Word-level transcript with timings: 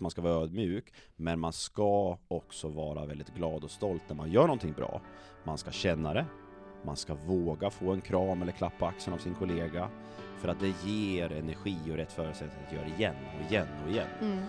man 0.00 0.10
ska 0.10 0.22
vara 0.22 0.42
ödmjuk, 0.42 0.92
men 1.16 1.40
man 1.40 1.52
ska 1.52 2.18
också 2.28 2.68
vara 2.68 3.06
väldigt 3.06 3.34
glad 3.34 3.64
och 3.64 3.70
stolt 3.70 4.02
när 4.08 4.16
man 4.16 4.30
gör 4.30 4.42
någonting 4.42 4.72
bra. 4.72 5.00
Man 5.44 5.58
ska 5.58 5.70
känna 5.70 6.14
det, 6.14 6.26
man 6.84 6.96
ska 6.96 7.14
våga 7.14 7.70
få 7.70 7.92
en 7.92 8.00
kram 8.00 8.42
eller 8.42 8.52
klapp 8.52 8.78
på 8.78 8.86
axeln 8.86 9.14
av 9.14 9.18
sin 9.18 9.34
kollega, 9.34 9.88
för 10.38 10.48
att 10.48 10.60
det 10.60 10.90
ger 10.90 11.32
energi 11.32 11.76
och 11.90 11.96
rätt 11.96 12.12
förutsättningar 12.12 12.66
att 12.66 12.72
göra 12.72 12.84
det 12.84 12.94
igen 12.94 13.16
och 13.36 13.50
igen 13.50 13.66
och 13.84 13.90
igen. 13.90 14.08
Mm. 14.20 14.42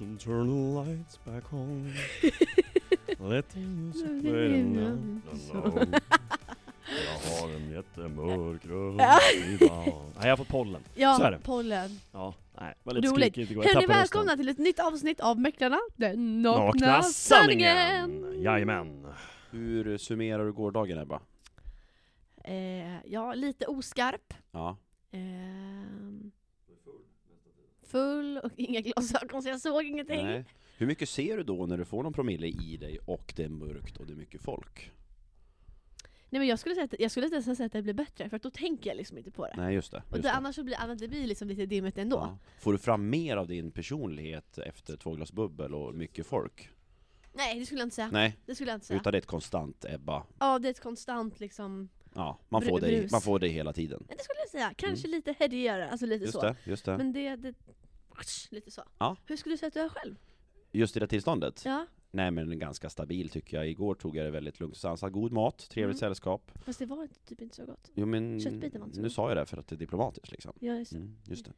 And 0.00 0.20
turn 0.20 0.48
the 0.48 0.54
lights 0.54 1.18
back 1.24 1.52
on. 1.52 1.92
Let 3.20 3.56
music 3.56 4.20
play. 4.22 4.74
Jag 5.52 7.40
har 7.40 7.48
en 7.56 7.70
jättemörk 7.70 8.66
röst. 8.66 8.96
Nej, 10.20 10.28
jag 10.28 10.38
fått 10.38 10.48
pollen. 10.48 10.82
Så 10.94 11.00
är 11.00 11.02
Ja, 11.02 11.30
det. 11.30 11.38
pollen. 11.42 11.90
Ja, 12.12 12.34
nej, 12.60 12.74
var 12.82 12.94
lite 12.94 13.08
Roligt. 13.08 13.32
skrikigt 13.32 13.50
igår. 13.50 13.64
Jag 13.64 13.74
Hörni, 13.74 13.86
tappade 13.86 13.98
välkomna 14.00 14.36
till 14.36 14.48
ett 14.48 14.58
nytt 14.58 14.80
avsnitt 14.80 15.20
av 15.20 15.40
Mäklarna, 15.40 15.78
den 15.96 16.42
nakna, 16.42 16.64
Nakna 16.64 17.02
sanningen! 17.02 18.10
sanningen! 18.10 18.42
Jajamän. 18.42 19.06
Hur 19.50 19.98
summerar 19.98 20.44
du 20.44 20.52
gårdagen 20.52 20.98
Ebba? 20.98 21.20
Eh, 22.44 23.06
ja, 23.06 23.34
lite 23.34 23.66
oskarp. 23.66 24.34
Ja. 24.52 24.76
Ehm, 25.12 26.30
full 27.86 28.38
och 28.38 28.50
inga 28.56 28.80
glasögon 28.80 29.42
så 29.42 29.48
jag 29.48 29.60
såg 29.60 29.82
ingenting. 29.84 30.24
Nej. 30.26 30.44
Hur 30.80 30.86
mycket 30.86 31.08
ser 31.08 31.36
du 31.36 31.42
då 31.42 31.66
när 31.66 31.78
du 31.78 31.84
får 31.84 32.02
någon 32.02 32.12
promille 32.12 32.46
i 32.46 32.76
dig 32.76 32.98
och 33.04 33.32
det 33.36 33.44
är 33.44 33.48
mörkt 33.48 33.96
och 33.96 34.06
det 34.06 34.12
är 34.12 34.16
mycket 34.16 34.40
folk? 34.42 34.90
Nej 36.30 36.38
men 36.40 36.48
jag 36.48 36.58
skulle, 36.58 36.74
säga 36.74 36.84
att, 36.84 36.94
jag 36.98 37.10
skulle 37.10 37.28
nästan 37.28 37.56
säga 37.56 37.66
att 37.66 37.72
det 37.72 37.82
blir 37.82 37.94
bättre, 37.94 38.28
för 38.28 38.36
att 38.36 38.42
då 38.42 38.50
tänker 38.50 38.90
jag 38.90 38.96
liksom 38.96 39.18
inte 39.18 39.30
på 39.30 39.46
det. 39.46 39.54
Nej 39.56 39.74
just 39.74 39.92
det. 39.92 39.98
och 39.98 40.16
Just 40.16 40.22
det, 40.22 40.28
det. 40.28 40.32
annars 40.32 40.54
så 40.54 40.62
blir 40.64 40.76
annars, 40.80 40.98
det 41.00 41.08
blir 41.08 41.26
liksom 41.26 41.48
lite 41.48 41.66
dimmigt 41.66 41.98
ändå. 41.98 42.16
Ja. 42.16 42.38
Får 42.60 42.72
du 42.72 42.78
fram 42.78 43.10
mer 43.10 43.36
av 43.36 43.48
din 43.48 43.70
personlighet 43.70 44.58
efter 44.58 44.96
två 44.96 45.12
glas 45.14 45.32
bubbel 45.32 45.74
och 45.74 45.94
mycket 45.94 46.26
folk? 46.26 46.70
Nej 47.32 47.58
det 47.58 47.66
skulle 47.66 47.80
jag 47.80 47.86
inte 47.86 47.96
säga. 47.96 48.10
Nej, 48.12 48.36
Det 48.46 48.54
skulle 48.54 48.70
jag 48.70 48.76
inte 48.76 48.86
säga. 48.86 49.00
utan 49.00 49.12
det 49.12 49.16
är 49.16 49.20
ett 49.20 49.26
konstant 49.26 49.84
Ebba. 49.88 50.26
Ja 50.38 50.58
det 50.58 50.68
är 50.68 50.70
ett 50.70 50.80
konstant 50.82 51.40
liksom, 51.40 51.88
Ja, 52.14 52.38
man 52.48 52.62
får, 52.62 52.80
brus. 52.80 53.12
man 53.12 53.20
får 53.20 53.38
dig 53.38 53.50
hela 53.50 53.72
tiden. 53.72 54.04
Nej, 54.08 54.16
det 54.18 54.24
skulle 54.24 54.38
jag 54.40 54.48
säga. 54.48 54.72
Kanske 54.76 55.08
lite 55.08 55.34
headigare, 55.38 55.88
alltså 55.90 56.06
lite 56.06 56.16
Mm. 56.16 56.24
Just 56.24 56.32
så. 56.34 56.40
det, 56.42 56.56
just 56.64 56.84
det. 56.84 56.96
Men 56.98 57.12
det, 57.12 57.36
det, 57.36 57.54
lite 58.50 58.70
så. 58.70 58.82
Ja. 58.98 59.16
Hur 59.26 59.36
skulle 59.36 59.52
du 59.52 59.58
säga 59.58 59.68
att 59.68 59.74
du 59.74 59.80
är 59.80 59.88
själv? 59.88 60.16
Just 60.72 60.96
i 60.96 61.00
det 61.00 61.06
tillståndet? 61.06 61.62
Ja, 61.64 61.86
Nej 62.10 62.30
men 62.30 62.58
ganska 62.58 62.90
stabil 62.90 63.28
tycker 63.28 63.56
jag. 63.56 63.68
Igår 63.68 63.94
tog 63.94 64.16
jag 64.16 64.26
det 64.26 64.30
väldigt 64.30 64.60
lugnt 64.60 64.74
och 64.74 64.80
sansat. 64.80 65.12
God 65.12 65.32
mat, 65.32 65.58
trevligt 65.70 65.94
Mm. 65.94 65.98
sällskap. 66.00 66.50
fast 66.64 66.78
det 66.78 66.86
var 66.86 67.08
typ 67.26 67.40
inte 67.40 67.56
så 67.56 67.64
gott. 67.66 67.90
Jo 67.94 68.06
men, 68.06 68.40
Köttbiten 68.40 68.80
var 68.80 68.86
inte 68.86 68.94
så 68.96 69.00
nu 69.02 69.08
god. 69.08 69.12
sa 69.12 69.28
jag 69.28 69.36
det 69.36 69.46
för 69.46 69.56
att 69.56 69.66
det 69.68 69.74
är 69.74 69.76
diplomatiskt 69.76 70.30
liksom. 70.30 70.52
Ja, 70.60 70.74
just, 70.74 70.92
Mm, 70.92 71.16
just 71.24 71.44
det. 71.44 71.52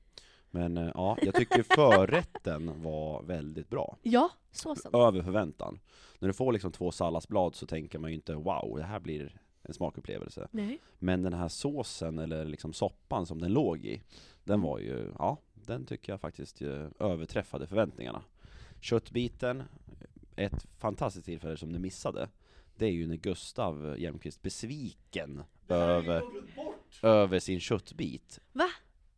Men 0.51 0.77
eh, 0.77 0.91
ja, 0.95 1.19
jag 1.23 1.35
tycker 1.35 1.63
förrätten 1.63 2.83
var 2.83 3.23
väldigt 3.23 3.69
bra. 3.71 3.97
ja 4.03 4.31
såsen. 4.51 4.95
Över 4.95 5.23
förväntan. 5.23 5.81
När 6.19 6.29
du 6.29 6.33
får 6.35 6.53
liksom 6.53 6.73
två 6.73 6.91
salladsblad 6.91 7.55
så 7.55 7.67
tänker 7.67 7.99
man 7.99 8.11
ju 8.11 8.15
inte 8.15 8.35
wow, 8.35 8.75
det 8.77 8.83
här 8.85 9.01
blir 9.01 9.41
en 9.63 9.75
smakupplevelse. 9.75 10.49
Nej. 10.51 10.79
Men 10.99 11.23
den 11.23 11.33
här 11.33 11.49
såsen, 11.49 12.19
eller 12.19 12.45
liksom 12.45 12.73
soppan 12.73 13.27
som 13.27 13.41
den 13.41 13.53
låg 13.53 13.85
i, 13.85 14.03
den 14.45 14.55
Mm. 14.55 14.67
var 14.67 14.79
ju, 14.79 15.13
ja, 15.19 15.37
den 15.55 15.87
tycker 15.87 16.13
jag 16.13 16.21
faktiskt 16.21 16.63
eh, 16.63 16.87
överträffade 16.99 17.67
förväntningarna. 17.67 18.23
Köttbiten, 18.81 19.63
ett 20.37 20.67
fantastiskt 20.79 21.27
tillfälle 21.27 21.57
som 21.57 21.73
du 21.73 21.79
missade, 21.79 22.29
det 22.77 22.87
är 22.87 22.91
ju 22.91 23.07
när 23.07 23.17
Gustav 23.17 23.99
Hjelmqvist 23.99 24.43
besviken 24.43 25.43
över, 25.69 26.23
över 27.03 27.39
sin 27.39 27.61
köttbit. 27.61 28.41
Va? 28.53 28.69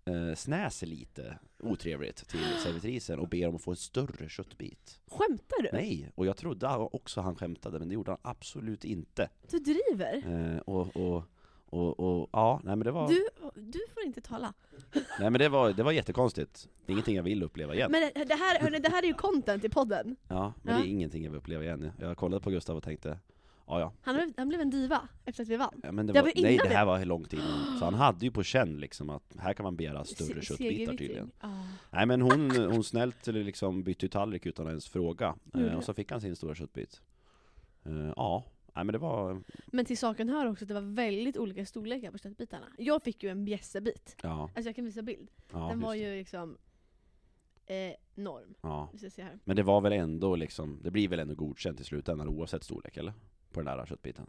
Eh, 0.05 0.35
snäser 0.35 0.87
lite 0.87 1.39
otrevligt 1.59 2.29
till 2.29 2.41
servitrisen 2.65 3.19
och 3.19 3.29
ber 3.29 3.49
om 3.49 3.57
att 3.57 3.63
få 3.63 3.71
en 3.71 3.77
större 3.77 4.29
köttbit. 4.29 5.01
Skämtar 5.07 5.63
du? 5.63 5.69
Nej, 5.73 6.11
och 6.15 6.27
jag 6.27 6.37
trodde 6.37 6.69
också 6.69 7.21
han 7.21 7.37
skämtade, 7.37 7.79
men 7.79 7.89
det 7.89 7.95
gjorde 7.95 8.11
han 8.11 8.21
absolut 8.23 8.85
inte. 8.85 9.29
Du 9.51 9.59
driver? 9.59 10.23
Eh, 10.27 10.59
och, 10.59 10.97
och, 10.97 11.25
och, 11.73 12.01
och, 12.01 12.29
ja, 12.33 12.61
nej 12.65 12.77
men 12.77 12.85
det 12.85 12.91
var... 12.91 13.09
Du, 13.09 13.29
du 13.55 13.79
får 13.95 14.03
inte 14.03 14.21
tala. 14.21 14.55
Nej 14.95 15.31
men 15.31 15.33
det 15.33 15.49
var, 15.49 15.73
det 15.73 15.83
var 15.83 15.93
jättekonstigt. 15.93 16.69
Det 16.87 16.93
är 16.93 16.95
ingenting 16.95 17.17
jag 17.17 17.23
vill 17.23 17.43
uppleva 17.43 17.75
igen. 17.75 17.91
Men 17.93 18.01
det, 18.15 18.25
det, 18.25 18.35
här, 18.35 18.61
hörni, 18.61 18.79
det 18.79 18.89
här 18.91 19.03
är 19.03 19.07
ju 19.07 19.15
content 19.15 19.65
i 19.65 19.69
podden. 19.69 20.17
Ja, 20.29 20.53
men 20.63 20.75
Ja. 20.75 20.81
det 20.83 20.89
är 20.89 20.91
ingenting 20.91 21.25
jag 21.25 21.31
vill 21.31 21.39
uppleva 21.39 21.65
igen. 21.65 21.93
Jag 22.01 22.17
kollade 22.17 22.43
på 22.43 22.51
Gustav 22.51 22.77
och 22.77 22.83
tänkte, 22.83 23.19
ja 23.67 23.81
ja. 23.81 23.93
Han, 24.03 24.15
blev- 24.15 24.33
han 24.37 24.49
blev 24.49 24.61
en 24.61 24.71
diva 24.71 25.09
efter 25.25 25.43
att 25.43 25.49
vi 25.49 25.57
vann. 25.57 25.81
ja 25.83 25.93
men 25.93 26.07
det 26.07 26.13
Det 26.13 26.19
var, 26.21 26.27
var 26.37 26.43
nej 26.43 26.61
det 26.63 26.75
här 26.75 26.85
var 26.85 27.05
långt 27.05 27.33
innan. 27.33 27.79
Så 27.79 27.85
han 27.85 27.95
hade 27.95 28.25
ju 28.25 28.31
på 28.31 28.43
känn 28.43 28.81
liksom 28.81 29.11
att 29.11 29.35
här 29.39 29.55
kan 29.55 29.65
man 29.65 29.77
begära 29.77 30.05
större 30.05 30.35
Se- 30.35 30.43
köttbitar 30.43 30.93
tydligen. 30.93 31.31
Ja. 31.41 31.67
Nej 31.91 32.07
men 32.07 32.23
hon, 32.23 32.51
hon 32.51 32.85
snällt 32.85 33.27
liksom 33.27 33.83
bytte 33.83 34.09
tallrik 34.09 34.47
utan 34.47 34.67
att 34.67 34.71
ens 34.71 34.89
fråga. 34.89 35.35
Eh, 35.55 35.75
och 35.75 35.85
så 35.85 35.95
fick 35.95 36.11
han 36.11 36.21
sin 36.21 36.37
stora 36.37 36.55
köttbit. 36.55 37.01
Eh, 37.85 38.13
ja, 38.17 38.45
nej 38.75 38.85
men 38.85 38.93
det 38.93 38.99
var, 38.99 39.43
Men 39.67 39.85
till 39.85 39.99
saken 39.99 40.29
hör 40.29 40.47
också 40.47 40.65
att 40.65 40.69
det 40.69 40.75
var 40.75 40.81
väldigt 40.95 41.37
olika 41.37 41.67
storlekar 41.67 42.11
på 42.11 42.19
köttbitarna. 42.19 42.67
Jag 42.79 43.03
fick 43.03 43.23
ju 43.23 43.29
en 43.31 43.45
bjässebit. 43.45 44.17
ja. 44.23 44.43
Alltså 44.43 44.63
jag 44.69 44.77
kan 44.77 44.85
visa 44.85 45.03
bild. 45.03 45.31
ja 45.53 45.69
Den 45.69 45.81
var 45.81 45.93
det. 45.95 45.99
ju 46.01 46.15
liksom 46.19 46.59
eh, 47.67 47.93
enorm. 48.15 48.55
Ja. 48.61 48.89
Se 49.11 49.23
här. 49.23 49.39
Men 49.45 49.57
det 49.57 49.63
var 49.63 49.81
väl 49.81 49.93
ändå 49.93 50.37
liksom, 50.37 50.79
det 50.83 50.91
blir 50.91 51.09
väl 51.09 51.19
ändå 51.19 51.35
godkänt 51.35 51.81
i 51.81 51.85
slutändan 51.85 52.29
oavsett 52.29 52.65
storlek 52.65 52.97
eller? 52.97 53.13
På 53.53 53.61
den 53.63 53.77
där 53.79 53.87
köttbiten. 53.87 54.27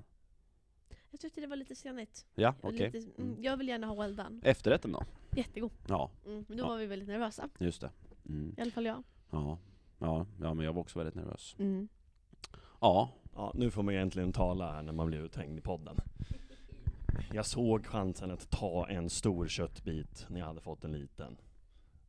Jag 1.11 1.19
tyckte 1.19 1.41
det 1.41 1.47
var 1.47 1.55
lite 1.55 1.75
senigt. 1.75 2.25
Ja, 2.35 2.55
okej. 2.61 2.91
Lite, 2.93 3.21
mm, 3.21 3.43
jag 3.43 3.57
vill 3.57 3.67
gärna 3.67 3.87
ha 3.87 3.95
well 4.01 4.15
done. 4.15 4.39
Efterrätten 4.43 4.91
då? 4.91 5.03
Jättegod. 5.35 5.71
Ja, 5.87 6.11
Mm, 6.25 6.45
men 6.47 6.57
då 6.57 6.63
Ja. 6.63 6.67
var 6.67 6.77
vi 6.77 6.85
väldigt 6.85 7.07
nervösa. 7.07 7.49
just 7.59 7.81
det. 7.81 7.89
Mm. 8.25 8.55
I 8.57 8.61
alla 8.61 8.71
fall 8.71 8.85
jag. 8.85 9.03
Ja. 9.31 9.57
ja, 9.99 10.25
ja 10.41 10.53
men 10.53 10.65
jag 10.65 10.73
var 10.73 10.81
också 10.81 10.99
väldigt 10.99 11.15
nervös. 11.15 11.55
Mm. 11.59 11.87
Ja, 12.81 13.09
Ja, 13.35 13.51
nu 13.55 13.71
får 13.71 13.83
man 13.83 13.93
egentligen 13.93 14.33
tala 14.33 14.71
här 14.71 14.81
när 14.81 14.93
man 14.93 15.07
blir 15.07 15.19
uthängd 15.19 15.57
i 15.57 15.61
podden. 15.61 15.97
Jag 17.33 17.45
såg 17.45 17.85
chansen 17.85 18.31
att 18.31 18.49
ta 18.49 18.87
en 18.89 19.09
stor 19.09 19.47
köttbit 19.47 20.25
när 20.29 20.39
jag 20.39 20.47
hade 20.47 20.61
fått 20.61 20.83
en 20.83 20.91
liten. 20.91 21.37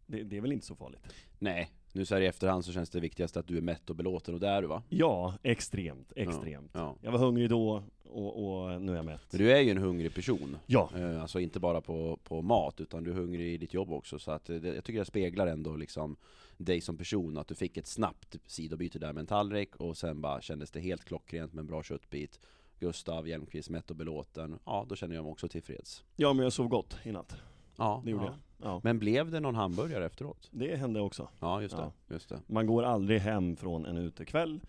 Det, 0.07 0.23
det 0.23 0.37
är 0.37 0.41
väl 0.41 0.53
inte 0.53 0.67
så 0.67 0.77
farligt? 0.77 1.15
nej. 1.39 1.71
Nu 1.97 2.05
så 2.05 2.15
här 2.15 2.23
i 2.23 2.27
efterhand 2.27 2.65
så 2.65 2.73
känns 2.73 2.91
det 2.91 3.01
viktigast 3.01 3.37
att 3.37 3.47
du 3.47 3.57
är 3.57 3.61
mätt 3.61 3.91
och 3.91 3.97
belåten 3.97 4.35
och 4.35 4.41
det 4.41 4.49
är 4.49 4.63
du 4.63 4.69
va? 4.69 4.83
Ja, 4.89 5.35
extremt, 5.43 6.13
extremt. 6.17 6.71
Ja. 6.75 6.97
Jag 7.01 7.13
var 7.13 7.19
hungrig 7.19 7.49
då 7.51 7.83
och, 8.05 8.63
och 8.65 8.83
nu 8.83 8.93
är 8.93 8.97
jag 8.97 9.05
mätt. 9.05 9.27
Men 9.31 9.41
du 9.41 9.53
är 9.53 9.61
ju 9.61 9.71
en 9.71 9.79
hungrig 9.79 10.15
person. 10.15 10.57
Ja, 10.67 10.91
Eh, 10.97 11.23
Alltså 11.23 11.41
inte 11.41 11.61
bara 11.61 11.81
på, 11.81 12.19
på 12.25 12.43
mat, 12.43 12.81
utan 12.81 13.05
du 13.05 13.11
är 13.11 13.15
hungrig 13.15 13.55
i 13.55 13.57
ditt 13.57 13.75
jobb 13.75 13.93
också. 13.93 14.19
Så 14.19 14.31
att 14.31 14.51
eh, 14.51 14.57
det, 14.57 14.75
jag 14.75 14.85
tycker 14.85 14.99
det 14.99 15.05
speglar 15.05 15.47
ändå 15.47 15.77
liksom 15.77 16.17
dig 16.57 16.81
som 16.81 16.97
person, 16.97 17.39
att 17.39 17.49
du 17.49 17.55
fick 17.55 17.77
ett 17.77 17.87
snabbt 17.87 18.37
sidobyte 18.47 18.99
där 18.99 19.13
med 19.13 19.21
en 19.21 19.27
tallrik 19.27 19.77
och 19.77 19.97
sen 19.97 20.21
bara 20.21 20.41
kändes 20.41 20.71
det 20.71 20.81
helt 20.81 21.05
klockrent 21.05 21.53
med 21.53 21.61
en 21.63 21.67
bra 21.67 21.83
köttbit. 21.83 22.41
Gustav 22.81 23.29
Hjelmqvist 23.29 23.71
mätt 23.71 23.91
och 23.91 23.97
belåten. 23.97 24.59
Ja, 24.65 24.87
då 24.89 24.97
känner 24.97 25.15
jag 25.15 25.25
mig 25.25 25.31
också 25.31 25.49
tillfreds. 25.49 26.05
ja 26.17 26.33
men 26.33 26.43
jag 26.45 26.53
sov 26.53 26.69
gott 26.69 26.97
i 27.05 27.13
natt. 27.13 27.37
Ja, 27.77 28.03
Det 28.05 28.11
gjorde 28.11 28.25
ja. 28.25 28.31
jag. 28.31 28.39
Ja. 28.63 28.81
Men 28.85 28.99
blev 28.99 29.31
det 29.31 29.41
någon 29.41 29.55
hamburgare 29.55 30.07
efteråt? 30.07 30.49
Det 30.53 30.77
hände 30.77 31.01
också. 31.01 31.29
Ja, 31.41 31.63
just 31.63 31.77
det. 31.77 31.83
Ja. 31.83 31.93
Just 32.15 32.29
det. 32.29 32.41
Man 32.47 32.67
går 32.67 32.83
aldrig 32.83 33.21
hem 33.21 33.57
från 33.57 33.87
en 33.87 33.97
utekväll 33.97 34.61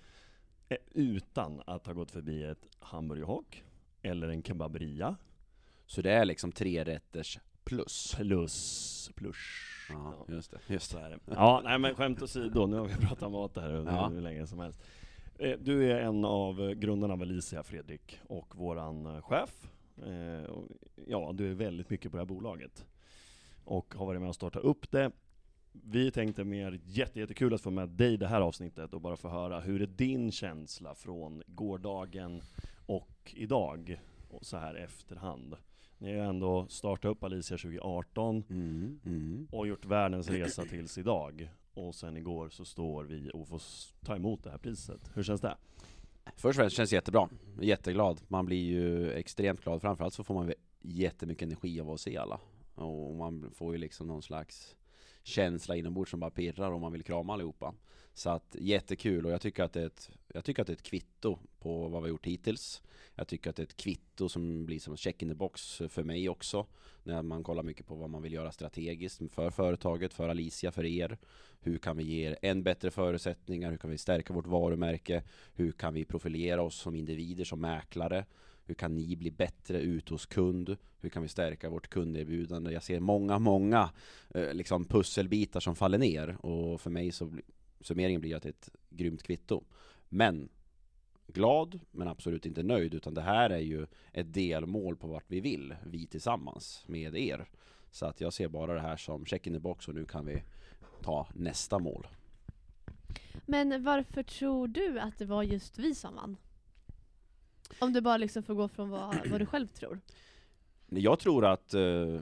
eh, 0.69 0.77
utan 0.93 1.61
att 1.65 1.85
ha 1.87 1.93
gått 1.93 2.11
förbi 2.11 2.43
ett 2.43 2.67
hamburgerhock 2.79 3.63
eller 4.01 4.27
en 4.29 4.43
kebaberia 4.43 5.15
Så 5.85 6.01
det 6.01 6.11
är 6.11 6.25
liksom 6.25 6.51
tre 6.51 6.83
rätters 6.83 7.39
plus? 7.63 8.15
plus 8.17 9.11
plus. 9.15 9.35
Ja, 9.89 10.25
just 10.27 10.51
det. 10.51 10.59
Just 10.67 10.91
Så 10.91 10.97
det. 10.97 11.03
är 11.05 11.09
det. 11.09 11.19
Ja, 11.25 11.61
nej 11.63 11.79
men 11.79 11.95
skämt 11.95 12.21
åsido, 12.21 12.65
nu 12.67 12.75
har 12.77 12.85
vi 12.85 12.95
pratat 13.07 13.31
mat 13.31 13.57
här 13.57 13.69
Ja. 13.87 14.07
hur 14.07 14.21
länge 14.21 14.47
som 14.47 14.59
helst. 14.59 14.81
Eh, 15.39 15.57
Du 15.59 15.91
är 15.91 15.99
en 16.01 16.25
av 16.25 16.73
grundarna 16.73 17.13
av 17.13 17.21
Alicia, 17.21 17.63
Fredrik, 17.63 18.19
och 18.27 18.55
våran 18.55 19.05
eh, 19.05 19.21
chef. 19.21 19.67
Ja, 21.07 21.31
du 21.33 21.51
är 21.51 21.53
väldigt 21.53 21.89
mycket 21.89 22.11
på 22.11 22.17
det 22.17 22.21
här 22.21 22.27
bolaget. 22.27 22.85
Och 23.65 23.95
har 23.95 24.05
varit 24.05 24.21
med 24.21 24.29
och 24.29 24.35
startat 24.35 24.63
upp 24.63 24.91
det. 24.91 25.11
Vi 25.71 26.11
tänkte 26.11 26.43
mer 26.43 26.79
jätte, 26.85 27.19
jättekul 27.19 27.53
att 27.53 27.61
få 27.61 27.69
med 27.71 27.89
dig 27.89 28.13
i 28.13 28.17
det 28.17 28.27
här 28.27 28.41
avsnittet 28.41 28.93
och 28.93 29.01
bara 29.01 29.17
få 29.17 29.29
höra 29.29 29.59
hur 29.59 29.81
är 29.81 29.87
din 29.87 30.31
känsla 30.31 30.95
från 30.95 31.43
gårdagen 31.47 32.41
och 32.85 33.33
idag, 33.35 34.01
och 34.29 34.45
så 34.45 34.57
här 34.57 34.75
efterhand. 34.75 35.55
Ni 35.97 36.07
har 36.07 36.15
ju 36.15 36.29
ändå 36.29 36.67
startat 36.67 37.11
upp 37.11 37.23
Alicia 37.23 37.57
2018, 37.57 38.43
Mm, 38.49 38.99
mm. 39.05 39.47
och 39.51 39.67
gjort 39.67 39.85
världens 39.85 40.29
resa 40.29 40.65
tills 40.65 40.97
idag. 40.97 41.49
Och 41.73 41.95
sen 41.95 42.17
igår 42.17 42.49
så 42.49 42.65
står 42.65 43.03
vi 43.03 43.31
och 43.33 43.47
får 43.47 43.61
ta 44.05 44.15
emot 44.15 44.43
det 44.43 44.51
här 44.51 44.57
priset. 44.57 45.11
Hur 45.13 45.23
känns 45.23 45.41
det? 45.41 45.55
Först 46.35 46.45
och 46.45 46.55
främst 46.55 46.75
känns 46.75 46.89
det 46.89 46.95
jättebra. 46.95 47.29
Jätteglad. 47.61 48.21
Man 48.27 48.45
blir 48.45 48.63
ju 48.63 49.11
extremt 49.11 49.63
glad. 49.63 49.81
Framförallt 49.81 50.13
så 50.13 50.23
får 50.23 50.33
man 50.33 50.53
jättemycket 50.81 51.43
energi 51.43 51.81
av 51.81 51.89
att 51.89 51.99
se 51.99 52.17
alla. 52.17 52.39
Och 52.75 53.15
man 53.15 53.51
får 53.53 53.73
ju 53.73 53.77
liksom 53.77 54.07
någon 54.07 54.23
slags 54.23 54.75
känsla 55.23 55.75
inombords 55.75 56.11
som 56.11 56.19
bara 56.19 56.31
pirrar 56.31 56.71
och 56.71 56.81
man 56.81 56.91
vill 56.91 57.03
krama 57.03 57.33
allihopa. 57.33 57.75
Så 58.13 58.29
att 58.29 58.55
jättekul 58.59 59.25
och 59.25 59.31
jag 59.31 59.41
tycker 59.41 59.63
att 59.63 59.73
det 59.73 59.81
är 59.81 59.85
ett, 59.85 60.09
jag 60.27 60.45
tycker 60.45 60.61
att 60.61 60.67
det 60.67 60.73
är 60.73 60.77
ett 60.77 60.83
kvitto 60.83 61.37
på 61.59 61.87
vad 61.87 62.01
vi 62.01 62.05
har 62.05 62.07
gjort 62.07 62.25
hittills. 62.25 62.81
Jag 63.15 63.27
tycker 63.27 63.49
att 63.49 63.55
det 63.55 63.61
är 63.61 63.65
ett 63.65 63.77
kvitto 63.77 64.29
som 64.29 64.65
blir 64.65 64.79
som 64.79 64.93
en 64.93 64.97
check 64.97 65.21
in 65.21 65.29
the 65.29 65.35
box 65.35 65.81
för 65.89 66.03
mig 66.03 66.29
också. 66.29 66.65
När 67.03 67.21
man 67.21 67.43
kollar 67.43 67.63
mycket 67.63 67.87
på 67.87 67.95
vad 67.95 68.09
man 68.09 68.21
vill 68.21 68.33
göra 68.33 68.51
strategiskt 68.51 69.21
för 69.31 69.49
företaget, 69.49 70.13
för 70.13 70.29
Alicia, 70.29 70.71
för 70.71 70.85
er. 70.85 71.17
Hur 71.59 71.77
kan 71.77 71.97
vi 71.97 72.03
ge 72.03 72.27
er 72.27 72.37
än 72.41 72.63
bättre 72.63 72.91
förutsättningar? 72.91 73.71
Hur 73.71 73.77
kan 73.77 73.89
vi 73.89 73.97
stärka 73.97 74.33
vårt 74.33 74.47
varumärke? 74.47 75.23
Hur 75.53 75.71
kan 75.71 75.93
vi 75.93 76.05
profilera 76.05 76.61
oss 76.61 76.75
som 76.75 76.95
individer, 76.95 77.43
som 77.43 77.61
mäklare? 77.61 78.25
Hur 78.65 78.75
kan 78.75 78.95
ni 78.95 79.15
bli 79.15 79.31
bättre 79.31 79.79
ute 79.79 80.13
hos 80.13 80.25
kund? 80.25 80.77
Hur 80.99 81.09
kan 81.09 81.21
vi 81.21 81.27
stärka 81.27 81.69
vårt 81.69 81.87
kunderbjudande? 81.87 82.71
Jag 82.71 82.83
ser 82.83 82.99
många, 82.99 83.39
många 83.39 83.89
eh, 84.29 84.53
liksom 84.53 84.85
pusselbitar 84.85 85.59
som 85.59 85.75
faller 85.75 85.97
ner 85.97 86.45
och 86.45 86.81
för 86.81 86.89
mig 86.89 87.11
så 87.11 87.33
summeringen 87.81 88.21
blir 88.21 88.35
att 88.35 88.43
det 88.43 88.49
är 88.49 88.53
ett 88.53 88.69
grymt 88.89 89.23
kvitto. 89.23 89.63
Men 90.09 90.49
glad, 91.27 91.79
men 91.91 92.07
absolut 92.07 92.45
inte 92.45 92.63
nöjd, 92.63 92.93
utan 92.93 93.13
det 93.13 93.21
här 93.21 93.49
är 93.49 93.59
ju 93.59 93.87
ett 94.11 94.33
delmål 94.33 94.95
på 94.95 95.07
vart 95.07 95.25
vi 95.27 95.39
vill, 95.39 95.75
vi 95.85 96.07
tillsammans 96.07 96.83
med 96.87 97.15
er. 97.15 97.49
Så 97.91 98.05
att 98.05 98.21
jag 98.21 98.33
ser 98.33 98.47
bara 98.47 98.73
det 98.73 98.81
här 98.81 98.97
som 98.97 99.25
check 99.25 99.47
in 99.47 99.53
the 99.53 99.59
box 99.59 99.87
och 99.87 99.95
nu 99.95 100.05
kan 100.05 100.25
vi 100.25 100.43
ta 101.01 101.27
nästa 101.33 101.79
mål. 101.79 102.07
Men 103.45 103.83
varför 103.83 104.23
tror 104.23 104.67
du 104.67 104.99
att 104.99 105.17
det 105.17 105.25
var 105.25 105.43
just 105.43 105.79
vi 105.79 105.95
som 105.95 106.15
vann? 106.15 106.37
Om 107.79 107.93
du 107.93 108.01
bara 108.01 108.17
liksom 108.17 108.43
får 108.43 108.53
gå 108.53 108.67
från 108.67 108.89
vad, 108.89 109.29
vad 109.29 109.41
du 109.41 109.45
själv 109.45 109.67
tror. 109.67 109.99
Jag 110.89 111.19
tror 111.19 111.45
att 111.45 111.73
eh, 111.73 112.19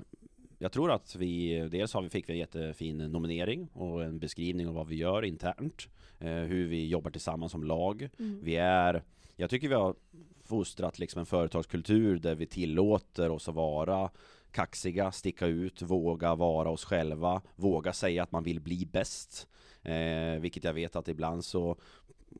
jag 0.63 0.71
tror 0.71 0.91
att 0.91 1.15
vi, 1.15 1.59
dels 1.71 1.93
har 1.93 2.01
vi, 2.01 2.09
fick 2.09 2.29
vi 2.29 2.33
en 2.33 2.39
jättefin 2.39 2.97
nominering 2.97 3.67
och 3.73 4.03
en 4.03 4.19
beskrivning 4.19 4.67
av 4.67 4.73
vad 4.73 4.87
vi 4.87 4.95
gör 4.95 5.25
internt, 5.25 5.87
eh, 6.19 6.33
hur 6.33 6.67
vi 6.67 6.87
jobbar 6.87 7.11
tillsammans 7.11 7.51
som 7.51 7.63
lag. 7.63 8.09
Mm. 8.19 8.39
Vi 8.43 8.55
är, 8.55 9.03
jag 9.35 9.49
tycker 9.49 9.67
vi 9.67 9.75
har 9.75 9.95
fostrat 10.43 10.99
liksom 10.99 11.19
en 11.19 11.25
företagskultur 11.25 12.19
där 12.19 12.35
vi 12.35 12.45
tillåter 12.45 13.29
oss 13.29 13.49
att 13.49 13.55
vara 13.55 14.09
kaxiga, 14.51 15.11
sticka 15.11 15.47
ut, 15.47 15.81
våga 15.81 16.35
vara 16.35 16.69
oss 16.69 16.85
själva, 16.85 17.41
våga 17.55 17.93
säga 17.93 18.23
att 18.23 18.31
man 18.31 18.43
vill 18.43 18.59
bli 18.59 18.85
bäst. 18.85 19.47
Eh, 19.81 20.39
vilket 20.39 20.63
jag 20.63 20.73
vet 20.73 20.95
att 20.95 21.07
ibland 21.07 21.45
så 21.45 21.77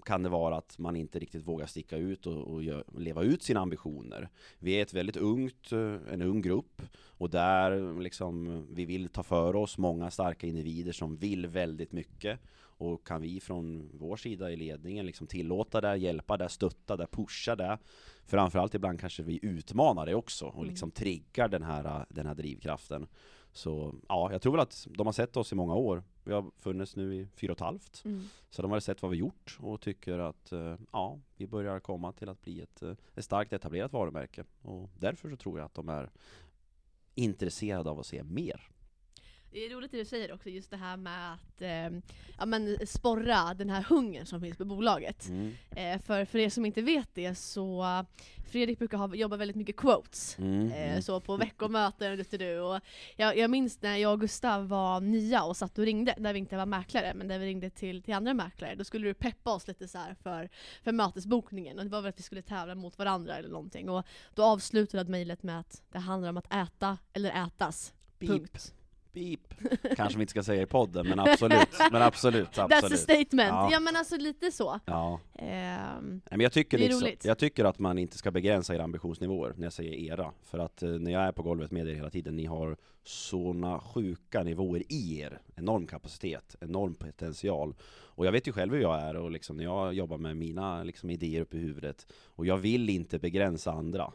kan 0.06 0.24
det 0.24 0.30
vara 0.30 0.58
att 0.58 0.80
man 0.80 0.96
inte 0.96 1.20
riktigt 1.20 1.48
vågar 1.48 1.66
sticka 1.66 1.98
ut 1.98 2.28
och, 2.28 2.54
och, 2.54 2.64
gör, 2.64 2.84
leva 2.98 3.24
ut 3.24 3.44
sina 3.44 3.60
ambitioner. 3.60 4.30
Vi 4.60 4.72
är 4.74 4.82
ett 4.82 4.94
väldigt 4.94 5.18
ungt, 5.18 5.72
eh, 5.72 6.14
en 6.14 6.22
ung 6.22 6.42
grupp 6.42 6.82
och 7.06 7.30
där 7.30 8.02
liksom 8.02 8.66
vi 8.70 8.86
vill 8.86 9.10
ta 9.10 9.24
för 9.24 9.56
oss 9.56 9.78
många 9.78 10.12
starka 10.12 10.48
individer 10.48 10.92
som 10.92 11.16
vill 11.16 11.48
väldigt 11.48 11.92
mycket 11.92 12.40
och 12.78 13.08
kan 13.08 13.22
vi 13.22 13.40
från 13.40 13.90
vår 13.94 14.16
sida 14.16 14.52
i 14.52 14.56
ledningen 14.56 15.06
liksom 15.06 15.28
tillåta 15.28 15.82
det, 15.82 15.96
hjälpa 15.96 16.38
det, 16.38 16.50
stötta 16.50 16.98
det, 16.98 17.08
pusha 17.08 17.56
det 17.56 17.78
Framförallt 18.26 18.76
ibland 18.76 19.00
kanske 19.00 19.24
vi 19.24 19.40
utmanar 19.42 20.06
det 20.06 20.16
också 20.16 20.46
och 20.46 20.66
liksom 20.66 20.88
mm. 20.88 20.94
triggar 20.94 21.48
den 21.48 21.64
här, 21.64 22.06
den 22.10 22.26
här 22.26 22.36
drivkraften 22.36 23.08
Så 23.52 23.96
ja, 24.10 24.32
jag 24.32 24.42
tror 24.42 24.52
väl 24.52 24.62
att 24.62 24.88
de 24.90 25.08
har 25.08 25.14
sett 25.14 25.38
oss 25.38 25.52
i 25.52 25.56
många 25.56 25.76
år 25.76 26.04
Vi 26.24 26.34
har 26.34 26.52
funnits 26.58 26.96
nu 26.96 27.16
i 27.16 27.28
fyra 27.36 27.52
och 27.52 27.58
ett 27.58 27.66
halvt. 27.66 28.02
Mm. 28.06 28.24
Så 28.50 28.62
de 28.62 28.72
har 28.72 28.80
sett 28.80 29.02
vad 29.02 29.12
vi 29.12 29.18
gjort 29.18 29.58
och 29.60 29.82
tycker 29.82 30.20
att 30.20 30.52
eh, 30.52 30.76
ja, 30.92 31.20
vi 31.38 31.48
börjar 31.48 31.80
komma 31.80 32.12
till 32.12 32.30
att 32.30 32.42
bli 32.42 32.62
ett, 32.62 32.82
eh, 32.82 32.96
ett 33.16 33.26
starkt 33.26 33.54
etablerat 33.54 33.94
varumärke. 33.94 34.44
Och 34.62 34.90
därför 35.00 35.30
så 35.30 35.36
tror 35.36 35.60
jag 35.60 35.66
att 35.66 35.74
de 35.74 35.90
är 35.90 36.10
intresserade 37.16 37.90
av 37.90 38.00
att 38.00 38.06
se 38.06 38.24
mer 38.24 38.73
det 39.54 39.66
är 39.66 39.70
roligt 39.70 39.92
det 39.92 39.98
du 39.98 40.06
säger 40.06 40.34
också, 40.34 40.50
just 40.50 40.70
det 40.70 40.78
här 40.78 40.98
med 40.98 41.34
att 41.34 41.62
eh, 41.62 42.00
ja, 42.38 42.46
men 42.46 42.88
sporra 42.88 43.54
den 43.54 43.70
här 43.70 43.84
hungern 43.84 44.26
som 44.26 44.42
finns 44.42 44.58
på 44.58 44.66
bolaget. 44.66 45.30
Mm. 45.30 45.54
Eh, 45.76 46.02
för, 46.02 46.26
för 46.26 46.40
er 46.40 46.50
som 46.50 46.66
inte 46.66 46.82
vet 46.82 47.10
det 47.14 47.36
så 47.36 47.86
Fredrik 48.54 48.80
brukar 48.80 48.98
ha, 48.98 49.16
jobba 49.16 49.38
väldigt 49.38 49.56
mycket 49.56 49.76
quotes, 49.76 50.38
mm. 50.40 50.72
eh, 50.72 50.90
mm. 50.90 51.02
så 51.02 51.20
på 51.20 51.38
veckomöten 51.38 52.18
vet 52.18 52.40
du. 52.40 52.60
Och 52.60 52.80
jag, 53.16 53.38
jag 53.38 53.50
minns 53.50 53.82
när 53.82 53.98
jag 53.98 54.14
och 54.14 54.22
Gustav 54.22 54.68
var 54.68 55.02
nya 55.02 55.44
och 55.44 55.58
satt 55.58 55.78
och 55.78 55.86
ringde, 55.86 56.16
där 56.18 56.34
vi 56.34 56.40
inte 56.40 56.58
var 56.58 56.66
mäklare, 56.66 57.14
men 57.14 57.28
där 57.28 57.40
vi 57.40 57.46
ringde 57.46 57.70
till, 57.70 58.04
till 58.04 58.14
andra 58.14 58.34
mäklare. 58.34 58.76
Då 58.76 58.84
skulle 58.84 59.08
du 59.08 59.14
peppa 59.14 59.54
oss 59.54 59.68
lite 59.68 59.88
så 59.88 60.00
för, 60.24 60.50
för 60.84 60.92
mötesbokningen, 60.92 61.80
och 61.80 61.86
det 61.86 61.92
var 61.92 62.02
väl 62.02 62.10
att 62.10 62.20
vi 62.20 62.24
skulle 62.24 62.42
tävla 62.42 62.76
mot 62.76 62.98
varandra 62.98 63.38
eller 63.38 63.50
någonting. 63.50 63.90
Och 63.90 64.06
då 64.34 64.44
avslutade 64.44 65.12
mejlet 65.12 65.44
med 65.44 65.60
att 65.60 65.82
det 65.92 66.00
handlar 66.00 66.30
om 66.30 66.38
att 66.38 66.54
äta 66.54 66.98
eller 67.14 67.46
ätas. 67.48 67.94
Punkt. 68.20 68.74
Beep. 69.14 69.40
Kanske 69.96 70.18
vi 70.18 70.22
inte 70.22 70.32
ska 70.32 70.44
säga 70.44 70.62
i 70.62 70.66
podden, 70.66 71.08
men 71.08 71.20
absolut. 71.20 71.68
Men 71.92 72.02
absolut, 72.02 72.58
absolut. 72.58 72.84
That's 72.84 72.94
a 72.94 72.98
statement. 72.98 73.50
Ja. 73.50 73.70
ja 73.72 73.80
men 73.80 73.96
alltså 73.96 74.18
lite 74.18 74.52
så. 74.52 74.80
Ja. 74.86 75.20
Um, 75.34 76.22
men 76.32 76.40
jag, 76.40 76.52
tycker 76.52 76.78
det 76.78 76.84
är 76.84 76.88
liksom, 76.88 77.04
roligt. 77.04 77.26
jag 77.26 77.38
tycker 77.38 77.66
att 77.66 77.80
man 77.80 77.98
inte 77.98 78.18
ska 78.18 78.32
begränsa 78.32 78.76
era 78.76 78.84
ambitionsnivåer 78.84 79.54
när 79.58 79.66
jag 79.66 79.74
säger 79.74 79.94
era. 79.94 80.32
För 80.44 80.60
att 80.60 80.84
eh, 80.84 80.90
när 80.90 81.12
jag 81.12 81.22
är 81.22 81.32
på 81.32 81.44
golvet 81.44 81.72
med 81.72 81.88
er 81.88 81.94
hela 81.94 82.10
tiden, 82.10 82.36
ni 82.36 82.46
har 82.46 82.78
såna 83.04 83.80
sjuka 83.80 84.44
nivåer 84.44 84.84
i 84.90 85.20
er. 85.20 85.42
Enorm 85.56 85.88
kapacitet, 85.88 86.56
enorm 86.62 86.96
potential. 86.96 87.76
Och 88.16 88.26
jag 88.26 88.32
vet 88.32 88.48
ju 88.48 88.52
själv 88.52 88.74
hur 88.74 88.82
jag 88.82 89.02
är 89.02 89.16
och 89.16 89.32
liksom 89.32 89.58
när 89.58 89.64
jag 89.64 89.94
jobbar 89.94 90.18
med 90.18 90.38
mina 90.38 90.84
liksom, 90.84 91.10
idéer 91.10 91.42
uppe 91.42 91.58
i 91.58 91.60
huvudet. 91.60 92.08
Och 92.26 92.46
jag 92.46 92.58
vill 92.58 92.90
inte 92.90 93.20
begränsa 93.20 93.72
andra. 93.72 94.14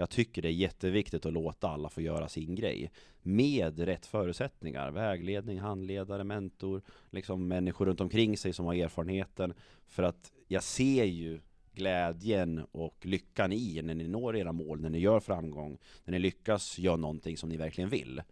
Jag 0.00 0.10
tycker 0.10 0.42
det 0.42 0.48
är 0.48 0.52
jätteviktigt 0.52 1.26
att 1.26 1.32
låta 1.32 1.68
alla 1.68 1.88
få 1.88 2.00
göra 2.00 2.28
sin 2.28 2.54
grej 2.54 2.90
med 3.22 3.78
rätt 3.78 4.06
förutsättningar. 4.06 4.90
Vägledning, 4.90 5.58
handledare, 5.58 6.24
mentor, 6.24 6.82
liksom 7.10 7.48
människor 7.48 7.86
runt 7.86 8.00
omkring 8.00 8.38
sig 8.38 8.52
som 8.52 8.66
har 8.66 8.74
erfarenheten. 8.74 9.54
För 9.86 10.02
att 10.02 10.32
jag 10.48 10.62
ser 10.62 11.04
ju 11.04 11.40
glädjen 11.72 12.66
och 12.72 13.06
lyckan 13.06 13.52
i 13.52 13.82
när 13.82 13.94
ni 13.94 14.08
når 14.08 14.36
era 14.36 14.52
mål, 14.52 14.80
när 14.80 14.90
ni 14.90 14.98
gör 14.98 15.20
framgång, 15.20 15.78
när 16.04 16.12
ni 16.12 16.18
lyckas 16.18 16.78
göra 16.78 16.96
någonting 16.96 17.36
som 17.36 17.48
ni 17.48 17.56
verkligen 17.56 17.90
vill. 17.90 18.22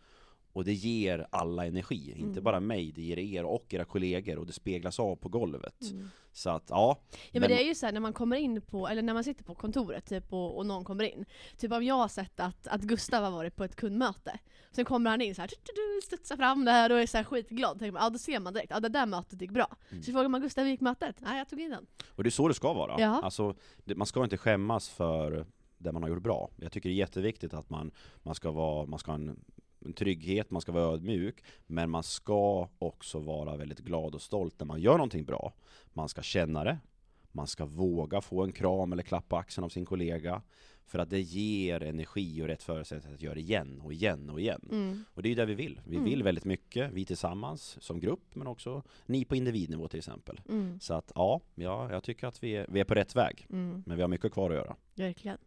Och 0.58 0.64
det 0.64 0.72
ger 0.72 1.26
alla 1.30 1.66
energi, 1.66 2.12
mm. 2.12 2.28
inte 2.28 2.40
bara 2.40 2.60
mig, 2.60 2.92
det 2.92 3.02
ger 3.02 3.18
er 3.18 3.44
och 3.44 3.74
era 3.74 3.84
kollegor 3.84 4.38
och 4.38 4.46
det 4.46 4.52
speglas 4.52 5.00
av 5.00 5.16
på 5.16 5.28
golvet. 5.28 5.82
Mm. 5.90 6.08
Så 6.32 6.50
att, 6.50 6.64
ja. 6.68 6.98
Ja 7.10 7.18
men, 7.32 7.40
men, 7.40 7.50
det 7.50 7.62
är 7.62 7.66
ju 7.66 7.74
så 7.74 7.86
här, 7.86 7.92
när 7.92 8.00
man 8.00 8.12
kommer 8.12 8.36
in 8.36 8.60
på, 8.60 8.88
eller 8.88 9.02
när 9.02 9.14
man 9.14 9.24
sitter 9.24 9.44
på 9.44 9.54
kontoret 9.54 10.06
typ 10.06 10.32
och, 10.32 10.58
och 10.58 10.66
någon 10.66 10.84
kommer 10.84 11.04
in. 11.04 11.24
Typ 11.56 11.72
om 11.72 11.84
jag 11.84 11.94
har 11.94 12.08
sett 12.08 12.40
att, 12.40 12.66
att 12.66 12.80
Gustav 12.80 13.24
har 13.24 13.30
varit 13.30 13.56
på 13.56 13.64
ett 13.64 13.76
kundmöte. 13.76 14.38
Sen 14.72 14.84
kommer 14.84 15.10
han 15.10 15.20
in 15.20 15.34
så 15.34 15.42
här, 15.42 15.50
studsar 16.02 16.36
fram 16.36 16.64
där 16.64 16.92
och 16.92 17.00
är 17.00 17.06
så 17.06 17.16
här 17.16 17.24
skitglad. 17.24 17.78
Tänker 17.78 17.92
man, 17.92 18.02
ja 18.02 18.10
då 18.10 18.18
ser 18.18 18.40
man 18.40 18.52
direkt, 18.54 18.70
ja 18.70 18.80
det 18.80 18.88
där 18.88 19.06
mötet 19.06 19.40
gick 19.40 19.50
bra. 19.50 19.76
Mm. 19.90 20.02
Så 20.02 20.12
frågar 20.12 20.28
man 20.28 20.40
Gustav, 20.40 20.64
hur 20.64 20.70
gick 20.70 20.80
mötet? 20.80 21.16
Nej 21.20 21.38
jag 21.38 21.48
tog 21.48 21.60
in 21.60 21.70
den. 21.70 21.86
Och 22.08 22.24
det 22.24 22.28
är 22.28 22.30
så 22.30 22.48
det 22.48 22.54
ska 22.54 22.72
vara. 22.72 23.00
Ja. 23.00 23.20
Alltså, 23.22 23.54
det, 23.84 23.94
man 23.94 24.06
ska 24.06 24.24
inte 24.24 24.36
skämmas 24.36 24.88
för 24.88 25.46
det 25.78 25.92
man 25.92 26.02
har 26.02 26.10
gjort 26.10 26.22
bra. 26.22 26.50
Jag 26.56 26.72
tycker 26.72 26.88
det 26.88 26.94
är 26.94 26.98
jätteviktigt 26.98 27.54
att 27.54 27.70
man, 27.70 27.90
man 28.22 28.34
ska 28.34 28.50
vara, 28.50 28.86
man 28.86 28.98
ska 28.98 29.10
ha 29.10 29.18
en 29.18 29.44
en 29.84 29.92
trygghet, 29.92 30.50
man 30.50 30.62
ska 30.62 30.72
vara 30.72 30.94
ödmjuk, 30.94 31.44
men 31.66 31.90
man 31.90 32.02
ska 32.02 32.68
också 32.78 33.18
vara 33.18 33.56
väldigt 33.56 33.80
glad 33.80 34.14
och 34.14 34.22
stolt 34.22 34.54
när 34.58 34.66
man 34.66 34.80
gör 34.80 34.92
någonting 34.92 35.24
bra. 35.24 35.52
Man 35.92 36.08
ska 36.08 36.22
känna 36.22 36.64
det, 36.64 36.78
man 37.32 37.46
ska 37.46 37.64
våga 37.64 38.20
få 38.20 38.44
en 38.44 38.52
kram 38.52 38.92
eller 38.92 39.02
klapp 39.02 39.28
på 39.28 39.36
axeln 39.36 39.64
av 39.64 39.68
sin 39.68 39.84
kollega, 39.84 40.42
för 40.88 40.98
att 40.98 41.10
det 41.10 41.20
ger 41.20 41.82
energi 41.82 42.42
och 42.42 42.46
rätt 42.46 42.62
förutsättningar 42.62 43.14
att 43.14 43.22
göra 43.22 43.34
det 43.34 43.40
igen 43.40 43.80
och 43.84 43.92
igen 43.92 44.30
och 44.30 44.40
igen. 44.40 44.68
Mm. 44.70 45.04
Och 45.14 45.22
det 45.22 45.28
är 45.28 45.30
ju 45.30 45.36
det 45.36 45.44
vi 45.44 45.54
vill. 45.54 45.80
Vi 45.86 45.96
mm. 45.96 46.08
vill 46.08 46.22
väldigt 46.22 46.44
mycket, 46.44 46.92
vi 46.92 47.04
tillsammans 47.04 47.76
som 47.80 48.00
grupp, 48.00 48.34
men 48.34 48.46
också 48.46 48.82
ni 49.06 49.24
på 49.24 49.36
individnivå 49.36 49.88
till 49.88 49.98
exempel. 49.98 50.40
Mm. 50.48 50.80
Så 50.80 50.94
att 50.94 51.12
ja, 51.14 51.40
ja, 51.54 51.92
jag 51.92 52.02
tycker 52.02 52.26
att 52.26 52.42
vi 52.42 52.56
är, 52.56 52.66
vi 52.68 52.80
är 52.80 52.84
på 52.84 52.94
rätt 52.94 53.16
väg. 53.16 53.46
Mm. 53.50 53.82
Men 53.86 53.96
vi 53.96 54.02
har 54.02 54.08
mycket 54.08 54.32
kvar 54.32 54.50
att 54.50 54.56
göra. 54.56 54.76
Verkligen. 54.94 55.38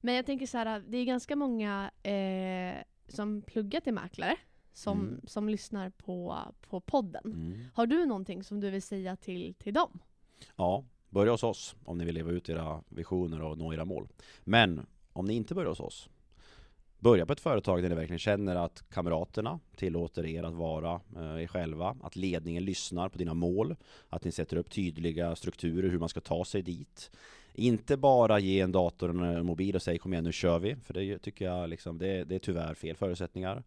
Men 0.00 0.14
jag 0.14 0.26
tänker 0.26 0.46
så 0.46 0.58
här, 0.58 0.82
det 0.88 0.98
är 0.98 1.04
ganska 1.04 1.36
många 1.36 1.90
eh 2.02 2.84
som 3.08 3.42
pluggar 3.42 3.80
till 3.80 3.94
mäklare 3.94 4.36
som, 4.76 5.00
mm. 5.00 5.20
som 5.26 5.48
lyssnar 5.48 5.90
på, 5.90 6.38
på 6.60 6.80
podden. 6.80 7.24
Mm. 7.24 7.64
Har 7.74 7.86
du 7.86 8.06
någonting 8.06 8.44
som 8.44 8.60
du 8.60 8.70
vill 8.70 8.82
säga 8.82 9.16
till, 9.16 9.54
till 9.54 9.74
dem? 9.74 9.98
Ja, 10.56 10.84
börja 11.08 11.32
hos 11.32 11.42
oss 11.42 11.76
om 11.84 11.98
ni 11.98 12.04
vill 12.04 12.14
leva 12.14 12.30
ut 12.30 12.48
era 12.48 12.82
visioner 12.88 13.42
och 13.42 13.58
nå 13.58 13.74
era 13.74 13.84
mål. 13.84 14.08
Men 14.44 14.86
om 15.12 15.24
ni 15.24 15.34
inte 15.34 15.54
börjar 15.54 15.68
hos 15.68 15.80
oss, 15.80 16.08
börja 16.98 17.26
på 17.26 17.32
ett 17.32 17.40
företag 17.40 17.82
där 17.82 17.88
ni 17.88 17.94
verkligen 17.94 18.18
känner 18.18 18.56
att 18.56 18.84
kamraterna 18.90 19.60
tillåter 19.76 20.26
er 20.26 20.42
att 20.42 20.54
vara 20.54 21.00
eh, 21.16 21.42
er 21.42 21.46
själva, 21.46 21.96
att 22.02 22.16
ledningen 22.16 22.64
lyssnar 22.64 23.08
på 23.08 23.18
dina 23.18 23.34
mål, 23.34 23.76
att 24.08 24.24
ni 24.24 24.32
sätter 24.32 24.56
upp 24.56 24.70
tydliga 24.70 25.36
strukturer 25.36 25.88
hur 25.88 25.98
man 25.98 26.08
ska 26.08 26.20
ta 26.20 26.44
sig 26.44 26.62
dit. 26.62 27.10
Inte 27.58 27.96
bara 27.96 28.38
ge 28.38 28.60
en 28.60 28.72
dator 28.72 29.08
och 29.20 29.26
en 29.26 29.46
mobil 29.46 29.76
och 29.76 29.82
säga 29.82 29.98
kom 29.98 30.12
igen 30.12 30.24
nu 30.24 30.32
kör 30.32 30.58
vi, 30.58 30.76
för 30.76 30.94
det 30.94 31.18
tycker 31.18 31.44
jag 31.44 31.68
liksom, 31.68 31.98
det, 31.98 32.24
det 32.24 32.34
är 32.34 32.38
tyvärr 32.38 32.74
fel 32.74 32.96
förutsättningar. 32.96 33.64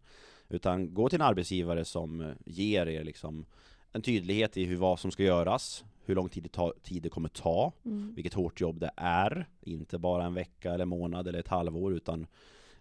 Utan 0.48 0.94
gå 0.94 1.08
till 1.08 1.20
en 1.20 1.26
arbetsgivare 1.26 1.84
som 1.84 2.34
ger 2.46 2.86
er 2.86 3.04
liksom 3.04 3.46
en 3.92 4.02
tydlighet 4.02 4.56
i 4.56 4.64
hur 4.64 4.76
vad 4.76 5.00
som 5.00 5.10
ska 5.10 5.22
göras, 5.22 5.84
hur 6.04 6.14
lång 6.14 6.28
tid 6.28 6.42
det, 6.42 6.48
ta, 6.48 6.72
tid 6.82 7.02
det 7.02 7.08
kommer 7.08 7.28
ta, 7.28 7.72
mm. 7.84 8.14
vilket 8.14 8.34
hårt 8.34 8.60
jobb 8.60 8.80
det 8.80 8.90
är. 8.96 9.48
Inte 9.60 9.98
bara 9.98 10.24
en 10.24 10.34
vecka 10.34 10.74
eller 10.74 10.84
månad 10.84 11.28
eller 11.28 11.38
ett 11.38 11.48
halvår 11.48 11.94
utan 11.94 12.26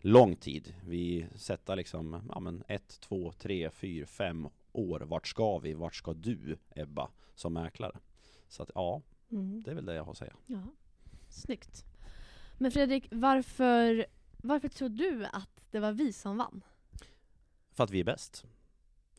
lång 0.01 0.35
tid. 0.35 0.73
Vi 0.85 1.25
sätter 1.35 1.75
liksom 1.75 2.29
ja, 2.33 2.39
men 2.39 2.63
ett, 2.67 2.99
två, 3.01 3.31
tre, 3.31 3.69
fyra, 3.69 4.05
fem 4.05 4.47
år. 4.71 4.99
Vart 4.99 5.27
ska 5.27 5.57
vi? 5.57 5.73
Vart 5.73 5.95
ska 5.95 6.13
du, 6.13 6.57
Ebba, 6.75 7.09
som 7.35 7.53
mäklare? 7.53 7.97
Så 8.47 8.63
att 8.63 8.71
ja, 8.75 9.01
Mm. 9.31 9.63
det 9.63 9.71
är 9.71 9.75
väl 9.75 9.85
det 9.85 9.93
jag 9.93 10.03
har 10.03 10.11
att 10.11 10.17
säga. 10.17 10.33
Ja, 10.45 10.61
snyggt. 11.39 11.85
Men 12.57 12.71
Fredrik, 12.71 13.07
varför, 13.11 14.05
varför 14.37 14.69
tror 14.69 14.89
du 14.89 15.25
att 15.25 15.61
det 15.71 15.79
var 15.79 15.91
vi 15.91 16.13
som 16.13 16.37
vann? 16.37 16.63
För 17.71 17.83
att 17.83 17.91
vi 17.91 17.99
är 17.99 18.03
bäst. 18.03 18.45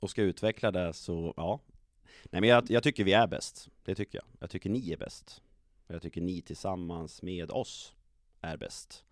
Och 0.00 0.10
ska 0.10 0.22
utveckla 0.22 0.70
det 0.70 0.92
så, 0.92 1.34
ja. 1.36 1.60
Nej 2.24 2.40
men 2.40 2.50
jag, 2.50 2.70
jag 2.70 2.82
tycker 2.82 3.04
vi 3.04 3.12
är 3.12 3.26
bäst. 3.26 3.68
Det 3.84 3.94
tycker 3.94 4.18
jag. 4.18 4.24
Jag 4.38 4.50
tycker 4.50 4.70
ni 4.70 4.92
är 4.92 4.96
bäst. 4.96 5.42
Och 5.86 5.94
jag 5.94 6.02
tycker 6.02 6.20
ni 6.20 6.42
tillsammans 6.42 7.22
med 7.22 7.50
oss 7.50 7.94
är 8.40 8.56
bäst. 8.56 9.04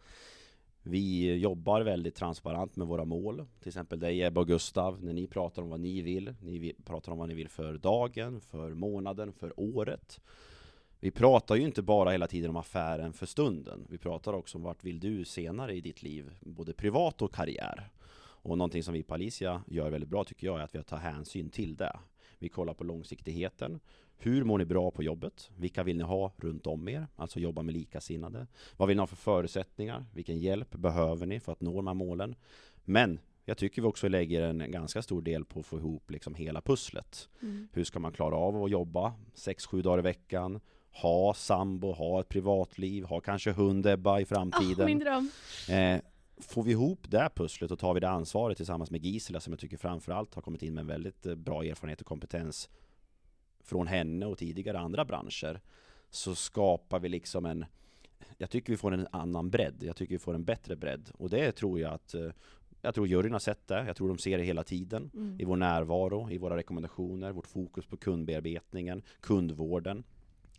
Vi 0.82 1.34
jobbar 1.34 1.80
väldigt 1.80 2.14
transparent 2.14 2.76
med 2.76 2.86
våra 2.86 3.04
mål. 3.04 3.46
Till 3.60 3.68
exempel 3.68 4.00
dig 4.00 4.22
Ebba 4.22 4.40
och 4.40 4.46
Gustav, 4.46 5.04
när 5.04 5.12
ni 5.12 5.26
pratar 5.26 5.62
om 5.62 5.68
vad 5.68 5.80
ni 5.80 6.02
vill. 6.02 6.34
Ni 6.40 6.58
vill, 6.58 6.74
pratar 6.84 7.12
om 7.12 7.18
vad 7.18 7.28
ni 7.28 7.34
vill 7.34 7.48
för 7.48 7.78
dagen, 7.78 8.40
för 8.40 8.74
månaden, 8.74 9.32
för 9.32 9.60
året. 9.60 10.20
Vi 11.00 11.10
pratar 11.10 11.54
ju 11.54 11.62
inte 11.62 11.82
bara 11.82 12.10
hela 12.10 12.26
tiden 12.26 12.50
om 12.50 12.56
affären 12.56 13.12
för 13.12 13.26
stunden. 13.26 13.86
Vi 13.90 13.98
pratar 13.98 14.32
också 14.32 14.58
om 14.58 14.64
vart 14.64 14.84
vill 14.84 15.00
du 15.00 15.24
senare 15.24 15.74
i 15.74 15.80
ditt 15.80 16.02
liv, 16.02 16.30
både 16.40 16.72
privat 16.72 17.22
och 17.22 17.34
karriär. 17.34 17.90
Och 18.40 18.58
någonting 18.58 18.82
som 18.82 18.94
vi 18.94 19.02
på 19.02 19.14
Alicia 19.14 19.62
gör 19.66 19.90
väldigt 19.90 20.10
bra 20.10 20.24
tycker 20.24 20.46
jag 20.46 20.60
är 20.60 20.64
att 20.64 20.74
vi 20.74 20.82
tar 20.82 20.96
hänsyn 20.96 21.50
till 21.50 21.76
det. 21.76 21.98
Vi 22.38 22.48
kollar 22.48 22.74
på 22.74 22.84
långsiktigheten. 22.84 23.80
Hur 24.16 24.44
mår 24.44 24.58
ni 24.58 24.64
bra 24.64 24.90
på 24.90 25.02
jobbet? 25.02 25.50
Vilka 25.56 25.82
vill 25.82 25.96
ni 25.96 26.04
ha 26.04 26.32
runt 26.36 26.66
om 26.66 26.88
er? 26.88 27.06
Alltså 27.16 27.40
jobba 27.40 27.62
med 27.62 27.74
likasinnade. 27.74 28.46
Vad 28.76 28.88
vill 28.88 28.96
ni 28.96 29.00
ha 29.00 29.06
för 29.06 29.16
förutsättningar? 29.16 30.04
Vilken 30.14 30.38
hjälp 30.38 30.70
behöver 30.70 31.26
ni 31.26 31.40
för 31.40 31.52
att 31.52 31.60
nå 31.60 31.76
de 31.76 31.86
här 31.86 31.94
målen? 31.94 32.34
Men 32.84 33.20
jag 33.44 33.58
tycker 33.58 33.82
vi 33.82 33.88
också 33.88 34.08
lägger 34.08 34.42
en 34.42 34.70
ganska 34.70 35.02
stor 35.02 35.22
del 35.22 35.44
på 35.44 35.60
att 35.60 35.66
få 35.66 35.78
ihop 35.78 36.10
liksom 36.10 36.34
hela 36.34 36.60
pusslet. 36.60 37.28
Mm. 37.42 37.68
Hur 37.72 37.84
ska 37.84 37.98
man 37.98 38.12
klara 38.12 38.36
av 38.36 38.64
att 38.64 38.70
jobba 38.70 39.14
6-7 39.34 39.82
dagar 39.82 39.98
i 39.98 40.02
veckan? 40.02 40.60
Ha 40.92 41.34
sambo, 41.34 41.92
ha 41.92 42.20
ett 42.20 42.28
privatliv, 42.28 43.04
ha 43.04 43.20
kanske 43.20 43.52
hund 43.52 43.86
Ebba 43.86 44.20
i 44.20 44.24
framtiden. 44.24 44.86
min 44.86 44.98
dröm. 44.98 45.30
Eh, 45.68 46.00
får 46.40 46.62
vi 46.62 46.70
ihop 46.70 47.00
det 47.10 47.30
pusslet 47.34 47.70
och 47.70 47.78
tar 47.78 47.94
vi 47.94 48.00
det 48.00 48.08
ansvaret 48.08 48.56
tillsammans 48.56 48.90
med 48.90 49.04
Gisela 49.04 49.40
som 49.40 49.52
jag 49.52 49.60
tycker 49.60 49.76
framförallt 49.76 50.34
har 50.34 50.42
kommit 50.42 50.62
in 50.62 50.74
med 50.74 50.80
en 50.80 50.86
väldigt 50.86 51.26
eh, 51.26 51.34
bra 51.34 51.64
erfarenhet 51.64 52.00
och 52.00 52.06
kompetens 52.06 52.68
från 53.64 53.86
henne 53.86 54.26
och 54.26 54.38
tidigare 54.38 54.78
andra 54.78 55.04
branscher 55.04 55.60
så 56.10 56.34
skapar 56.34 57.00
vi 57.00 57.08
liksom 57.08 57.46
en 57.46 57.64
jag 58.38 58.50
tycker 58.50 58.72
vi 58.72 58.76
får 58.76 58.94
en 58.94 59.06
annan 59.12 59.50
bredd, 59.50 59.82
jag 59.82 59.96
tycker 59.96 60.14
vi 60.14 60.18
får 60.18 60.34
en 60.34 60.44
bättre 60.44 60.76
bredd 60.76 61.10
och 61.14 61.30
det 61.30 61.52
tror 61.52 61.80
jag 61.80 61.92
att 61.92 62.14
eh, 62.14 62.30
jag 62.82 62.94
tror 62.94 63.08
juryn 63.08 63.32
har 63.32 63.38
sett 63.38 63.66
det, 63.68 63.84
jag 63.86 63.96
tror 63.96 64.08
de 64.08 64.18
ser 64.18 64.38
det 64.38 64.44
hela 64.44 64.64
tiden 64.64 65.10
Mm. 65.14 65.40
i 65.40 65.44
vår 65.44 65.56
närvaro, 65.56 66.30
i 66.30 66.38
våra 66.38 66.56
rekommendationer, 66.56 67.32
vårt 67.32 67.46
fokus 67.46 67.86
på 67.86 67.96
kundbearbetningen, 67.96 69.02
kundvården. 69.20 70.04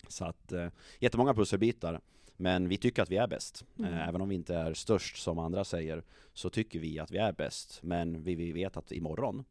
Så 0.07 0.25
att 0.25 0.51
eh, 0.51 0.67
jättemånga 0.99 1.33
pusselbitar. 1.33 2.01
Men 2.37 2.67
vi 2.67 2.77
tycker 2.77 3.01
att 3.01 3.11
vi 3.11 3.17
är 3.17 3.27
bäst. 3.27 3.65
Mm. 3.79 3.93
Eh, 3.93 4.07
även 4.07 4.21
om 4.21 4.29
vi 4.29 4.35
inte 4.35 4.55
är 4.55 4.73
störst 4.73 5.17
som 5.17 5.39
andra 5.39 5.63
säger 5.63 6.03
så 6.33 6.49
tycker 6.49 6.79
vi 6.79 6.99
att 6.99 7.11
vi 7.11 7.17
är 7.17 7.31
bäst. 7.31 7.79
Men 7.83 8.23
vi, 8.23 8.35
vi 8.35 8.51
vet 8.51 8.77
att 8.77 8.91
imorgon 8.91 9.45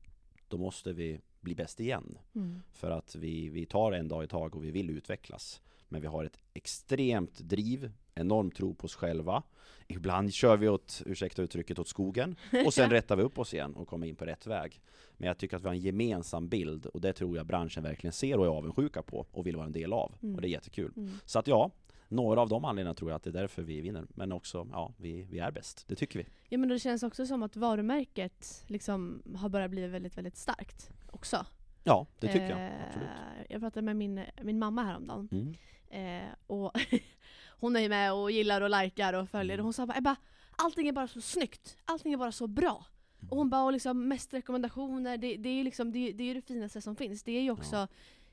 då 0.49 0.59
måste 0.59 0.93
vi 0.93 1.21
bli 1.41 1.55
bäst 1.55 1.81
igen. 1.81 2.19
Mm. 2.35 2.63
För 2.73 2.91
att 2.91 3.15
vi, 3.15 3.49
vi 3.49 3.67
tar 3.67 3.93
en 3.93 4.09
dag 4.09 4.25
i 4.25 4.27
tag 4.27 4.57
och 4.57 4.65
vi 4.65 4.71
vill 4.71 4.91
utvecklas. 4.91 5.61
Men 5.89 6.01
vi 6.01 6.07
har 6.07 6.25
ett 6.25 6.39
extremt 6.55 7.39
driv, 7.39 7.93
enorm 8.19 8.51
tro 8.51 8.75
på 8.75 8.85
oss 8.85 8.95
själva. 8.95 9.43
Ibland 9.87 10.33
kör 10.33 10.57
vi 10.57 10.69
åt, 10.69 11.03
ursäkta 11.07 11.43
uttrycket, 11.43 11.79
åt 11.79 11.89
skogen 11.89 12.37
och 12.67 12.75
sen 12.75 12.91
rättar 12.97 13.17
vi 13.17 13.23
upp 13.23 13.39
oss 13.39 13.55
igen 13.55 13.75
och 13.75 13.89
kommer 13.89 14.07
in 14.07 14.17
på 14.17 14.25
rätt 14.25 14.47
väg. 14.47 14.81
Men 15.17 15.27
jag 15.27 15.39
tycker 15.39 15.57
att 15.57 15.63
vi 15.63 15.67
har 15.67 15.75
en 15.75 15.81
gemensam 15.81 16.49
bild 16.49 16.87
och 16.87 17.01
det 17.01 17.13
tror 17.13 17.37
jag 17.37 17.47
branschen 17.47 17.83
verkligen 17.83 18.13
ser 18.13 18.39
och 18.39 18.45
är 18.45 18.49
avundsjuka 18.49 19.03
på 19.03 19.27
och 19.31 19.47
vill 19.47 19.57
vara 19.57 19.67
en 19.67 19.73
del 19.73 19.93
av. 19.93 20.15
Mm. 20.23 20.35
Och 20.35 20.41
det 20.41 20.49
är 20.49 20.51
jättekul. 20.51 20.93
Mm. 20.97 21.11
Så 21.25 21.39
att 21.39 21.47
ja, 21.47 21.71
några 22.09 22.41
av 22.41 22.49
de 22.49 22.65
anledningarna 22.65 22.95
tror 22.95 23.11
jag 23.11 23.17
att 23.17 23.23
det 23.23 23.31
är 23.31 23.41
därför 23.41 23.63
vi 23.63 23.81
vinner. 23.81 24.07
Men 24.09 24.33
också, 24.33 24.69
ja, 24.73 24.93
vi, 24.97 25.23
vi 25.31 25.39
är 25.39 25.51
bäst. 25.51 25.85
Det 25.89 25.95
tycker 25.95 26.19
vi. 26.19 26.27
Ja 26.49 26.59
men 26.59 26.69
det 26.69 26.79
känns 26.79 27.03
också 27.03 27.27
som 27.27 27.43
att 27.43 27.57
varumärket 27.57 28.65
liksom 28.67 29.23
har 29.37 29.49
börjat 29.49 29.71
bli 29.71 29.87
väldigt, 29.87 30.19
väldigt 30.19 30.37
starkt 30.37 30.91
också. 31.11 31.47
Ja, 31.85 32.07
det 32.19 32.27
tycker 32.27 32.51
jag. 32.51 32.61
Eh, 32.61 32.87
Absolut. 32.87 33.09
Jag 33.49 33.61
pratade 33.61 33.85
med 33.85 33.97
min, 33.97 34.21
min 34.43 34.59
mamma 34.59 34.83
häromdagen. 34.83 35.29
Mm. 35.33 35.55
Eh, 35.91 36.29
och 36.47 36.73
hon 37.61 37.77
är 37.77 37.81
ju 37.81 37.89
med 37.89 38.13
och 38.13 38.31
gillar 38.31 38.61
och 38.61 38.71
likar 38.83 39.13
och 39.13 39.29
följer. 39.29 39.55
Mm. 39.55 39.61
Och 39.61 39.65
hon 39.65 39.73
sa 39.73 39.87
bara 39.87 39.99
Ebba, 39.99 40.17
allting 40.57 40.89
är 40.89 40.93
bara 40.93 41.09
så 41.09 41.21
snyggt. 41.21 41.77
Allting 41.85 42.13
är 42.13 42.17
bara 42.17 42.33
så 42.33 42.47
bra. 42.47 42.87
Mm. 43.21 43.31
Och 43.31 43.37
hon 43.37 43.51
bara, 43.51 43.63
och 43.65 43.73
liksom 43.73 44.09
mest 44.09 44.35
rekommendationer, 44.35 45.17
det, 45.19 45.37
det 45.37 45.49
är 45.49 45.55
ju 45.55 45.65
liksom, 45.65 45.93
det, 45.93 46.13
det, 46.13 46.25
är 46.31 46.35
det 46.35 46.43
finaste 46.43 46.81
som 46.81 46.97
finns. 46.97 47.23
Det 47.23 47.33
är 47.33 47.43
ju 47.43 47.51
också 47.51 47.77
Ja. 47.77 47.89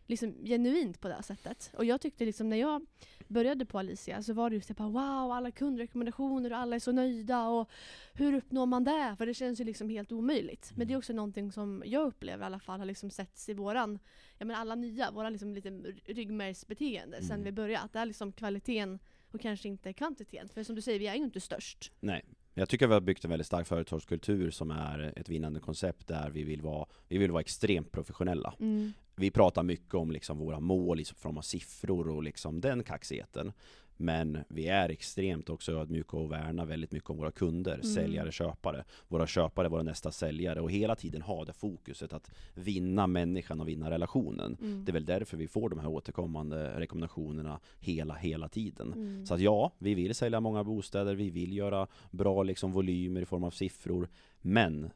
liksom 0.08 0.36
genuint 0.44 1.02
på 1.02 1.08
det 1.08 1.14
här 1.14 1.22
sättet. 1.22 1.72
Och 1.78 1.86
jag 1.86 2.02
tyckte 2.02 2.26
liksom 2.26 2.50
när 2.50 2.58
jag 2.58 2.86
började 3.28 3.66
på 3.66 3.80
Alicia 3.80 4.24
så 4.24 4.34
var 4.34 4.50
det 4.50 4.56
just 4.56 4.68
det 4.68 4.74
bara 4.74 4.90
wow, 4.90 5.32
alla 5.32 5.52
kundrekommendationer 5.52 6.52
och 6.52 6.58
alla 6.58 6.76
är 6.76 6.80
så 6.80 6.92
nöjda 6.92 7.48
och 7.48 7.70
hur 8.14 8.34
uppnår 8.34 8.66
man 8.66 8.84
det? 8.84 9.16
För 9.18 9.26
det 9.26 9.34
känns 9.34 9.60
ju 9.62 9.64
liksom 9.64 9.90
helt 9.90 10.12
omöjligt. 10.12 10.72
Men 10.76 10.88
det 10.88 10.94
är 10.94 10.98
också 10.98 11.14
någonting 11.14 11.52
som 11.52 11.84
jag 11.86 12.08
upplever 12.08 12.44
i 12.44 12.46
alla 12.46 12.60
fall 12.60 12.80
har 12.80 12.86
liksom 12.86 13.10
setts 13.10 13.50
i 13.50 13.54
våran, 13.54 14.00
ja 14.38 14.46
men 14.46 14.56
alla 14.56 14.76
nya, 14.76 15.12
våra 15.12 15.30
liksom 15.30 15.54
lite 15.56 15.70
ryggmärgsbeteende 16.06 17.18
sen 17.22 17.32
Mm. 17.32 17.44
vi 17.44 17.52
började. 17.52 17.86
Att 17.86 17.94
det 17.94 18.00
är 18.00 18.06
liksom 18.06 18.32
kvaliteten 18.32 19.00
och 19.36 19.42
kanske 19.42 19.68
inte 19.68 19.94
kvantiteten. 19.94 20.50
För 20.50 20.64
som 20.64 20.76
du 20.76 20.82
säger, 20.82 21.00
vi 21.00 21.08
är 21.08 21.16
ju 21.16 21.24
inte 21.24 21.42
störst. 21.42 21.92
Nej. 22.00 22.26
Jag 22.58 22.70
tycker 22.70 22.88
vi 22.88 22.94
har 22.94 23.02
byggt 23.02 23.24
en 23.24 23.30
väldigt 23.30 23.48
stark 23.48 23.68
företagskultur 23.68 24.52
som 24.52 24.72
är 24.72 25.14
ett 25.16 25.30
vinnande 25.30 25.60
koncept 25.60 26.08
där 26.08 26.30
vi 26.30 26.44
vill 26.44 26.62
vara, 26.62 26.86
vi 27.08 27.18
vill 27.18 27.32
vara 27.32 27.42
extremt 27.42 27.92
professionella. 27.92 28.54
Mm. 28.60 28.94
Vi 29.16 29.32
pratar 29.32 29.64
mycket 29.64 29.94
om 29.94 30.12
liksom 30.12 30.38
våra 30.38 30.60
mål 30.60 31.00
i 31.00 31.06
form 31.06 31.38
av 31.38 31.42
siffror 31.42 32.10
och 32.10 32.24
liksom 32.24 32.62
den 32.62 32.84
kaxigheten. 32.84 33.54
Men 33.98 34.38
vi 34.48 34.68
är 34.68 34.90
extremt 34.90 35.50
också 35.50 35.72
ödmjuka 35.72 36.18
och 36.18 36.32
värnar 36.32 36.66
väldigt 36.66 36.92
mycket 36.92 37.10
om 37.10 37.18
våra 37.18 37.32
kunder, 37.32 37.74
Mm. 37.74 37.84
säljare, 37.84 38.32
köpare. 38.32 38.84
Våra 39.08 39.28
köpare, 39.28 39.70
våra 39.70 39.84
nästa 39.84 40.12
säljare 40.12 40.62
och 40.62 40.72
hela 40.72 40.96
tiden 40.96 41.22
ha 41.22 41.46
det 41.46 41.54
fokuset 41.54 42.14
att 42.14 42.32
vinna 42.54 43.08
människan 43.08 43.62
och 43.62 43.68
vinna 43.68 43.90
relationen. 43.92 44.58
Mm. 44.62 44.86
Det 44.86 44.92
är 44.92 44.94
väl 44.94 45.06
därför 45.06 45.38
vi 45.38 45.48
får 45.48 45.70
de 45.70 45.80
här 45.80 45.88
återkommande 45.88 46.80
rekommendationerna 46.80 47.60
hela, 47.80 48.14
hela 48.16 48.50
tiden. 48.50 48.94
Mm. 48.94 49.26
Så 49.26 49.34
att 49.34 49.40
ja, 49.40 49.72
vi 49.78 49.96
vill 49.96 50.16
sälja 50.16 50.40
många 50.40 50.64
bostäder, 50.64 51.16
vi 51.16 51.30
vill 51.30 51.58
göra 51.58 51.88
bra 52.12 52.44
liksom 52.44 52.72
volymer 52.72 53.22
i 53.22 53.26
form 53.26 53.44
av 53.44 53.52
siffror. 53.52 54.10
Men 54.42 54.90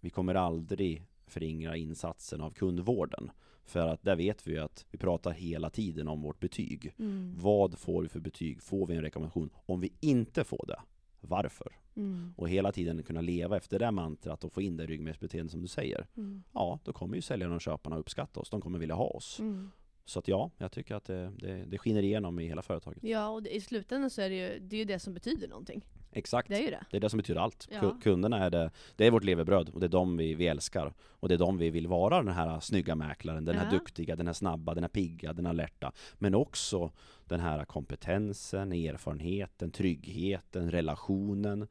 vi 0.00 0.10
kommer 0.10 0.34
aldrig 0.34 1.02
förringra 1.26 1.76
insatsen 1.76 2.40
av 2.40 2.50
kundvården. 2.50 3.30
För 3.66 3.88
att 3.88 4.02
där 4.02 4.16
vet 4.16 4.46
vi 4.46 4.52
ju 4.52 4.58
att 4.58 4.86
vi 4.90 4.98
pratar 4.98 5.30
hela 5.30 5.70
tiden 5.70 6.08
om 6.08 6.22
vårt 6.22 6.40
betyg. 6.40 6.94
Mm. 6.98 7.34
Vad 7.38 7.78
får 7.78 8.02
vi 8.02 8.08
för 8.08 8.20
betyg? 8.20 8.62
Får 8.62 8.86
vi 8.86 8.94
en 8.94 9.02
rekommendation? 9.02 9.50
Om 9.66 9.80
vi 9.80 9.92
inte 10.00 10.44
får 10.44 10.64
det, 10.68 10.80
varför? 11.20 11.72
Mm. 11.96 12.34
Och 12.36 12.48
hela 12.48 12.72
tiden 12.72 13.02
kunna 13.02 13.20
leva 13.20 13.56
efter 13.56 13.78
det 13.78 13.90
mantrat 13.90 14.44
och 14.44 14.52
få 14.52 14.62
in 14.62 14.76
det 14.76 14.86
ryggmärgsbeteende 14.86 15.50
som 15.50 15.62
du 15.62 15.68
säger. 15.68 16.06
Mm. 16.16 16.42
Ja, 16.52 16.78
då 16.84 16.92
kommer 16.92 17.16
ju 17.16 17.22
säljarna 17.22 17.54
och 17.54 17.60
köparna 17.60 17.96
uppskatta 17.98 18.40
oss. 18.40 18.50
De 18.50 18.60
kommer 18.60 18.78
vilja 18.78 18.94
ha 18.94 19.06
oss. 19.06 19.40
Mm. 19.40 19.70
Så 20.04 20.18
att 20.18 20.28
ja, 20.28 20.50
jag 20.58 20.72
tycker 20.72 20.94
att 20.94 21.04
det, 21.04 21.32
det, 21.38 21.64
det 21.64 21.78
skiner 21.78 22.02
igenom 22.02 22.40
i 22.40 22.46
hela 22.46 22.62
företaget. 22.62 23.02
Ja, 23.02 23.28
och 23.28 23.46
i 23.46 23.60
slutändan 23.60 24.10
så 24.10 24.22
är 24.22 24.30
det 24.30 24.36
ju 24.36 24.58
det, 24.58 24.76
är 24.76 24.78
ju 24.78 24.84
det 24.84 24.98
som 24.98 25.14
betyder 25.14 25.48
någonting. 25.48 25.84
Exakt. 26.16 26.48
Det 26.48 26.54
är 26.56 26.60
ju 26.64 26.70
det. 26.70 26.84
Det 26.90 26.96
är 26.96 27.00
det 27.00 27.10
som 27.10 27.16
betyder 27.16 27.40
allt. 27.40 27.68
Ja. 27.70 27.80
Ku- 27.80 28.00
Kunderna 28.02 28.38
är 28.44 28.50
det, 28.50 28.70
det 28.96 29.06
är 29.06 29.10
vårt 29.10 29.24
levebröd 29.24 29.68
och 29.68 29.80
det 29.80 29.86
är 29.86 29.88
de 29.88 30.16
vi, 30.16 30.34
vi 30.34 30.46
älskar. 30.46 30.92
Och 31.00 31.28
det 31.28 31.34
är 31.34 31.38
de 31.38 31.58
vi 31.58 31.70
vill 31.70 31.86
vara, 31.86 32.22
den 32.22 32.34
här 32.34 32.60
snygga 32.60 32.94
mäklaren, 32.94 33.44
den 33.44 33.58
här 33.58 33.64
Ja. 33.64 33.70
duktiga, 33.78 34.16
den 34.16 34.26
här 34.26 34.34
snabba, 34.34 34.74
den 34.74 34.84
här 34.84 34.88
pigga, 34.88 35.32
den 35.32 35.46
här 35.46 35.50
alerta. 35.52 35.92
Men 36.14 36.34
också 36.34 36.92
den 37.24 37.40
här 37.40 37.64
kompetensen, 37.64 38.72
erfarenheten, 38.72 39.70
tryggheten, 39.70 40.70
relationen. 40.70 41.68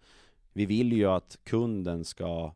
Vi 0.54 0.66
vill 0.66 0.94
ju 0.94 1.06
att 1.06 1.38
kunden 1.44 2.06
ska, 2.06 2.54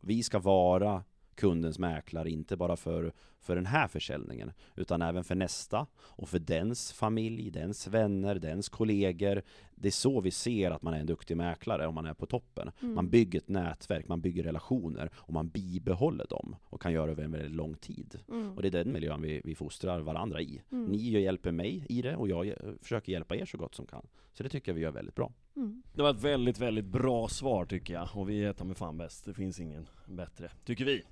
vi 0.00 0.22
ska 0.22 0.38
vara 0.38 1.04
kundens 1.34 1.78
mäklare, 1.78 2.30
inte 2.30 2.56
bara 2.56 2.76
för, 2.76 3.12
för 3.46 3.56
den 3.56 3.66
här 3.66 3.88
försäljningen, 3.88 4.52
utan 4.74 5.02
även 5.02 5.24
för 5.24 5.34
nästa 5.34 5.86
och 5.98 6.28
för 6.28 6.38
dens 6.38 6.92
familj, 6.92 7.50
dens 7.50 7.86
vänner, 7.86 8.34
dens 8.34 8.68
kollegor. 8.68 9.42
Det 9.74 9.88
är 9.88 9.92
så 9.92 10.20
vi 10.20 10.30
ser 10.30 10.70
att 10.70 10.82
man 10.82 10.94
är 10.94 11.00
en 11.00 11.06
duktig 11.06 11.36
mäklare 11.36 11.86
om 11.86 11.94
man 11.94 12.06
är 12.06 12.14
på 12.14 12.26
toppen. 12.26 12.70
Mm. 12.82 12.94
Man 12.94 13.10
bygger 13.10 13.38
ett 13.38 13.48
nätverk, 13.48 14.08
man 14.08 14.20
bygger 14.20 14.42
relationer 14.42 15.10
och 15.14 15.32
man 15.32 15.48
bibehåller 15.48 16.26
dem 16.30 16.56
och 16.62 16.82
kan 16.82 16.92
göra 16.92 17.06
det 17.06 17.12
över 17.12 17.24
en 17.24 17.32
väldigt 17.32 17.56
lång 17.56 17.74
tid. 17.74 18.18
Mm. 18.28 18.56
Och 18.56 18.62
det 18.62 18.68
är 18.68 18.84
den 18.84 18.92
miljön 18.92 19.22
vi, 19.22 19.40
vi 19.44 19.54
fostrar 19.54 20.00
varandra 20.00 20.40
i. 20.40 20.62
Mm. 20.72 20.84
Ni 20.84 21.20
hjälper 21.20 21.52
mig 21.52 21.86
i 21.88 22.02
det 22.02 22.16
och 22.16 22.28
jag 22.28 22.54
försöker 22.82 23.12
hjälpa 23.12 23.36
er 23.36 23.44
så 23.44 23.58
gott 23.58 23.74
som 23.74 23.86
kan. 23.86 24.06
Så 24.32 24.42
det 24.42 24.48
tycker 24.48 24.72
jag 24.72 24.74
vi 24.74 24.82
gör 24.82 24.90
väldigt 24.90 25.14
bra. 25.14 25.32
Mm. 25.56 25.82
Det 25.94 26.02
var 26.02 26.10
ett 26.10 26.24
väldigt, 26.24 26.58
väldigt 26.58 26.84
bra 26.84 27.28
svar 27.28 27.64
tycker 27.64 27.94
jag. 27.94 28.08
Och 28.14 28.30
vi 28.30 28.44
är 28.44 28.52
ta 28.52 28.64
med 28.64 28.76
fan 28.76 28.98
bäst. 28.98 29.24
Det 29.24 29.34
finns 29.34 29.60
ingen 29.60 29.86
bättre, 30.06 30.50
tycker 30.64 30.84
vi. 30.84 31.02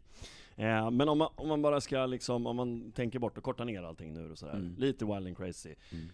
Eh, 0.56 0.90
men 0.90 1.08
om 1.08 1.18
man, 1.18 1.28
om 1.34 1.48
man 1.48 1.62
bara 1.62 1.80
ska 1.80 2.06
liksom, 2.06 2.46
om 2.46 2.56
man 2.56 2.92
tänker 2.92 3.18
bort 3.18 3.38
och 3.38 3.44
korta 3.44 3.64
ner 3.64 3.82
allting 3.82 4.12
nu 4.12 4.30
och 4.30 4.38
sådär. 4.38 4.52
Mm. 4.54 4.74
Lite 4.78 5.04
wild 5.04 5.26
and 5.26 5.36
crazy. 5.36 5.74
Mm. 5.92 6.08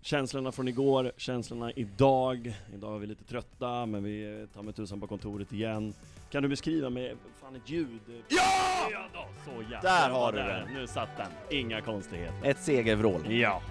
Känslorna 0.00 0.52
från 0.52 0.68
igår, 0.68 1.12
känslorna 1.16 1.72
idag. 1.72 2.54
Idag 2.74 2.94
är 2.94 2.98
vi 2.98 3.06
lite 3.06 3.24
trötta, 3.24 3.86
men 3.86 4.04
vi 4.04 4.46
tar 4.54 4.62
med 4.62 4.76
tusan 4.76 5.00
på 5.00 5.06
kontoret 5.06 5.52
igen. 5.52 5.94
Kan 6.30 6.42
du 6.42 6.48
beskriva 6.48 6.90
med 6.90 7.16
fan 7.40 7.56
ett 7.56 7.70
ljud? 7.70 8.00
Ja! 8.28 8.88
Ja 8.92 9.04
då, 9.12 9.24
så 9.44 9.62
jävla 9.62 9.80
Där 9.80 10.10
har 10.10 10.32
du 10.32 10.38
där. 10.38 10.64
den. 10.66 10.74
Nu 10.74 10.86
satt 10.86 11.16
den. 11.16 11.58
Inga 11.58 11.80
konstigheter. 11.80 12.48
Ett 12.50 12.58
segervrål. 12.58 13.32
Ja. 13.32 13.62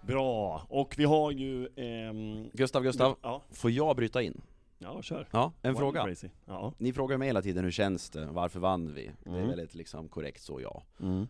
Bra, 0.00 0.62
och 0.68 0.94
vi 0.98 1.04
har 1.04 1.30
ju... 1.30 1.68
ehm, 1.76 2.50
Gustav, 2.52 2.82
Gustav, 2.82 3.16
Ja, 3.22 3.42
får 3.52 3.70
jag 3.70 3.96
bryta 3.96 4.22
in? 4.22 4.40
Ja 4.78 5.02
kör. 5.02 5.28
Ja, 5.30 5.52
en 5.62 5.70
Wild 5.70 5.78
fråga. 5.78 6.04
Crazy. 6.04 6.28
Ja. 6.46 6.72
Ni 6.78 6.92
frågar 6.92 7.18
mig 7.18 7.26
hela 7.28 7.42
tiden 7.42 7.64
hur 7.64 7.70
känns 7.70 8.10
det, 8.10 8.26
varför 8.26 8.60
vann 8.60 8.94
vi? 8.94 9.10
Det 9.24 9.30
är 9.30 9.34
Mm. 9.34 9.48
väldigt 9.48 9.74
liksom 9.74 10.08
korrekt 10.08 10.42
så 10.42 10.60
ja. 10.60 10.82
Mm. 11.00 11.26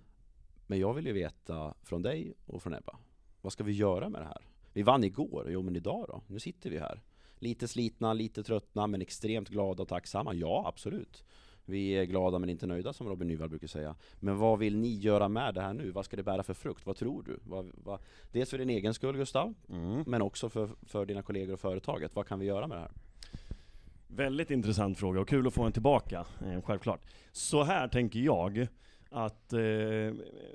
Men 0.66 0.78
jag 0.78 0.94
vill 0.94 1.06
ju 1.06 1.12
veta 1.12 1.74
från 1.82 2.02
dig 2.02 2.32
och 2.46 2.62
från 2.62 2.74
Ebba, 2.74 2.96
vad 3.40 3.52
ska 3.52 3.64
vi 3.64 3.72
göra 3.72 4.08
med 4.08 4.20
det 4.20 4.26
här? 4.26 4.46
Vi 4.72 4.82
vann 4.82 5.04
igår, 5.04 5.46
jo 5.50 5.62
men 5.62 5.76
idag 5.76 6.04
då? 6.08 6.22
Nu 6.26 6.40
sitter 6.40 6.70
vi 6.70 6.78
här. 6.78 7.02
Lite 7.38 7.68
slitna, 7.68 8.12
lite 8.12 8.42
tröttna, 8.42 8.86
men 8.86 9.02
extremt 9.02 9.48
glada 9.48 9.82
och 9.82 9.88
tacksamma. 9.88 10.34
Ja, 10.34 10.64
absolut. 10.66 11.24
Vi 11.66 11.90
är 11.90 12.04
glada 12.04 12.38
men 12.38 12.48
inte 12.50 12.66
nöjda 12.66 12.92
som 12.92 13.08
Robin 13.08 13.28
Nyvall 13.28 13.48
brukar 13.48 13.66
säga. 13.66 13.96
Men 14.20 14.38
vad 14.38 14.58
vill 14.58 14.76
ni 14.76 14.94
göra 14.94 15.28
med 15.28 15.54
det 15.54 15.60
här 15.60 15.72
nu? 15.74 15.90
Vad 15.90 16.04
ska 16.04 16.16
det 16.16 16.22
bära 16.22 16.42
för 16.42 16.54
frukt? 16.54 16.86
Vad 16.86 16.96
tror 16.96 17.22
du? 17.22 17.38
Vad, 17.44 17.70
vad, 17.74 18.00
dels 18.32 18.50
för 18.50 18.58
din 18.58 18.70
egen 18.70 18.94
skull 18.94 19.16
Gustav, 19.16 19.54
Mm. 19.68 20.04
men 20.06 20.22
också 20.22 20.48
för, 20.48 20.70
för 20.82 21.06
dina 21.06 21.22
kollegor 21.22 21.52
och 21.54 21.60
företaget. 21.60 22.14
Vad 22.16 22.26
kan 22.26 22.38
vi 22.38 22.46
göra 22.46 22.66
med 22.66 22.76
det 22.78 22.80
här? 22.82 22.90
Väldigt 24.16 24.50
intressant 24.50 24.98
fråga 24.98 25.20
och 25.20 25.28
kul 25.28 25.46
att 25.46 25.54
få 25.54 25.62
en 25.62 25.72
tillbaka, 25.72 26.26
eh, 26.46 26.62
självklart. 26.62 27.00
Så 27.32 27.62
här 27.62 27.88
tänker 27.88 28.20
jag, 28.20 28.66
att 29.10 29.52
eh, 29.52 29.58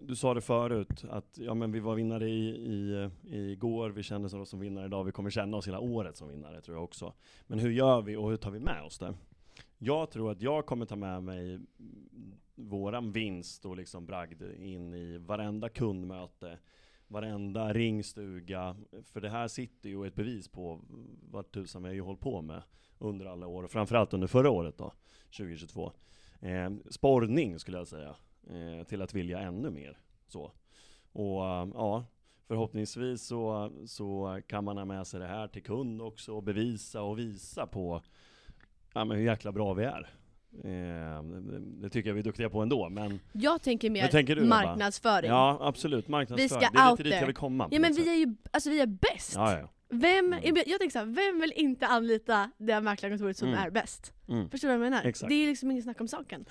du 0.02 0.16
sa 0.16 0.34
det 0.34 0.42
förut, 0.42 1.04
att 1.10 1.38
ja, 1.38 1.54
men 1.54 1.72
vi 1.72 1.80
var 1.80 1.96
vinnare 1.96 2.30
i, 2.30 2.50
i, 2.50 3.10
i 3.30 3.52
igår, 3.52 3.90
vi 3.90 4.04
kände 4.04 4.38
oss 4.38 4.50
som 4.50 4.60
vinnare 4.60 4.86
idag, 4.86 5.04
vi 5.04 5.12
kommer 5.12 5.30
känna 5.30 5.58
oss 5.58 5.68
hela 5.68 5.80
året 5.80 6.18
som 6.18 6.28
vinnare 6.30 6.62
tror 6.62 6.78
jag 6.78 6.84
också. 6.84 7.14
Men 7.48 7.60
hur 7.60 7.72
gör 7.72 8.02
vi 8.02 8.16
och 8.16 8.30
hur 8.30 8.38
tar 8.38 8.52
vi 8.52 8.60
med 8.60 8.84
oss 8.84 9.00
det? 9.00 9.14
Jag 9.78 10.12
tror 10.12 10.32
att 10.32 10.42
jag 10.42 10.66
kommer 10.66 10.86
ta 10.86 10.96
med 10.96 11.24
mig 11.24 11.60
våran 12.56 13.12
vinst 13.12 13.66
och 13.66 13.78
liksom 13.78 14.06
bragd 14.06 14.42
in 14.42 14.94
i 14.94 15.18
varenda 15.18 15.70
kundmöte, 15.70 16.58
varenda 17.10 17.74
ringstuga, 17.74 18.76
för 19.04 19.22
det 19.22 19.30
här 19.30 19.48
sitter 19.48 19.90
ju 19.90 20.08
ett 20.08 20.16
bevis 20.16 20.48
på 20.48 20.82
vad 21.32 21.52
tusan 21.52 21.84
vi 21.84 21.90
har 21.90 21.96
ju 21.96 22.02
hållit 22.02 22.22
på 22.22 22.42
med 22.42 22.62
under 22.98 23.26
alla 23.26 23.48
år, 23.48 23.64
och 23.64 23.72
framförallt 23.72 24.14
under 24.14 24.28
förra 24.28 24.50
året 24.50 24.78
då, 24.78 24.94
2022. 25.38 25.92
Eh, 26.40 26.72
sporrning 26.90 27.60
skulle 27.60 27.78
jag 27.78 27.88
säga, 27.88 28.16
eh, 28.50 28.84
till 28.88 29.02
att 29.02 29.14
vilja 29.14 29.40
ännu 29.40 29.70
mer. 29.70 29.98
Så. 30.28 30.52
Och 31.12 31.46
eh, 31.46 31.68
ja, 31.74 32.06
förhoppningsvis 32.48 33.28
så, 33.28 33.72
så 33.86 34.42
kan 34.48 34.64
man 34.64 34.78
ha 34.78 34.86
med 34.86 35.08
sig 35.08 35.20
det 35.20 35.28
här 35.28 35.48
till 35.48 35.64
kund 35.64 36.02
också 36.02 36.36
och 36.36 36.44
bevisa 36.44 37.02
och 37.02 37.20
visa 37.20 37.68
på 37.68 38.02
ja, 38.94 39.06
men 39.06 39.18
hur 39.18 39.26
jäkla 39.26 39.52
bra 39.52 39.74
vi 39.74 39.84
är. 39.84 40.10
Eh, 40.64 41.24
det, 41.82 41.90
tycker 41.90 42.10
jag 42.10 42.14
vi 42.14 42.20
är 42.20 42.24
duktiga 42.24 42.50
på 42.50 42.62
ändå, 42.62 42.90
men 42.90 43.20
Jag 43.32 43.62
tänker 43.62 43.90
mer 43.90 44.08
tänker 44.08 44.36
du, 44.36 44.42
Ebba? 44.42 44.50
marknadsföring. 44.50 45.30
ja 45.30 45.58
absolut, 45.62 46.08
marknadsföring. 46.08 46.44
Vi 46.44 46.50
ska 46.50 46.60
det 46.74 46.80
är 46.80 46.90
out 46.92 47.00
lite 47.00 47.10
dit 47.10 47.20
jag 47.20 47.26
vill 47.26 47.36
komma. 47.36 47.68
Ja 47.72 47.80
men 47.80 47.92
vi 47.94 47.98
sätt. 47.98 48.08
är 48.08 48.14
ju, 48.14 48.36
alltså 48.52 48.70
vi 48.70 48.80
är 48.80 48.86
bäst! 48.88 49.34
Ja, 49.36 49.60
ja. 49.60 49.70
Vem, 49.92 50.34
Mm. 50.34 50.56
jag, 50.66 50.80
tänker 50.80 50.90
såhär, 50.90 51.06
vem 51.06 51.42
vill 51.42 51.54
inte 51.56 51.88
anlita 51.88 52.52
det 52.58 52.82
mäklarkontoret 52.82 53.38
som 53.38 53.48
Mm. 53.48 53.60
är 53.60 53.70
bäst? 53.70 54.14
Mm. 54.30 54.50
Förstår 54.50 54.68
du 54.68 54.78
vad 54.78 54.86
jag 54.86 54.92
menar? 54.92 55.06
Exakt. 55.06 55.30
Det 55.30 55.36
är 55.36 55.48
liksom 55.48 55.72
inget 55.72 55.84
snack 55.84 56.02
om 56.02 56.08
saken. 56.08 56.46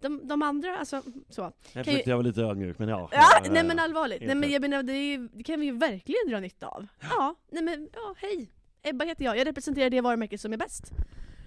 De, 0.00 0.28
de 0.28 0.42
andra, 0.42 0.78
alltså 0.78 1.02
så. 1.30 1.40
Jag 1.40 1.52
ju- 1.80 1.84
försökte 1.84 2.10
jag 2.10 2.16
vara 2.16 2.26
lite 2.26 2.42
ödmjuk, 2.42 2.78
men 2.78 2.88
ja. 2.88 3.08
Ja, 3.12 3.22
nej 3.50 3.64
men 3.64 3.78
allvarligt. 3.78 4.22
Nej 4.26 4.34
men 4.34 4.50
jag 4.50 4.62
menar, 4.62 4.82
det, 4.82 5.06
ju- 5.12 5.28
det 5.32 5.42
kan 5.42 5.60
vi 5.60 5.66
ju 5.66 5.72
verkligen 5.72 6.28
dra 6.30 6.40
nytta 6.40 6.66
av. 6.66 6.86
Ja, 7.00 7.34
nej 7.52 7.62
men, 7.62 7.88
ja 7.92 8.14
hej. 8.18 8.50
Ebba 8.82 9.04
heter 9.04 9.24
jag, 9.24 9.38
jag 9.38 9.46
representerar 9.46 9.90
det 9.90 10.00
varumärke 10.00 10.38
som 10.38 10.52
är 10.52 10.56
bäst. 10.56 10.92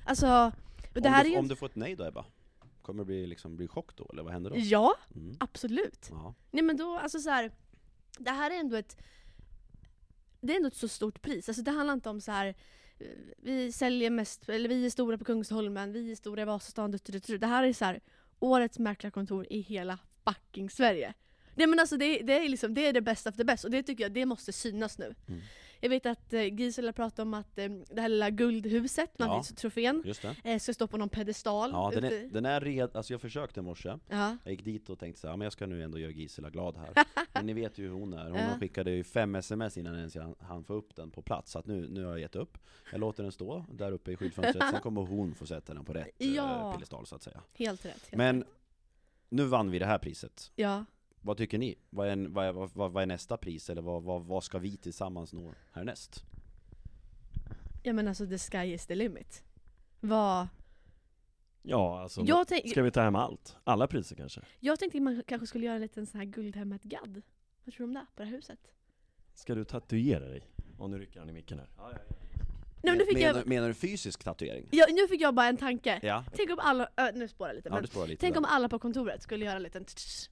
Alltså, 0.06 0.52
och 0.96 1.02
det 1.02 1.08
om, 1.10 1.14
här 1.14 1.24
du, 1.24 1.30
är 1.30 1.34
ju... 1.34 1.40
om 1.40 1.48
du 1.48 1.56
får 1.56 1.66
ett 1.66 1.76
nej 1.76 1.96
då 1.96 2.06
Ebba? 2.06 2.26
Kommer 2.82 3.00
det 3.04 3.06
bli, 3.06 3.28
liksom, 3.28 3.56
bli 3.58 3.68
chock 3.68 3.96
då, 3.96 4.10
eller 4.14 4.24
vad 4.24 4.34
händer 4.34 4.50
då? 4.50 4.56
Ja, 4.60 4.96
Mm. 5.16 5.38
absolut. 5.40 6.08
Ja. 6.12 6.36
Nej 6.52 6.64
men 6.64 6.78
då, 6.78 6.98
alltså 6.98 7.20
så 7.20 7.30
här. 7.30 7.52
Det 8.20 8.32
här 8.32 8.52
är 8.52 8.56
ändå 8.60 8.76
ett 8.76 8.98
Det 10.42 10.54
är 10.54 10.58
ändå 10.58 10.68
ett 10.68 10.76
så 10.76 10.88
stort 10.88 11.22
pris, 11.22 11.50
alltså 11.50 11.64
det 11.64 11.72
handlar 11.72 11.94
inte 11.94 12.10
om 12.10 12.22
så 12.22 12.32
här. 12.32 12.48
eh, 13.00 13.06
Vi 13.38 13.72
säljer 13.72 14.10
mest, 14.10 14.50
eller 14.50 14.70
vi 14.70 14.86
är 14.86 14.90
stora 14.90 15.18
på 15.18 15.26
Kungsholmen, 15.26 15.92
vi 15.94 16.12
är 16.12 16.16
stora 16.16 16.42
i 16.42 16.46
Vasastan, 16.46 16.92
du, 16.92 16.98
du, 17.06 17.20
du. 17.20 17.38
Det 17.38 17.48
här 17.48 17.64
är 17.64 17.74
så 17.74 17.86
här. 17.86 18.00
Årets 18.40 18.80
mäklarkontor 18.80 19.48
i 19.50 19.60
hela 19.62 20.00
fucking 20.26 20.70
Sverige. 20.70 21.14
Nej 21.56 21.68
men 21.68 21.80
alltså 21.80 21.98
det, 21.98 22.20
det 22.22 22.34
är 22.34 22.50
liksom, 22.50 22.74
det 22.74 22.88
är 22.88 22.94
det 22.94 23.02
bästa 23.02 23.30
av 23.30 23.36
det 23.36 23.46
bästa 23.46 23.68
och 23.68 23.72
det 23.72 23.84
tycker 23.84 24.04
jag, 24.04 24.12
det 24.12 24.26
måste 24.26 24.54
synas 24.54 24.98
nu. 24.98 25.16
Mm. 25.28 25.42
Jag 25.82 25.90
vet 25.90 26.06
att 26.06 26.34
eh, 26.34 26.54
Gisela 26.56 26.94
pratade 26.94 27.22
om 27.22 27.34
att 27.34 27.58
eh, 27.58 27.70
det 27.90 28.02
här 28.02 28.10
lilla 28.10 28.30
guldhuset, 28.30 29.12
Ja. 29.18 29.26
ja. 29.50 29.56
trofén, 29.56 30.04
Just 30.06 30.22
det. 30.22 30.36
eh, 30.44 30.60
ska 30.60 30.74
stå 30.74 30.88
på 30.88 30.98
någon 30.98 31.10
pedestal. 31.10 31.70
Ja, 31.74 31.92
den 31.94 32.04
är, 32.04 32.30
den 32.32 32.46
är 32.46 32.62
red, 32.62 32.90
alltså 32.96 33.14
jag 33.14 33.22
försökte 33.22 33.60
i 33.60 33.64
morse, 33.64 33.90
ja. 34.10 34.38
jag 34.44 34.52
gick 34.52 34.64
dit 34.66 34.90
och 34.90 35.00
tänkte 35.00 35.22
så 35.22 35.28
här, 35.28 35.34
"Ja, 35.34 35.38
men 35.38 35.46
jag 35.46 35.54
ska 35.54 35.66
nu 35.66 35.84
ändå 35.84 36.00
göra 36.00 36.12
Gisela 36.12 36.50
glad 36.50 36.78
här. 36.78 36.90
Men 37.34 37.46
ni 37.46 37.54
vet 37.54 37.78
ju 37.78 37.84
hur 37.88 37.94
hon 37.94 38.14
är, 38.14 38.30
hon 38.30 38.40
Ja. 38.40 38.58
skickade 38.60 38.92
ju 38.92 39.04
fem 39.04 39.36
sms 39.36 39.78
innan 39.78 39.96
ens 39.96 40.16
jag 40.16 40.36
hann 40.40 40.64
få 40.64 40.74
upp 40.74 40.96
den 40.96 41.12
på 41.12 41.22
plats, 41.22 41.52
så 41.52 41.60
att 41.60 41.66
nu, 41.66 41.88
nu 41.90 42.04
har 42.04 42.12
jag 42.12 42.20
gett 42.20 42.36
upp. 42.36 42.58
Jag 42.92 43.00
låter 43.00 43.24
den 43.24 43.32
stå 43.32 43.66
där 43.72 43.92
uppe 43.92 44.12
i 44.12 44.16
skyltfönstret, 44.16 44.70
sen 44.72 44.82
kommer 44.82 45.02
hon 45.02 45.36
få 45.36 45.46
sätta 45.46 45.74
den 45.74 45.86
på 45.86 45.94
rätt 45.94 46.16
Ja. 46.18 46.72
piedestal 46.74 47.06
så 47.06 47.16
att 47.16 47.24
säga. 47.24 47.42
Helt 47.54 47.86
rätt. 47.86 47.92
Helt 47.92 48.14
Men 48.16 48.40
rätt. 48.40 48.48
nu 49.30 49.44
vann 49.46 49.72
vi 49.72 49.80
det 49.80 49.86
här 49.86 49.98
priset. 49.98 50.52
Ja. 50.56 50.86
Vad 51.22 51.38
tycker 51.38 51.58
ni? 51.58 51.76
Vad 51.90 52.08
är, 52.08 52.12
en, 52.12 52.34
vad 52.34 52.46
är, 52.46 52.52
vad, 52.52 52.92
vad 52.92 53.04
är 53.04 53.06
nästa 53.06 53.38
pris, 53.38 53.70
eller 53.70 53.82
vad, 53.82 54.04
vad, 54.04 54.26
vad 54.26 54.44
ska 54.44 54.60
vi 54.60 54.78
tillsammans 54.78 55.34
nå 55.34 55.54
härnäst? 55.72 56.24
Ja 57.84 57.94
men 57.94 58.08
alltså 58.08 58.28
the 58.28 58.38
sky 58.38 58.74
is 58.74 58.86
the 58.86 58.96
limit. 58.96 59.44
Vad... 60.00 60.48
Ja, 61.62 62.02
alltså. 62.02 62.22
Jag, 62.22 62.48
tänk, 62.48 62.70
Ska 62.70 62.82
vi 62.82 62.92
ta 62.92 63.02
hem 63.02 63.16
allt? 63.16 63.58
Alla 63.64 63.88
priser 63.88 64.16
kanske? 64.16 64.42
jag 64.60 64.80
tänkte 64.80 64.98
att 64.98 65.04
man 65.04 65.24
kanske 65.28 65.48
skulle 65.48 65.66
göra 65.66 65.76
en 65.76 65.82
liten 65.82 66.06
sån 66.06 66.20
här 66.20 66.26
guldhemmet-gadd. 66.28 67.22
Vad 67.66 67.76
tror 67.76 67.78
du 67.78 67.90
om 67.90 67.94
det? 67.94 68.06
På 68.16 68.24
det 68.24 68.30
här 68.30 68.36
huset? 68.36 68.60
Ska 69.34 69.56
du 69.56 69.66
tatuera 69.66 70.26
dig? 70.28 70.48
Och 70.78 70.90
nu 70.90 70.98
rycker 71.00 71.20
han 71.20 71.30
i 71.30 71.34
micken 71.34 71.60
här. 71.60 71.68
Ja, 71.78 71.92
ja, 71.92 71.98
ja. 72.10 72.16
Nej, 72.84 72.98
men 72.98 73.14
menar, 73.14 73.38
jag, 73.40 73.48
menar 73.48 73.68
du 73.68 73.74
fysisk 73.74 74.24
tatuering? 74.24 74.68
ja, 74.72 74.86
nu 74.90 75.08
fick 75.08 75.22
jag 75.22 75.34
bara 75.36 75.48
en 75.48 75.58
tanke. 75.58 76.00
Ja, 76.04 76.24
Tänk 76.36 76.50
om 76.50 76.60
alla, 76.60 76.90
nu 77.14 77.28
spårar 77.28 77.50
jag 77.50 77.56
lite, 77.56 77.70
ja 77.70 77.76
men 77.76 77.88
spårar 77.88 78.08
lite 78.08 78.22
tänk 78.22 78.34
där. 78.34 78.40
om 78.40 78.46
alla 78.46 78.70
på 78.70 78.80
kontoret 78.80 79.22
skulle 79.22 79.46
göra 79.46 79.56
en 79.56 79.64
liten 79.64 79.86
tsch, 79.86 80.30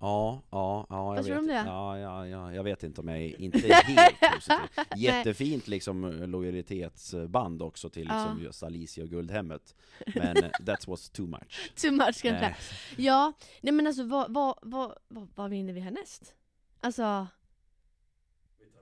Ja, 0.00 0.42
ja, 0.50 0.86
ja, 0.90 1.16
jag 1.16 1.22
Vad 1.22 1.24
tror 1.24 1.24
du 1.24 1.30
vet. 1.32 1.40
om 1.40 1.46
det? 1.46 1.70
Ja, 1.70 1.98
ja, 1.98 2.26
ja, 2.26 2.54
jag 2.54 2.64
vet 2.64 2.82
inte 2.82 3.00
om 3.00 3.08
jag 3.08 3.18
är 3.18 3.40
inte 3.40 3.58
är 3.58 3.72
helt 3.82 4.20
positiv. 4.34 4.96
Jättefint 4.96 5.68
liksom 5.68 6.04
lojalitetsband 6.26 7.62
också 7.62 7.88
till 7.90 8.02
liksom 8.02 8.36
Ja. 8.38 8.44
just 8.44 8.62
Alicia 8.62 9.04
och 9.04 9.10
Guldhemmet. 9.10 9.74
Men 10.14 10.36
eh, 10.36 10.50
that 10.66 10.86
was 10.88 11.10
too 11.10 11.26
much. 11.26 11.72
too 11.76 11.92
much 11.92 12.22
kanske. 12.22 12.46
Eh, 12.46 12.54
Ja, 12.96 13.32
nej 13.60 13.72
men 13.72 13.86
alltså 13.86 14.04
vad, 14.04 14.32
vad, 14.34 14.58
vad, 14.62 14.94
vad, 15.08 15.28
vad 15.34 15.50
vinner 15.50 15.72
vi 15.72 15.80
härnäst? 15.80 16.34
Alltså... 16.80 17.26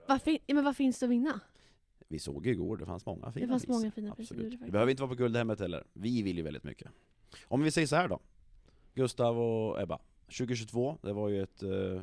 Vad, 0.08 0.22
fin, 0.22 0.38
ja, 0.46 0.54
men 0.54 0.64
vad 0.64 0.76
finns 0.76 0.98
det 0.98 1.06
att 1.06 1.10
vinna? 1.12 1.40
vi 2.08 2.18
såg 2.18 2.46
ju 2.46 2.52
igår, 2.52 2.76
det 2.76 2.86
fanns 2.86 3.06
många 3.06 3.32
fina 3.32 3.46
Det 3.46 3.50
fanns 3.52 3.66
många 3.68 3.90
fina 3.90 4.14
priser, 4.14 4.34
Absolut. 4.34 4.50
Det 4.52 4.56
faktiskt. 4.58 4.72
behöver 4.72 4.90
inte 4.90 5.02
vara 5.02 5.08
på 5.08 5.14
Guldhemmet 5.14 5.60
heller. 5.60 5.84
Vi 5.92 6.22
vill 6.22 6.36
ju 6.36 6.42
väldigt 6.42 6.64
mycket. 6.64 6.88
Om 7.44 7.62
vi 7.62 7.70
säger 7.70 7.86
så 7.86 7.96
här 7.96 8.08
då. 8.08 8.20
Gustav 8.94 9.38
och 9.40 9.80
Ebba. 9.80 9.98
2022, 10.26 10.98
det 11.02 11.12
var 11.12 11.28
ju 11.28 11.42
ett 11.42 11.62
eh, 11.62 12.00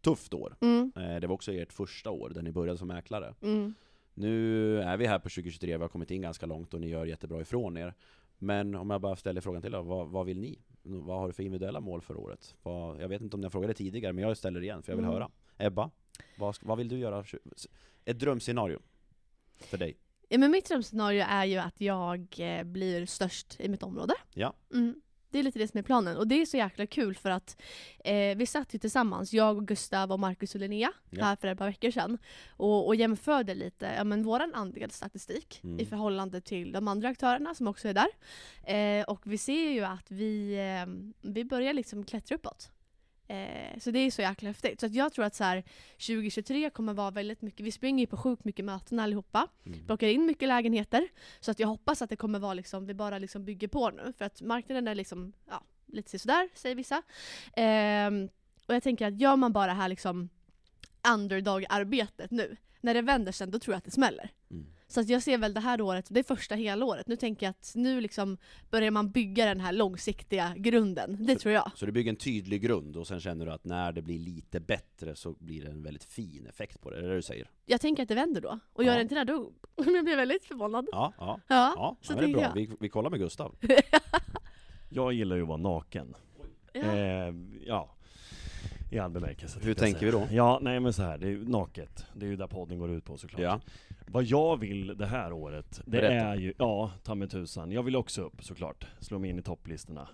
tufft 0.00 0.34
år. 0.34 0.56
Mm, 0.60 0.92
Eh, 0.96 1.20
det 1.20 1.26
var 1.26 1.34
också 1.34 1.52
ert 1.52 1.72
första 1.72 2.10
år, 2.10 2.30
där 2.30 2.42
ni 2.42 2.52
började 2.52 2.78
som 2.78 2.88
mäklare. 2.88 3.34
mm. 3.42 3.74
Nu 4.18 4.80
är 4.82 4.96
vi 4.96 5.06
här 5.06 5.18
på 5.18 5.28
2023, 5.28 5.76
vi 5.76 5.82
har 5.82 5.88
kommit 5.88 6.10
in 6.10 6.22
ganska 6.22 6.46
långt 6.46 6.74
och 6.74 6.80
ni 6.80 6.88
gör 6.88 7.06
jättebra 7.06 7.40
ifrån 7.40 7.76
er. 7.76 7.94
Men 8.38 8.74
om 8.74 8.90
jag 8.90 9.00
bara 9.00 9.16
ställer 9.16 9.40
frågan 9.40 9.62
till 9.62 9.74
er, 9.74 9.82
vad, 9.82 10.08
vad 10.08 10.26
vill 10.26 10.40
ni? 10.40 10.58
Vad 10.82 11.18
har 11.20 11.26
du 11.26 11.32
för 11.32 11.42
individuella 11.42 11.80
mål 11.80 12.00
för 12.00 12.16
året? 12.16 12.54
Vad, 12.62 13.02
jag 13.02 13.08
vet 13.08 13.20
inte 13.22 13.36
om 13.36 13.42
jag 13.42 13.52
frågade 13.52 13.74
tidigare, 13.74 14.12
men 14.12 14.24
jag 14.24 14.36
ställer 14.36 14.62
igen 14.62 14.82
för 14.82 14.92
jag 14.92 14.96
vill 14.96 15.04
Mm. 15.04 15.14
höra. 15.14 15.30
Ebba, 15.58 15.90
vad, 16.38 16.56
vad 16.62 16.78
vill 16.78 16.88
du 16.88 16.98
göra? 16.98 17.24
Ett 18.04 18.18
drömscenario 18.18 18.78
för 19.58 19.78
dig? 19.78 19.96
Ja, 20.28 20.38
men 20.38 20.50
mitt 20.50 20.68
drömscenario 20.68 21.24
är 21.28 21.44
ju 21.44 21.56
att 21.56 21.80
jag 21.80 22.26
eh, 22.38 22.64
blir 22.64 23.06
störst 23.06 23.60
i 23.60 23.68
mitt 23.68 23.82
område. 23.82 24.14
Ja. 24.34 24.54
Mm. 24.72 25.00
Det 25.36 25.40
är 25.40 25.42
lite 25.44 25.58
det 25.58 25.68
som 25.68 25.78
är 25.78 25.82
planen. 25.82 26.16
Och 26.16 26.28
det 26.28 26.42
är 26.42 26.46
så 26.46 26.56
jäkla 26.56 26.86
kul 26.86 27.14
för 27.14 27.30
att 27.30 27.62
eh, 28.04 28.36
vi 28.36 28.46
satt 28.46 28.74
ju 28.74 28.78
tillsammans, 28.78 29.32
jag 29.32 29.56
och 29.56 29.66
Gustav 29.68 30.12
och 30.12 30.20
Marcus 30.20 30.54
och 30.54 30.60
Linnea, 30.60 30.92
Ja. 31.10 31.24
här 31.24 31.36
för 31.36 31.48
ett 31.48 31.58
par 31.58 31.66
veckor 31.66 31.90
sedan. 31.90 32.18
Och, 32.50 32.86
och 32.86 32.96
jämförde 32.96 33.54
lite 33.54 33.94
ja, 33.96 34.04
men 34.04 34.22
våran 34.22 34.54
andelsstatistik 34.54 35.60
Mm. 35.64 35.80
i 35.80 35.86
förhållande 35.86 36.40
till 36.40 36.72
de 36.72 36.88
andra 36.88 37.08
aktörerna 37.08 37.54
som 37.54 37.66
också 37.68 37.88
är 37.88 37.94
där. 37.94 38.08
Eh, 39.00 39.04
och 39.04 39.20
vi 39.24 39.38
ser 39.38 39.70
ju 39.70 39.84
att 39.84 40.10
vi, 40.10 40.54
eh, 40.54 40.92
vi 41.32 41.44
börjar 41.44 41.72
liksom 41.72 42.04
klättra 42.04 42.34
uppåt. 42.36 42.70
Eh, 43.28 43.78
så 43.78 43.90
det 43.90 43.98
är 43.98 44.10
så 44.10 44.22
jäkla 44.22 44.50
häftigt. 44.50 44.80
Så 44.80 44.86
att 44.86 44.94
jag 44.94 45.12
tror 45.12 45.24
att 45.24 45.34
så 45.34 45.44
här, 45.44 45.64
2023 45.92 46.70
kommer 46.70 46.94
vara 46.94 47.10
väldigt 47.10 47.42
mycket, 47.42 47.66
vi 47.66 47.72
springer 47.72 48.00
ju 48.02 48.06
på 48.06 48.16
sjukt 48.16 48.44
mycket 48.44 48.64
möten 48.64 49.00
allihopa 49.00 49.48
Mm. 49.66 49.86
plockar 49.86 50.06
in 50.08 50.26
mycket 50.26 50.48
lägenheter. 50.48 51.08
Så 51.40 51.50
att 51.50 51.58
jag 51.60 51.68
hoppas 51.68 52.02
att 52.02 52.10
det 52.10 52.16
kommer 52.16 52.38
vara 52.38 52.54
liksom, 52.54 52.86
vi 52.86 52.94
bara 52.94 53.18
liksom 53.18 53.44
bygger 53.44 53.68
på 53.68 53.90
nu. 53.90 54.12
För 54.18 54.24
att 54.24 54.42
marknaden 54.42 54.88
är 54.88 54.94
liksom, 54.94 55.32
ja, 55.50 55.62
lite 55.86 56.18
sådär 56.18 56.48
säger 56.54 56.74
vissa. 56.76 57.02
Ehm, 57.56 58.28
och 58.66 58.74
jag 58.74 58.82
tänker 58.82 59.06
att 59.06 59.20
gör 59.20 59.36
man 59.36 59.52
bara 59.52 59.72
här 59.72 59.88
liksom 59.88 60.28
underdog-arbetet 61.14 62.30
nu. 62.30 62.56
När 62.80 62.94
det 62.94 63.02
vänder 63.02 63.32
sen, 63.32 63.50
då 63.50 63.58
tror 63.58 63.74
jag 63.74 63.78
att 63.78 63.84
det 63.84 63.90
smäller. 63.90 64.30
Mm. 64.50 64.66
Så 64.88 65.00
att 65.00 65.08
jag 65.08 65.22
ser 65.22 65.38
väl 65.38 65.54
det 65.54 65.60
här 65.60 65.80
året, 65.80 66.06
det 66.10 66.20
är 66.20 66.24
första 66.24 66.54
hela 66.54 66.84
året. 66.84 67.06
Nu 67.06 67.16
tänker 67.16 67.46
jag 67.46 67.50
att 67.50 67.72
nu 67.74 68.00
liksom 68.00 68.36
börjar 68.70 68.90
man 68.90 69.10
bygga 69.10 69.44
den 69.46 69.60
här 69.60 69.72
långsiktiga 69.72 70.54
grunden. 70.56 71.26
Det 71.26 71.36
tror 71.36 71.54
jag. 71.54 71.70
Så 71.74 71.86
du 71.86 71.92
bygger 71.92 72.10
en 72.10 72.16
tydlig 72.16 72.62
grund 72.62 72.96
och 72.96 73.06
sen 73.06 73.20
känner 73.20 73.46
du 73.46 73.52
att 73.52 73.64
när 73.64 73.92
det 73.92 74.02
blir 74.02 74.18
lite 74.18 74.60
bättre 74.60 75.16
så 75.16 75.32
blir 75.38 75.62
det 75.64 75.70
en 75.70 75.82
väldigt 75.82 76.04
fin 76.04 76.46
effekt 76.46 76.80
på 76.80 76.90
det, 76.90 76.96
är 76.98 77.02
det 77.02 77.08
det 77.08 77.14
du 77.14 77.22
säger? 77.22 77.50
Jag 77.66 77.80
tänker 77.80 78.02
att 78.02 78.08
det 78.08 78.14
vänder 78.14 78.40
då. 78.40 78.58
Och 78.72 78.84
gör 78.84 78.90
Ja. 78.92 78.96
det 78.96 79.02
inte 79.02 79.14
det, 79.14 79.24
då 79.24 79.52
jag 79.76 80.04
blir 80.04 80.16
väldigt 80.16 80.44
förvånad. 80.44 80.86
Ja, 80.92 81.12
ja, 81.18 81.40
Ja, 81.48 81.72
ja, 81.76 81.96
så 82.02 82.12
ja 82.12 82.16
det 82.20 82.24
är 82.26 82.32
bra. 82.32 82.42
jag. 82.42 82.54
Vi, 82.54 82.70
vi 82.80 82.88
kollar 82.88 83.10
med 83.10 83.18
Gustav. 83.20 83.54
Jag 84.88 85.12
gillar 85.12 85.36
ju 85.36 85.42
att 85.42 85.48
vara 85.48 85.58
naken. 85.58 86.14
Ja. 86.72 86.80
Eh, 86.80 87.34
ja. 87.66 87.95
I 88.90 88.98
all 88.98 89.10
bemärkelse. 89.10 89.60
Hur 89.62 89.74
tänker 89.74 90.06
vi 90.06 90.12
då? 90.12 90.28
Ja, 90.30 90.58
nej 90.62 90.80
men 90.80 90.92
så 90.92 91.02
här, 91.02 91.18
det 91.18 91.26
är 91.26 91.30
ju 91.30 91.48
naket. 91.48 92.06
Det 92.14 92.26
är 92.26 92.30
ju 92.30 92.36
där 92.36 92.46
podden 92.46 92.78
går 92.78 92.90
ut 92.90 93.04
på 93.04 93.16
såklart. 93.16 93.40
Ja. 93.40 93.60
Vad 94.06 94.24
jag 94.24 94.60
vill 94.60 94.96
det 94.98 95.06
här 95.06 95.32
året, 95.32 95.80
det 95.84 95.90
Berätta. 95.90 96.14
är 96.14 96.36
ju, 96.36 96.54
ja, 96.58 96.90
ta 97.02 97.14
mig 97.14 97.28
tusan. 97.28 97.72
Jag 97.72 97.82
vill 97.82 97.96
också 97.96 98.22
upp 98.22 98.44
såklart. 98.44 98.86
Slå 99.00 99.18
mig 99.18 99.30
in 99.30 99.38
i 99.38 99.42
topplistorna. 99.42 100.08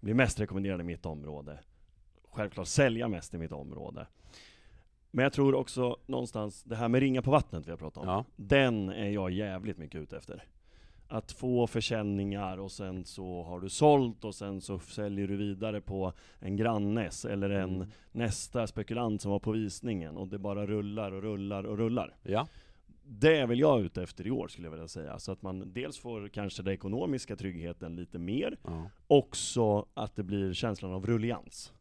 Bli 0.00 0.14
mest 0.14 0.40
rekommenderad 0.40 0.80
i 0.80 0.84
mitt 0.84 1.06
område. 1.06 1.58
Självklart 2.30 2.66
sälja 2.66 3.08
mest 3.08 3.34
i 3.34 3.38
mitt 3.38 3.52
område. 3.52 4.06
Men 5.10 5.22
jag 5.22 5.32
tror 5.32 5.54
också 5.54 5.96
någonstans, 6.06 6.62
det 6.62 6.76
här 6.76 6.88
med 6.88 7.00
ringa 7.00 7.22
på 7.22 7.30
vattnet 7.30 7.66
vi 7.66 7.70
har 7.70 7.78
pratat 7.78 8.02
om. 8.02 8.08
Ja. 8.08 8.24
Den 8.36 8.88
är 8.88 9.10
jag 9.10 9.30
jävligt 9.30 9.78
mycket 9.78 10.00
ute 10.00 10.16
efter. 10.16 10.44
Att 11.08 11.32
få 11.32 11.66
försäljningar 11.66 12.58
och 12.58 12.72
sen 12.72 13.04
så 13.04 13.42
har 13.42 13.60
du 13.60 13.68
sålt 13.68 14.24
och 14.24 14.34
sen 14.34 14.60
så 14.60 14.78
säljer 14.78 15.28
du 15.28 15.36
vidare 15.36 15.80
på 15.80 16.12
en 16.38 16.56
grannes 16.56 17.24
eller 17.24 17.50
en 17.50 17.74
Mm. 17.76 17.88
nästa 18.12 18.66
spekulant 18.66 19.22
som 19.22 19.30
var 19.30 19.38
på 19.38 19.52
visningen 19.52 20.16
och 20.16 20.28
det 20.28 20.38
bara 20.38 20.66
rullar 20.66 21.12
och 21.12 21.22
rullar 21.22 21.64
och 21.64 21.78
rullar. 21.78 22.14
Ja. 22.22 22.46
Det 23.06 23.36
är 23.36 23.46
väl 23.46 23.60
jag 23.60 23.80
ute 23.80 24.02
efter 24.02 24.26
i 24.26 24.30
år 24.30 24.48
skulle 24.48 24.66
jag 24.66 24.70
vilja 24.72 24.88
säga. 24.88 25.18
Så 25.18 25.32
att 25.32 25.42
man 25.42 25.72
dels 25.72 25.98
får 25.98 26.28
kanske 26.28 26.62
den 26.62 26.74
ekonomiska 26.74 27.36
tryggheten 27.36 27.96
lite 27.96 28.18
mer, 28.18 28.56
ja. 28.64 28.90
också 29.06 29.86
att 29.94 30.16
det 30.16 30.22
blir 30.22 30.52
känslan 30.52 30.92
av 30.92 31.06
rullians. 31.06 31.72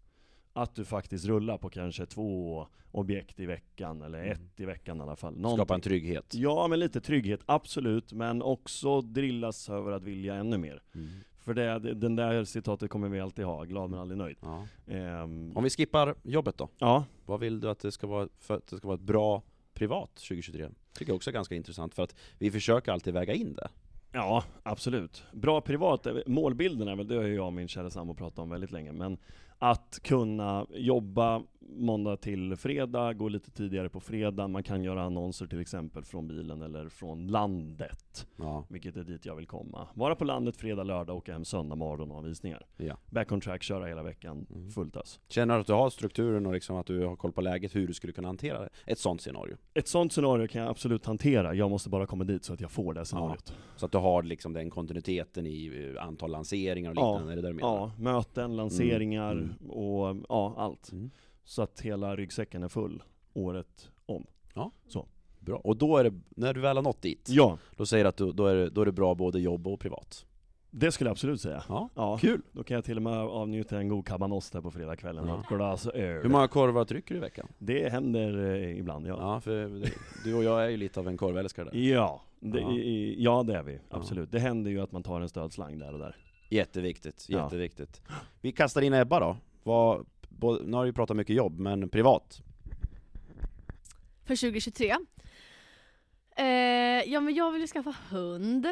Att 0.54 0.76
du 0.76 0.86
faktiskt 0.86 1.26
rullar 1.26 1.58
på 1.58 1.70
kanske 1.70 2.06
två 2.06 2.68
objekt 2.92 3.40
i 3.40 3.46
veckan, 3.46 4.02
eller 4.02 4.20
Mm. 4.20 4.32
ett 4.32 4.60
i 4.60 4.66
veckan 4.66 4.98
i 5.00 5.02
alla 5.02 5.16
fall. 5.16 5.34
Skapa 5.34 5.50
en 5.50 5.58
Någonting. 5.58 5.82
trygghet. 5.82 6.34
Ja, 6.36 6.68
men 6.68 6.80
lite 6.80 7.02
trygghet, 7.02 7.40
absolut. 7.46 8.14
Men 8.14 8.42
också 8.42 9.02
drillas 9.02 9.70
över 9.70 9.92
att 9.92 10.04
vilja 10.04 10.36
ännu 10.36 10.58
mer. 10.58 10.82
Mm. 10.96 11.10
För 11.40 11.54
det, 11.54 11.80
den 11.94 12.16
där 12.16 12.44
citatet 12.44 12.90
kommer 12.90 13.10
vi 13.10 13.20
alltid 13.20 13.46
ha, 13.46 13.64
glad 13.64 13.90
men 13.90 14.00
aldrig 14.00 14.18
nöjd. 14.18 14.38
Ja. 14.42 14.68
Ehm, 14.88 15.52
Om 15.58 15.64
vi 15.64 15.70
skippar 15.70 16.16
jobbet 16.24 16.58
då? 16.58 16.70
ja, 16.78 17.06
Vad 17.26 17.40
vill 17.40 17.60
du 17.60 17.70
att 17.70 17.80
det 17.80 17.92
ska 17.92 18.08
vara 18.08 18.28
för 18.40 18.58
att 18.58 18.68
det 18.68 18.78
ska 18.78 18.88
vara 18.88 18.96
ett 18.96 19.02
bra 19.02 19.42
privat 19.74 20.16
2023? 20.16 20.70
Tycker 20.94 21.12
jag 21.12 21.16
också 21.16 21.30
är 21.30 21.34
ganska 21.34 21.56
intressant 21.56 21.96
för 21.96 22.04
att 22.04 22.16
vi 22.40 22.52
försöker 22.52 22.92
alltid 22.92 23.14
väga 23.14 23.34
in 23.34 23.54
det. 23.56 23.70
Ja, 24.14 24.44
absolut. 24.64 25.24
Bra 25.32 25.62
privat, 25.62 26.06
eh, 26.06 26.16
målbilden 26.26 26.88
är 26.88 26.96
väl, 26.96 27.08
det 27.08 27.16
har 27.16 27.24
jag 27.24 27.46
och 27.46 27.54
min 27.54 27.68
kära 27.68 27.90
sambo 27.90 28.14
pratat 28.14 28.40
om 28.40 28.50
väldigt 28.50 28.72
länge, 28.72 28.92
men 28.92 29.18
att 29.60 30.00
kunna 30.04 30.66
jobba 30.70 31.44
måndag 31.70 32.18
till 32.18 32.56
fredag, 32.56 33.14
gå 33.14 33.28
lite 33.30 33.52
tidigare 33.52 33.90
på 33.90 34.00
fredag, 34.00 34.48
man 34.48 34.64
kan 34.64 34.84
göra 34.84 35.04
annonser 35.04 35.46
till 35.48 35.60
exempel 35.62 36.04
från 36.04 36.28
bilen 36.28 36.62
eller 36.62 36.90
från 36.90 37.28
landet, 37.28 38.28
Ja. 38.38 38.66
vilket 38.70 38.98
är 38.98 39.04
dit 39.04 39.26
jag 39.26 39.36
vill 39.36 39.48
komma. 39.48 39.88
Vara 39.94 40.16
på 40.16 40.26
landet 40.26 40.58
fredag, 40.58 40.84
lördag, 40.84 41.18
åka 41.18 41.34
hem 41.34 41.46
söndag 41.46 41.76
morgon 41.76 42.10
och 42.12 42.16
ha 42.16 42.24
visningar. 42.24 42.66
Ja. 42.78 42.98
Back 43.10 43.32
on 43.32 43.42
track, 43.42 43.64
köra 43.64 43.86
hela 43.86 44.04
veckan, 44.04 44.46
Mm. 44.56 44.72
fullt 44.72 44.96
ös. 44.96 45.20
Känner 45.28 45.56
du 45.56 45.62
att 45.62 45.68
du 45.68 45.74
har 45.74 45.90
strukturen 45.90 46.46
och 46.46 46.54
liksom 46.54 46.76
att 46.76 46.86
du 46.86 47.06
har 47.06 47.16
koll 47.16 47.32
på 47.32 47.42
läget, 47.42 47.76
hur 47.76 47.88
du 47.88 47.94
skulle 47.94 48.14
kunna 48.14 48.28
hantera 48.28 48.70
ett 48.86 49.00
sånt 49.00 49.22
scenario? 49.22 49.58
Ett 49.74 49.88
sånt 49.88 50.14
scenario 50.14 50.48
kan 50.48 50.62
jag 50.62 50.70
absolut 50.72 51.06
hantera, 51.06 51.54
jag 51.56 51.70
måste 51.70 51.90
bara 51.90 52.06
komma 52.08 52.24
dit 52.24 52.44
så 52.44 52.54
att 52.54 52.62
jag 52.62 52.72
får 52.72 52.94
det 52.94 53.06
scenariot. 53.06 53.54
Så 53.76 53.86
att 53.86 53.92
du 53.92 53.98
har 53.98 54.24
liksom 54.24 54.54
den 54.54 54.70
kontinuiteten 54.70 55.46
i 55.46 55.92
eh, 55.98 56.04
antal 56.08 56.32
lanseringar 56.32 56.92
och 56.92 56.98
Ja. 56.98 57.12
liknande, 57.14 57.32
är 57.32 57.36
det 57.36 57.42
där 57.42 57.50
du 57.50 57.56
menar? 57.56 57.76
Ja, 57.76 57.92
möten, 57.98 58.56
lanseringar 58.56 59.32
Mm. 59.32 59.70
och 59.70 60.16
ja, 60.30 60.54
allt. 60.58 60.92
Mm. 60.92 61.12
Så 61.44 61.62
att 61.62 61.82
hela 61.82 62.16
ryggsäcken 62.16 62.64
är 62.64 62.68
full 62.68 63.04
året 63.34 63.90
om. 64.06 64.26
Bra. 65.40 65.58
Och 65.58 65.78
då 65.78 65.98
är 65.98 66.04
det, 66.04 66.14
när 66.30 66.54
du 66.54 66.60
väl 66.62 66.76
har 66.78 66.84
nått 66.84 67.02
dit, 67.02 67.28
Ja, 67.30 67.58
då 67.78 67.86
säger 67.86 68.04
du 68.04 68.08
att 68.08 68.18
du, 68.18 68.32
då, 68.32 68.46
är 68.46 68.56
det, 68.56 68.70
då 68.70 68.82
är 68.82 68.86
det 68.86 68.92
bra 68.92 69.16
både 69.16 69.40
jobb 69.40 69.68
och 69.68 69.80
privat? 69.80 70.26
det 70.76 70.92
skulle 70.92 71.08
jag 71.08 71.12
absolut 71.12 71.42
säga. 71.42 71.64
Ja. 71.70 71.90
Ja, 71.96 72.18
Kul! 72.22 72.42
då 72.52 72.64
kan 72.64 72.76
jag 72.76 72.84
till 72.86 72.98
och 72.98 73.04
med 73.04 73.18
avnjuta 73.20 73.78
en 73.78 73.88
god 73.90 74.06
cabanost 74.08 74.54
här 74.54 74.62
på 74.62 74.72
fredagskvällen 74.72 75.30
och 75.30 75.36
Ja. 75.38 75.42
ett 75.42 75.48
glas 75.48 75.88
öl. 75.88 76.22
Hur 76.24 76.30
många 76.30 76.48
korvar 76.48 76.86
trycker 76.86 77.14
du 77.14 77.18
i 77.18 77.22
veckan? 77.22 77.48
Det 77.58 77.90
händer 77.92 78.54
eh, 78.54 78.80
ibland, 78.80 79.08
ja. 79.08 79.18
Ja, 79.20 79.40
för 79.42 79.52
det- 79.52 79.92
du 80.24 80.34
och 80.36 80.44
jag 80.44 80.66
är 80.66 80.70
ju 80.70 80.78
lite 80.78 81.00
av 81.00 81.08
en 81.08 81.18
korvälskare 81.18 81.70
där. 81.70 81.80
Ja, 81.80 82.22
det, 82.40 82.60
Ja. 82.62 82.72
i- 82.72 83.16
ja 83.24 83.44
det 83.44 83.56
är 83.58 83.64
vi, 83.64 83.80
absolut. 83.90 84.32
Det 84.32 84.40
händer 84.40 84.72
ju 84.72 84.82
att 84.82 84.92
man 84.92 85.04
tar 85.04 85.22
en 85.22 85.30
stödslang 85.30 85.80
där 85.80 85.94
och 85.94 86.00
där. 86.00 86.16
Jätteviktigt, 86.50 87.26
Ja. 87.30 87.44
jätteviktigt. 87.44 88.02
Vi 88.42 88.52
kastar 88.52 88.82
in 88.82 88.94
Ebba 88.94 89.20
då. 89.20 89.38
Vad, 89.64 90.06
både, 90.38 90.66
nu 90.66 90.78
har 90.78 90.86
vi 90.86 90.94
pratat 90.94 91.18
mycket 91.18 91.36
jobb, 91.36 91.60
men 91.60 91.90
privat? 91.90 92.42
För 94.26 94.36
2023. 94.36 94.96
Eh, 96.36 96.46
ja 97.12 97.20
men 97.20 97.36
jag 97.36 97.52
vill 97.52 97.62
ju 97.62 97.68
skaffa 97.68 97.96
hund. 98.10 98.66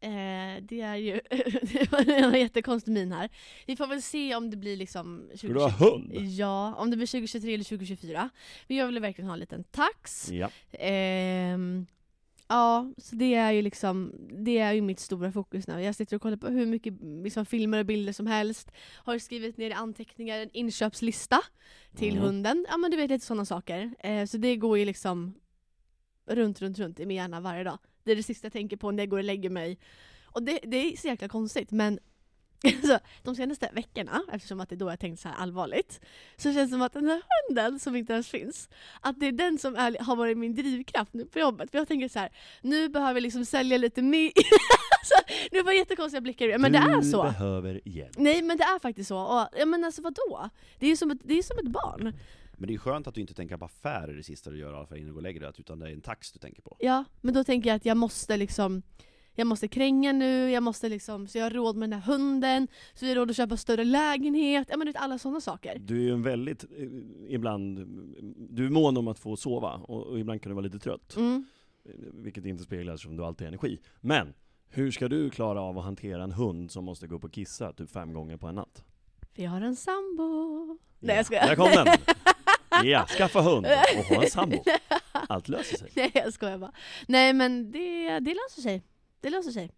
Eh, 0.00 0.62
det 0.62 0.80
är 0.80 0.96
ju, 0.96 1.20
det 1.62 1.92
var 1.92 2.10
en 2.10 2.40
jättekonstig 2.40 2.92
min 2.92 3.12
här. 3.12 3.28
Vi 3.66 3.76
får 3.76 3.86
väl 3.86 4.02
se 4.02 4.34
om 4.34 4.50
det 4.50 4.56
blir 4.56 4.76
liksom 4.76 5.28
2023. 5.30 5.38
Ska 5.38 5.52
du 5.54 5.60
ha 5.60 5.90
hund? 5.90 6.12
Ja, 6.14 6.74
om 6.74 6.90
det 6.90 6.96
blir 6.96 7.06
2023 7.06 7.54
eller 7.54 7.64
2024. 7.64 8.30
Men 8.66 8.76
jag 8.76 8.86
vill 8.86 8.98
verkligen 8.98 9.28
ha 9.28 9.34
en 9.34 9.40
liten 9.40 9.64
tax. 9.64 10.30
Ja. 10.32 10.50
Ehm, 10.72 11.86
ja, 12.48 12.92
så 12.98 13.16
det 13.16 13.34
är 13.34 13.52
ju 13.52 13.62
liksom, 13.62 14.12
det 14.44 14.58
är 14.58 14.72
ju 14.72 14.80
mitt 14.80 15.00
stora 15.00 15.32
fokus 15.32 15.66
nu. 15.66 15.82
Jag 15.82 15.94
sitter 15.94 16.16
och 16.16 16.22
kollar 16.22 16.36
på 16.36 16.48
hur 16.48 16.66
mycket 16.66 16.94
liksom, 17.24 17.46
filmer 17.46 17.78
och 17.78 17.86
bilder 17.86 18.12
som 18.12 18.26
helst. 18.26 18.70
Har 18.96 19.18
skrivit 19.18 19.56
ner 19.56 19.70
i 19.70 19.72
anteckningar 19.72 20.38
en 20.38 20.50
inköpslista 20.52 21.40
till 21.96 22.12
Mm. 22.12 22.24
hunden. 22.24 22.66
Ja 22.68 22.76
men 22.76 22.90
du 22.90 22.96
vet 22.96 23.10
lite 23.10 23.26
sådana 23.26 23.44
saker. 23.44 23.94
Eh, 23.98 24.24
så 24.26 24.36
det 24.38 24.56
går 24.56 24.78
ju 24.78 24.84
liksom 24.84 25.34
runt, 26.26 26.62
runt, 26.62 26.78
runt 26.78 27.00
i 27.00 27.06
min 27.06 27.16
hjärna 27.16 27.40
varje 27.40 27.64
dag. 27.64 27.78
Det 28.04 28.12
är 28.12 28.16
det 28.16 28.22
sista 28.22 28.44
jag 28.46 28.52
tänker 28.52 28.76
på 28.76 28.90
när 28.90 29.02
jag 29.02 29.10
går 29.10 29.18
och 29.18 29.24
lägger 29.24 29.50
mig. 29.50 29.78
Och 30.24 30.42
det, 30.42 30.58
det 30.62 30.76
är 30.76 30.96
så 30.96 31.06
jäkla 31.08 31.28
konstigt 31.28 31.70
men 31.70 31.98
så, 32.82 32.98
de 33.22 33.34
senaste 33.34 33.70
veckorna, 33.72 34.22
eftersom 34.32 34.60
att 34.60 34.68
det 34.68 34.74
är 34.74 34.76
då 34.76 34.90
jag 34.90 35.00
tänkt 35.00 35.20
så 35.20 35.28
här 35.28 35.36
allvarligt, 35.36 36.00
så 36.36 36.52
känns 36.52 36.70
det 36.70 36.74
som 36.74 36.82
att 36.82 36.92
den 36.92 37.08
här 37.08 37.22
hunden 37.48 37.78
som 37.78 37.96
inte 37.96 38.12
ens 38.12 38.28
finns, 38.28 38.68
att 39.00 39.20
det 39.20 39.26
är 39.26 39.32
den 39.32 39.58
som 39.58 39.76
är, 39.76 40.04
har 40.04 40.16
varit 40.16 40.38
min 40.38 40.54
drivkraft 40.54 41.14
nu 41.14 41.24
på 41.26 41.38
jobbet. 41.38 41.70
För 41.70 41.78
jag 41.78 41.88
tänker 41.88 42.08
så 42.08 42.18
här, 42.18 42.32
nu 42.62 42.88
behöver 42.88 43.14
jag 43.14 43.22
liksom 43.22 43.44
sälja 43.44 43.78
lite 43.78 44.02
mer. 44.02 44.32
alltså, 45.00 45.34
nu 45.52 45.62
var 45.62 45.72
det 45.72 45.78
jättekonstiga 45.78 46.20
blickar 46.20 46.58
men 46.58 46.72
det 46.72 46.78
är 46.78 47.02
så. 47.02 47.24
Du 47.24 47.30
behöver 47.30 47.80
hjälp. 47.84 48.18
Nej 48.18 48.42
men 48.42 48.56
det 48.56 48.64
är 48.64 48.78
faktiskt 48.78 49.08
så. 49.08 49.18
Och, 49.18 49.48
ja, 49.58 49.66
men 49.66 49.84
alltså 49.84 50.02
vadå? 50.02 50.50
Det 50.78 50.86
är 50.86 50.90
ju 50.90 50.96
som 50.96 51.10
ett, 51.10 51.18
det 51.24 51.38
är 51.38 51.42
som 51.42 51.58
ett 51.58 51.72
barn. 51.72 52.12
Men 52.58 52.68
det 52.68 52.74
är 52.74 52.78
skönt 52.78 53.06
att 53.06 53.14
du 53.14 53.20
inte 53.20 53.34
tänker 53.34 53.56
på 53.56 53.64
affärer 53.64 54.14
det 54.14 54.22
sista 54.22 54.50
du 54.50 54.58
gör 54.58 54.72
i 54.72 54.76
alla 54.76 54.86
fall 54.86 54.98
innan 54.98 55.06
du 55.06 55.12
går 55.12 55.18
och 55.18 55.22
lägger 55.22 55.40
dig, 55.40 55.52
utan 55.58 55.78
det 55.78 55.88
är 55.88 55.92
en 55.92 56.00
tax 56.00 56.32
du 56.32 56.38
tänker 56.38 56.62
på. 56.62 56.76
Ja, 56.78 57.04
men 57.20 57.34
då 57.34 57.44
tänker 57.44 57.70
jag 57.70 57.76
att 57.76 57.84
jag 57.84 57.96
måste 57.96 58.36
liksom 58.36 58.82
jag 59.38 59.46
måste 59.46 59.68
kränga 59.68 60.12
nu, 60.12 60.50
jag 60.50 60.62
måste 60.62 60.88
liksom, 60.88 61.26
så 61.26 61.38
jag 61.38 61.44
har 61.44 61.50
råd 61.50 61.76
med 61.76 61.90
den 61.90 62.00
här 62.00 62.12
hunden, 62.12 62.68
så 62.94 63.04
jag 63.04 63.10
har 63.10 63.16
råd 63.16 63.30
att 63.30 63.36
köpa 63.36 63.56
större 63.56 63.84
lägenhet, 63.84 64.68
ja 64.70 64.76
men 64.76 64.86
du 64.86 64.92
vet 64.92 65.02
alla 65.02 65.18
sådana 65.18 65.40
saker. 65.40 65.78
Du 65.78 65.96
är 65.96 66.02
ju 66.02 66.12
en 66.12 66.22
väldigt, 66.22 66.64
eh, 66.64 66.68
ibland, 67.28 67.78
du 68.50 68.66
är 68.66 68.70
mån 68.70 68.96
om 68.96 69.08
att 69.08 69.18
få 69.18 69.36
sova 69.36 69.72
och, 69.74 70.06
och 70.06 70.18
ibland 70.20 70.42
kan 70.42 70.50
du 70.50 70.54
vara 70.54 70.64
lite 70.64 70.78
trött. 70.78 71.16
Mm. 71.16 71.44
Eh, 71.84 71.90
Vilket 72.12 72.44
inte 72.46 72.64
speglas 72.64 73.02
som 73.02 73.16
du 73.16 73.24
alltid 73.24 73.46
har 73.46 73.48
energi. 73.48 73.78
Men, 74.00 74.34
hur 74.68 74.90
ska 74.90 75.08
du 75.08 75.30
klara 75.30 75.60
av 75.60 75.78
att 75.78 75.84
hantera 75.84 76.22
en 76.24 76.32
hund 76.32 76.70
som 76.70 76.84
måste 76.84 77.06
gå 77.06 77.16
upp 77.16 77.24
och 77.24 77.32
kissa 77.32 77.72
typ 77.72 77.90
fem 77.90 78.12
gånger 78.12 78.36
på 78.36 78.46
en 78.46 78.54
natt? 78.54 78.84
För 79.34 79.42
jag 79.42 79.50
har 79.50 79.60
en 79.60 79.76
sambo. 79.76 80.66
Nej 80.98 81.10
Ja, 81.10 81.14
jag 81.16 81.26
skojar. 81.26 81.46
Där 81.46 81.56
kom 81.56 81.70
den! 81.84 81.86
Ja, 82.84 83.06
skaffa 83.06 83.40
hund 83.40 83.66
och 83.98 84.04
ha 84.16 84.22
en 84.24 84.30
sambo. 84.30 84.56
Allt 85.12 85.48
löser 85.48 85.76
sig. 85.78 85.90
Nej 85.96 86.10
jag 86.14 86.32
skojar 86.32 86.58
bara. 86.58 86.72
Nej 87.08 87.32
men 87.32 87.70
det, 87.70 88.18
det 88.20 88.34
löser 88.34 88.62
sig. 88.62 88.82
Det 89.20 89.30
löser 89.30 89.50
sig. 89.50 89.70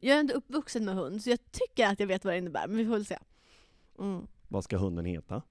Jag 0.00 0.16
är 0.16 0.20
ändå 0.20 0.34
uppvuxen 0.34 0.84
med 0.84 0.94
hund, 0.94 1.22
så 1.22 1.30
jag 1.30 1.38
tycker 1.52 1.86
att 1.86 2.00
jag 2.00 2.06
vet 2.06 2.24
vad 2.24 2.34
det 2.34 2.38
innebär, 2.38 2.68
men 2.68 2.76
vi 2.76 2.84
får 2.84 2.92
väl 2.92 3.06
se. 3.06 3.18
Mm. 3.98 4.26
Vad 4.48 4.64
ska 4.64 4.76
hunden 4.76 5.04
heta? 5.04 5.42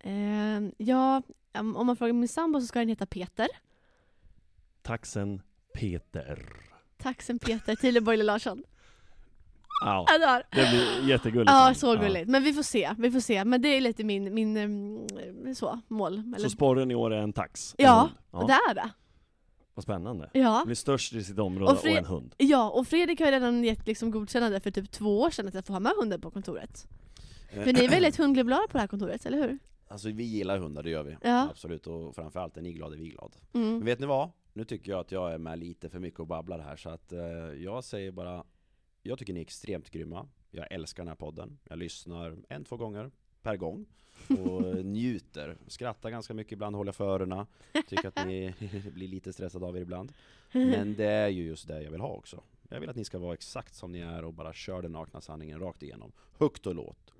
Ehm, 0.00 0.72
ja, 0.78 1.22
om 1.52 1.86
man 1.86 1.96
frågar 1.96 2.12
min 2.12 2.28
sambo 2.28 2.60
så 2.60 2.66
ska 2.66 2.78
den 2.78 2.88
heta 2.88 3.06
Peter. 3.06 3.48
Taxen 4.82 5.42
Peter. 5.74 6.48
Taxen 6.98 7.38
Peter, 7.38 7.76
Tileborg 7.76 8.16
Larsson. 8.16 8.64
Ja, 9.84 10.06
Ja, 10.20 10.42
det 10.50 10.70
blir 10.70 11.08
jättegulligt. 11.08 11.50
Ja, 11.50 11.74
så 11.74 11.96
gulligt. 11.96 12.28
Men 12.28 12.42
vi 12.42 12.52
får 12.52 12.62
se, 12.62 12.94
vi 12.98 13.10
får 13.10 13.20
se. 13.20 13.44
Men 13.44 13.62
det 13.62 13.68
är 13.68 13.80
lite 13.80 14.04
min, 14.04 14.34
min 14.34 14.56
mm, 14.56 15.54
så, 15.54 15.80
mål. 15.88 16.22
Så 16.22 16.36
Eller, 16.36 16.48
sporren 16.48 16.90
i 16.90 16.94
år 16.94 17.12
är 17.12 17.18
en 17.18 17.32
tax? 17.32 17.74
En 17.78 17.84
Ja, 17.84 18.10
och 18.30 18.46
det 18.46 18.52
är 18.52 18.74
det. 18.74 18.90
Vad 19.74 19.82
spännande. 19.82 20.30
Ja. 20.32 20.62
Blir 20.66 20.74
störst 20.74 21.12
i 21.12 21.24
sitt 21.24 21.38
område 21.38 21.72
Och 21.72 21.78
och, 21.78 21.86
en 21.86 22.04
hund. 22.04 22.34
ja, 22.38 22.70
och 22.70 22.86
Fredrik 22.88 23.20
har 23.20 23.26
ju 23.26 23.32
redan 23.32 23.64
gett 23.64 23.86
liksom 23.86 24.10
godkännande 24.10 24.60
för 24.60 24.70
typ 24.70 24.90
två 24.90 25.20
år 25.20 25.30
sedan 25.30 25.48
att 25.48 25.54
jag 25.54 25.64
får 25.66 25.74
ha 25.74 25.80
med 25.80 25.92
hunden 25.98 26.20
på 26.20 26.30
kontoret. 26.30 26.86
För 27.52 27.72
ni 27.72 27.84
är 27.84 27.88
väldigt 27.88 28.16
hundglada 28.16 28.62
på 28.66 28.72
det 28.72 28.78
här 28.80 28.86
kontoret, 28.86 29.26
eller 29.26 29.38
hur? 29.38 29.58
Alltså 29.88 30.08
vi 30.10 30.24
gillar 30.24 30.58
hundar, 30.58 30.82
det 30.82 30.90
gör 30.90 31.02
vi. 31.02 31.16
Ja. 31.22 31.48
Absolut, 31.50 31.86
och 31.86 32.14
framförallt 32.14 32.56
är 32.56 32.62
ni 32.62 32.72
glada 32.72 32.94
är 32.94 32.98
vi 32.98 33.08
glada. 33.08 33.34
Mm. 33.52 33.68
Men 33.68 33.84
vet 33.84 33.98
ni 33.98 34.06
vad? 34.06 34.30
Nu 34.52 34.64
tycker 34.64 34.92
jag 34.92 35.00
att 35.00 35.12
jag 35.12 35.32
är 35.32 35.38
med 35.38 35.58
lite 35.58 35.88
för 35.90 35.98
mycket 35.98 36.20
och 36.20 36.26
babblar 36.26 36.58
här 36.58 36.76
så 36.76 36.88
att 36.90 37.12
eh, 37.12 37.20
jag 37.62 37.84
säger 37.84 38.12
bara 38.12 38.44
Jag 39.02 39.18
tycker 39.18 39.32
ni 39.32 39.40
är 39.40 39.44
extremt 39.44 39.90
grymma 39.90 40.28
Jag 40.50 40.72
älskar 40.72 41.02
den 41.02 41.08
här 41.08 41.16
podden 41.16 41.58
Jag 41.64 41.78
lyssnar 41.78 42.38
en, 42.48 42.64
två 42.64 42.76
gånger 42.76 43.10
per 43.42 43.56
gång 43.56 43.86
och 44.28 44.62
njuter. 44.84 45.56
Skrattar 45.66 46.10
ganska 46.10 46.34
mycket 46.34 46.52
ibland, 46.52 46.76
håller 46.76 46.92
för 46.92 47.04
öronen. 47.14 47.46
Tycker 47.88 48.08
att 48.08 48.26
ni 48.26 48.54
blir 48.94 49.08
lite 49.08 49.32
stressade 49.32 49.66
av 49.66 49.76
er 49.76 49.80
ibland. 49.80 50.12
Men 50.52 50.94
det 50.94 51.06
är 51.06 51.28
ju 51.28 51.42
just 51.42 51.68
det 51.68 51.82
jag 51.82 51.90
vill 51.90 52.00
ha 52.00 52.08
också. 52.08 52.42
Jag 52.68 52.80
vill 52.80 52.90
att 52.90 52.96
ni 52.96 53.04
ska 53.04 53.18
vara 53.18 53.34
exakt 53.34 53.74
som 53.74 53.92
ni 53.92 54.00
är 54.00 54.24
och 54.24 54.34
bara 54.34 54.52
kör 54.52 54.82
den 54.82 54.92
nakna 54.92 55.20
sanningen 55.20 55.60
rakt 55.60 55.82
igenom. 55.82 56.12
Högt 56.38 56.66
och 56.66 56.74
lågt. 56.74 57.12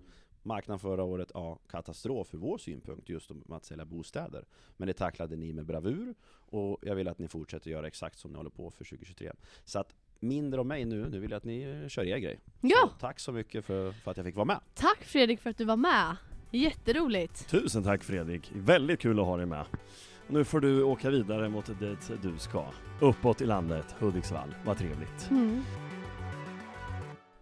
Marknaden 0.42 0.78
förra 0.78 1.04
året, 1.04 1.30
ja, 1.34 1.58
katastrof 1.68 2.34
ur 2.34 2.38
vår 2.38 2.58
synpunkt 2.58 3.08
just 3.08 3.30
om 3.30 3.44
att 3.48 3.64
sälja 3.64 3.84
bostäder. 3.84 4.44
Men 4.76 4.86
det 4.86 4.94
tacklade 4.94 5.36
ni 5.36 5.52
med 5.52 5.66
bravur 5.66 6.14
och 6.50 6.78
jag 6.82 6.94
vill 6.94 7.08
att 7.08 7.18
ni 7.18 7.28
fortsätter 7.28 7.70
göra 7.70 7.86
exakt 7.86 8.18
som 8.18 8.30
ni 8.30 8.36
håller 8.36 8.50
på 8.50 8.70
för 8.70 8.84
2023 8.84 9.32
Så 9.64 9.78
att 9.78 9.94
mindre 10.22 10.60
om 10.60 10.68
mig 10.68 10.84
nu, 10.84 11.08
nu 11.08 11.18
vill 11.18 11.30
jag 11.30 11.38
att 11.38 11.44
ni 11.44 11.86
kör 11.88 12.04
er 12.04 12.18
grej 12.18 12.40
Ja, 12.60 12.90
så 12.92 12.98
tack 13.00 13.20
så 13.20 13.32
mycket 13.32 13.64
för, 13.64 13.92
för 13.92 14.10
att 14.10 14.16
jag 14.16 14.26
fick 14.26 14.36
vara 14.36 14.44
med 14.44 14.60
tack 14.74 15.04
Fredrik 15.04 15.40
för 15.40 15.50
att 15.50 15.58
du 15.58 15.64
var 15.64 15.76
med. 15.76 16.16
Jätteroligt. 16.50 17.48
Tusen 17.50 17.82
tack 17.82 18.04
Fredrik, 18.04 18.52
väldigt 18.54 19.00
kul 19.00 19.20
att 19.20 19.26
ha 19.26 19.36
dig 19.36 19.46
med. 19.46 19.64
Nu 20.28 20.44
får 20.44 20.60
du 20.60 20.82
åka 20.82 21.10
vidare 21.10 21.48
mot 21.48 21.66
dit 21.80 22.10
du 22.22 22.38
ska. 22.38 22.66
Uppåt 23.00 23.40
i 23.40 23.46
landet, 23.46 23.94
Hudiksvall. 23.98 24.54
Vad 24.64 24.78
trevligt. 24.78 25.30
Mm. 25.30 25.62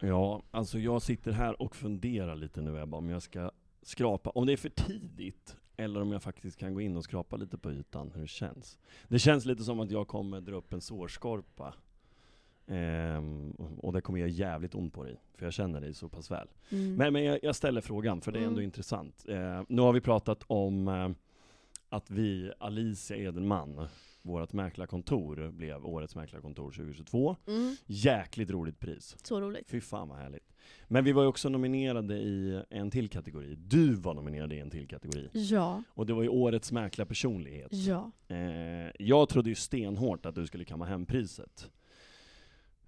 Ja, 0.00 0.42
alltså 0.50 0.78
jag 0.78 1.02
sitter 1.02 1.32
här 1.32 1.62
och 1.62 1.76
funderar 1.76 2.36
lite 2.36 2.60
nu 2.60 2.82
Ebba, 2.82 2.96
om 2.96 3.10
jag 3.10 3.22
ska 3.22 3.50
skrapa, 3.82 4.30
om 4.30 4.46
det 4.46 4.52
är 4.52 4.56
för 4.56 4.68
tidigt 4.68 5.56
eller 5.76 6.02
om 6.02 6.12
jag 6.12 6.22
faktiskt 6.22 6.58
kan 6.58 6.74
gå 6.74 6.80
in 6.80 6.96
och 6.96 7.04
skrapa 7.04 7.36
lite 7.36 7.58
på 7.58 7.72
ytan, 7.72 8.12
hur 8.14 8.20
det 8.20 8.28
känns. 8.28 8.78
Det 9.08 9.18
känns 9.18 9.44
lite 9.44 9.64
som 9.64 9.80
att 9.80 9.90
jag 9.90 10.08
kommer 10.08 10.40
dra 10.40 10.56
upp 10.56 10.72
en 10.72 10.80
sårskorpa. 10.80 11.74
Ehm, 12.70 13.50
och 13.78 13.92
det 13.92 14.00
kommer 14.00 14.18
göra 14.18 14.28
jävligt 14.28 14.74
ont 14.74 14.94
på 14.94 15.04
dig, 15.04 15.16
för 15.34 15.46
jag 15.46 15.52
känner 15.52 15.80
dig 15.80 15.94
så 15.94 16.08
pass 16.08 16.30
väl. 16.30 16.48
Mm. 16.70 16.94
Men, 16.94 17.12
men 17.12 17.24
jag, 17.24 17.38
jag 17.42 17.56
ställer 17.56 17.80
frågan, 17.80 18.20
för 18.20 18.32
det 18.32 18.38
är 18.38 18.42
ändå 18.42 18.52
Mm. 18.60 18.64
intressant. 18.64 19.24
Eh, 19.28 19.62
nu 19.68 19.82
har 19.82 19.92
vi 19.92 20.00
pratat 20.00 20.42
om 20.46 20.88
eh, 20.88 21.08
att 21.88 22.10
vi, 22.10 22.52
Alicia 22.58 23.16
Edelman, 23.16 23.86
vårt 24.22 24.52
mäklarkontor, 24.52 25.50
blev 25.52 25.86
Årets 25.86 26.14
mäklarkontor 26.16 26.70
2022. 26.70 27.36
Mm. 27.46 27.76
Jäkligt 27.86 28.50
roligt 28.50 28.78
pris. 28.80 29.16
Så 29.22 29.40
roligt. 29.40 29.70
Fy 29.70 29.80
fan 29.80 30.08
vad 30.08 30.18
härligt. 30.18 30.52
Men 30.88 31.04
vi 31.04 31.12
var 31.12 31.22
ju 31.22 31.28
också 31.28 31.48
nominerade 31.48 32.14
i 32.18 32.62
en 32.70 32.90
till 32.90 33.08
kategori. 33.08 33.54
Du 33.54 33.94
var 33.94 34.14
nominerad 34.14 34.52
i 34.52 34.58
en 34.58 34.70
till 34.70 34.88
kategori. 34.88 35.28
Ja, 35.32 35.82
Och 35.88 36.06
det 36.06 36.12
var 36.12 36.22
ju 36.22 36.28
Årets 36.28 36.72
mäklarpersonlighet. 36.72 37.68
ja. 37.72 38.10
Eh, 38.28 38.90
jag 38.98 39.28
trodde 39.28 39.48
ju 39.48 39.54
stenhårt 39.54 40.26
att 40.26 40.34
du 40.34 40.46
skulle 40.46 40.64
kamma 40.64 40.84
hem 40.84 41.06
priset. 41.06 41.70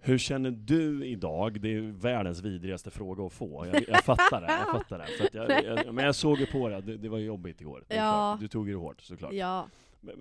Hur 0.04 0.18
känner 0.18 0.50
du 0.50 1.06
idag? 1.06 1.60
Det 1.60 1.74
är 1.74 1.80
världens 1.80 2.40
vidrigaste 2.42 2.90
fråga 2.90 3.24
att 3.26 3.32
få. 3.32 3.66
Jag, 3.72 3.84
jag 3.88 4.04
fattar 4.04 4.40
det, 4.40 4.46
jag 4.46 4.70
fattar 4.80 4.98
det. 4.98 5.04
Att 5.04 5.34
jag, 5.34 5.64
jag, 5.86 5.94
men 5.94 6.04
jag 6.04 6.14
såg 6.14 6.38
ju 6.38 6.46
på 6.46 6.68
det, 6.68 6.80
det, 6.80 6.96
det 6.96 7.08
var 7.08 7.18
jobbigt 7.18 7.60
igår. 7.60 7.84
Ja. 7.88 8.38
Du 8.40 8.48
tog 8.48 8.68
ju 8.68 8.72
det 8.74 8.78
hårt 8.80 9.00
såklart. 9.00 9.32
Ja, 9.32 9.68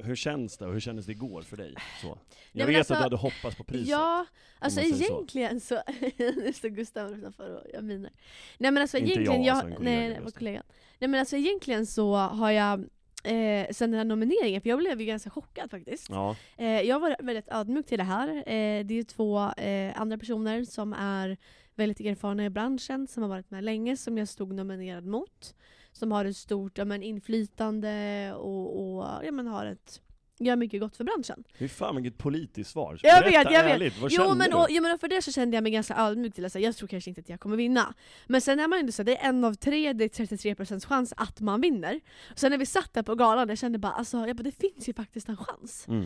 Hur 0.04 0.16
känns 0.16 0.58
det 0.58 0.66
hur 0.66 0.80
kändes 0.80 1.06
det 1.06 1.12
igår 1.12 1.42
för 1.42 1.58
dig? 1.58 1.76
Så. 2.02 2.08
Jag 2.08 2.18
men 2.66 2.68
vet 2.68 2.78
alltså- 2.78 2.94
att 2.94 3.00
du 3.00 3.04
hade 3.04 3.16
hoppats 3.16 3.56
på 3.58 3.64
priset. 3.64 3.88
ja 3.88 4.26
alltså 4.60 4.80
säger 4.80 4.94
så. 4.96 5.04
egentligen 5.04 5.60
så, 5.60 5.82
nu 6.18 6.54
står 6.54 6.70
Gustav 6.70 7.12
utanför 7.14 7.56
och 7.56 7.64
jag 7.74 7.84
miner. 7.84 8.12
Nej 8.58 8.72
men 8.72 8.82
alltså 8.82 8.98
Inte 8.98 9.12
egentligen, 9.12 9.44
jag, 9.44 9.58
jag, 9.58 9.66
alltså 9.66 9.84
nej, 9.84 10.10
nej, 10.10 10.32
kollegan. 10.38 10.64
Nej 11.00 11.08
men 11.08 11.20
alltså 11.20 11.36
egentligen 11.38 11.86
så 11.86 12.16
har 12.16 12.52
jag, 12.52 12.86
eh, 13.24 13.68
sen 13.72 13.92
den 13.92 13.98
här 13.98 14.06
nomineringen, 14.06 14.62
för 14.62 14.70
jag 14.70 14.80
blev 14.80 15.00
ju 15.02 15.06
ganska 15.06 15.30
chockad 15.30 15.72
faktiskt. 15.72 16.10
Ja, 16.10 16.36
Eh, 16.58 16.82
jag 16.82 17.00
var 17.00 17.16
väldigt 17.20 17.48
ödmjuk 17.52 17.86
till 17.86 17.98
det 17.98 18.04
här. 18.04 18.28
Eh, 18.30 18.86
det 18.86 18.94
är 19.00 19.04
två 19.04 19.40
eh, 19.58 20.02
andra 20.02 20.18
personer 20.18 20.64
som 20.64 20.94
är 20.94 21.38
väldigt 21.76 22.00
erfarna 22.00 22.46
i 22.46 22.50
branschen, 22.50 23.08
som 23.08 23.24
har 23.24 23.30
varit 23.30 23.52
med 23.52 23.64
länge, 23.64 23.98
som 23.98 24.18
jag 24.18 24.28
stod 24.28 24.54
nominerad 24.54 25.06
mot. 25.06 25.56
Som 25.92 26.12
har 26.12 26.26
ett 26.26 26.38
stort 26.38 26.78
ja, 26.78 26.86
men, 26.86 27.04
inflytande 27.04 28.34
och, 28.34 28.98
och 28.98 29.06
ja, 29.24 29.32
men, 29.32 29.48
har 29.48 29.66
ett, 29.66 30.02
gör 30.46 30.56
mycket 30.56 30.80
gott 30.82 30.96
för 30.98 31.04
branschen. 31.04 31.44
fy 31.60 31.68
fan 31.68 31.96
vilket 31.96 32.18
politiskt 32.18 32.72
svar. 32.72 33.00
Jag 33.04 33.24
Berätta 33.24 33.44
vet, 33.44 33.52
jag 33.54 33.64
vet. 33.64 33.74
ärligt, 33.74 34.02
vad 34.02 34.12
Jo 34.12 34.18
kände 34.22 34.36
men, 34.36 34.50
du? 34.50 34.56
och, 34.58 34.68
ja, 34.70 34.82
men 34.82 35.00
för 35.00 35.08
det 35.08 35.22
så 35.22 35.32
kände 35.32 35.58
jag 35.58 35.64
mig 35.64 35.72
ganska 35.72 35.96
ödmjuk 35.96 36.36
till 36.36 36.46
att 36.46 36.52
säga, 36.54 36.66
jag 36.68 36.76
tror 36.76 36.88
kanske 36.88 37.10
inte 37.10 37.22
att 37.22 37.30
jag 37.30 37.40
kommer 37.40 37.58
vinna. 37.58 37.94
Men 38.28 38.42
sen 38.42 38.60
är 38.60 38.68
man 38.68 38.80
ändå 38.80 38.92
så, 38.92 39.04
det 39.04 39.18
är 39.18 39.30
en 39.30 39.44
av 39.44 39.54
tre, 39.54 39.94
det 39.94 40.04
är 40.20 40.26
33% 40.26 40.86
chans 40.86 41.14
att 41.18 41.40
man 41.40 41.62
vinner. 41.62 42.00
Sen 42.36 42.52
när 42.52 42.58
vi 42.58 42.66
satt 42.66 42.94
där 42.94 43.04
på 43.04 43.16
galan, 43.16 43.50
jag 43.50 43.58
kände 43.58 43.78
bara, 43.78 43.92
alltså, 43.92 44.28
jag 44.28 44.36
bara 44.36 44.44
det 44.44 44.52
finns 44.52 44.90
ju 44.90 44.94
faktiskt 44.94 45.30
en 45.30 45.38
chans. 45.38 45.88
Mm. 45.88 46.04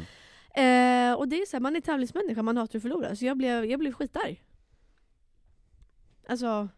Eh, 0.56 1.13
och 1.19 1.28
det 1.28 1.36
är 1.36 1.45
så 1.45 1.56
här, 1.56 1.62
man 1.62 1.76
är 1.76 1.82
tävlingsmänniska, 1.82 2.43
man 2.43 2.58
hatar 2.58 2.78
att 2.80 2.82
förlora. 2.82 3.15
Så 3.15 3.26
jag 3.26 3.38
blev, 3.38 3.65
jag 3.65 3.80
blev 3.80 3.91
skitarg. 3.93 4.41
Alltså, 6.28 6.69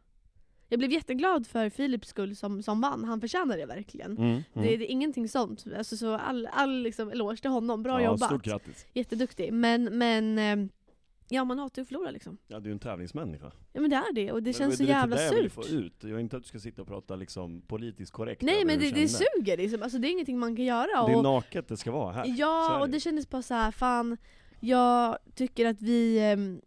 jag 0.69 0.79
blev 0.79 0.91
jätteglad 0.91 1.47
för 1.47 1.69
Philips 1.69 2.07
skull 2.07 2.35
som, 2.35 2.63
som 2.63 2.81
vann, 2.81 3.03
han 3.03 3.21
förtjänar 3.21 3.57
det 3.57 3.65
verkligen. 3.65 4.11
Mm. 4.11 4.29
Mm. 4.29 4.43
Det, 4.53 4.77
det 4.77 4.85
är 4.85 4.91
ingenting 4.91 5.29
sånt. 5.29 5.65
Alltså, 5.77 5.97
så 5.97 6.13
all, 6.13 6.47
all 6.51 6.81
liksom, 6.81 7.09
eloge 7.11 7.37
till 7.41 7.51
honom, 7.51 7.83
bra 7.83 8.01
ja, 8.01 8.05
jobbat. 8.05 8.29
Stort 8.29 8.43
grattis. 8.43 8.85
Jätteduktig. 8.93 9.53
Men, 9.53 9.83
men 9.83 10.39
eh, 10.39 10.69
ja 11.29 11.43
man 11.43 11.59
hatar 11.59 11.79
ju 11.79 11.81
att 11.81 11.87
förlora 11.87 12.11
liksom. 12.11 12.37
Ja, 12.47 12.59
du 12.59 12.69
är 12.69 12.73
en 12.73 12.79
tävlingsmänniska. 12.79 13.51
Ja 13.73 13.81
men 13.81 13.89
det 13.89 13.95
är 13.95 14.13
det, 14.13 14.31
och 14.31 14.43
det 14.43 14.47
Men 14.47 14.53
känns 14.53 14.77
så 14.77 14.83
det 14.83 14.89
är 14.89 14.93
jävla 14.93 15.15
det 15.15 15.23
jag 15.25 15.33
vill 15.33 15.51
surt. 15.51 15.53
få 15.53 15.65
ut. 15.75 15.93
Jag 15.99 16.09
vill 16.09 16.19
inte 16.19 16.37
att 16.37 16.43
du 16.43 16.49
ska 16.49 16.59
sitta 16.59 16.81
och 16.81 16.87
prata 16.87 17.15
liksom 17.15 17.61
politiskt 17.61 18.11
korrekt 18.11 18.41
Nej 18.41 18.65
men 18.65 18.79
det, 18.79 18.91
det 18.91 19.07
suger 19.07 19.57
liksom. 19.57 19.83
alltså, 19.83 19.97
det 19.97 20.07
är 20.07 20.11
ingenting 20.11 20.39
man 20.39 20.55
kan 20.55 20.65
göra. 20.65 21.05
Det 21.07 21.11
är 21.11 21.17
och, 21.17 21.23
naket 21.23 21.67
det 21.67 21.77
ska 21.77 21.91
vara 21.91 22.13
här. 22.13 22.23
Är 22.23 22.35
Ja, 22.37 22.79
och 22.79 22.85
det. 22.87 22.91
det 22.91 22.99
kändes 22.99 23.29
bara 23.29 23.41
så 23.41 23.53
här, 23.53 23.71
fan, 23.71 24.17
jag 24.59 25.17
tycker 25.35 25.65
att 25.65 25.81
vi, 25.81 26.19
ehm, 26.19 26.61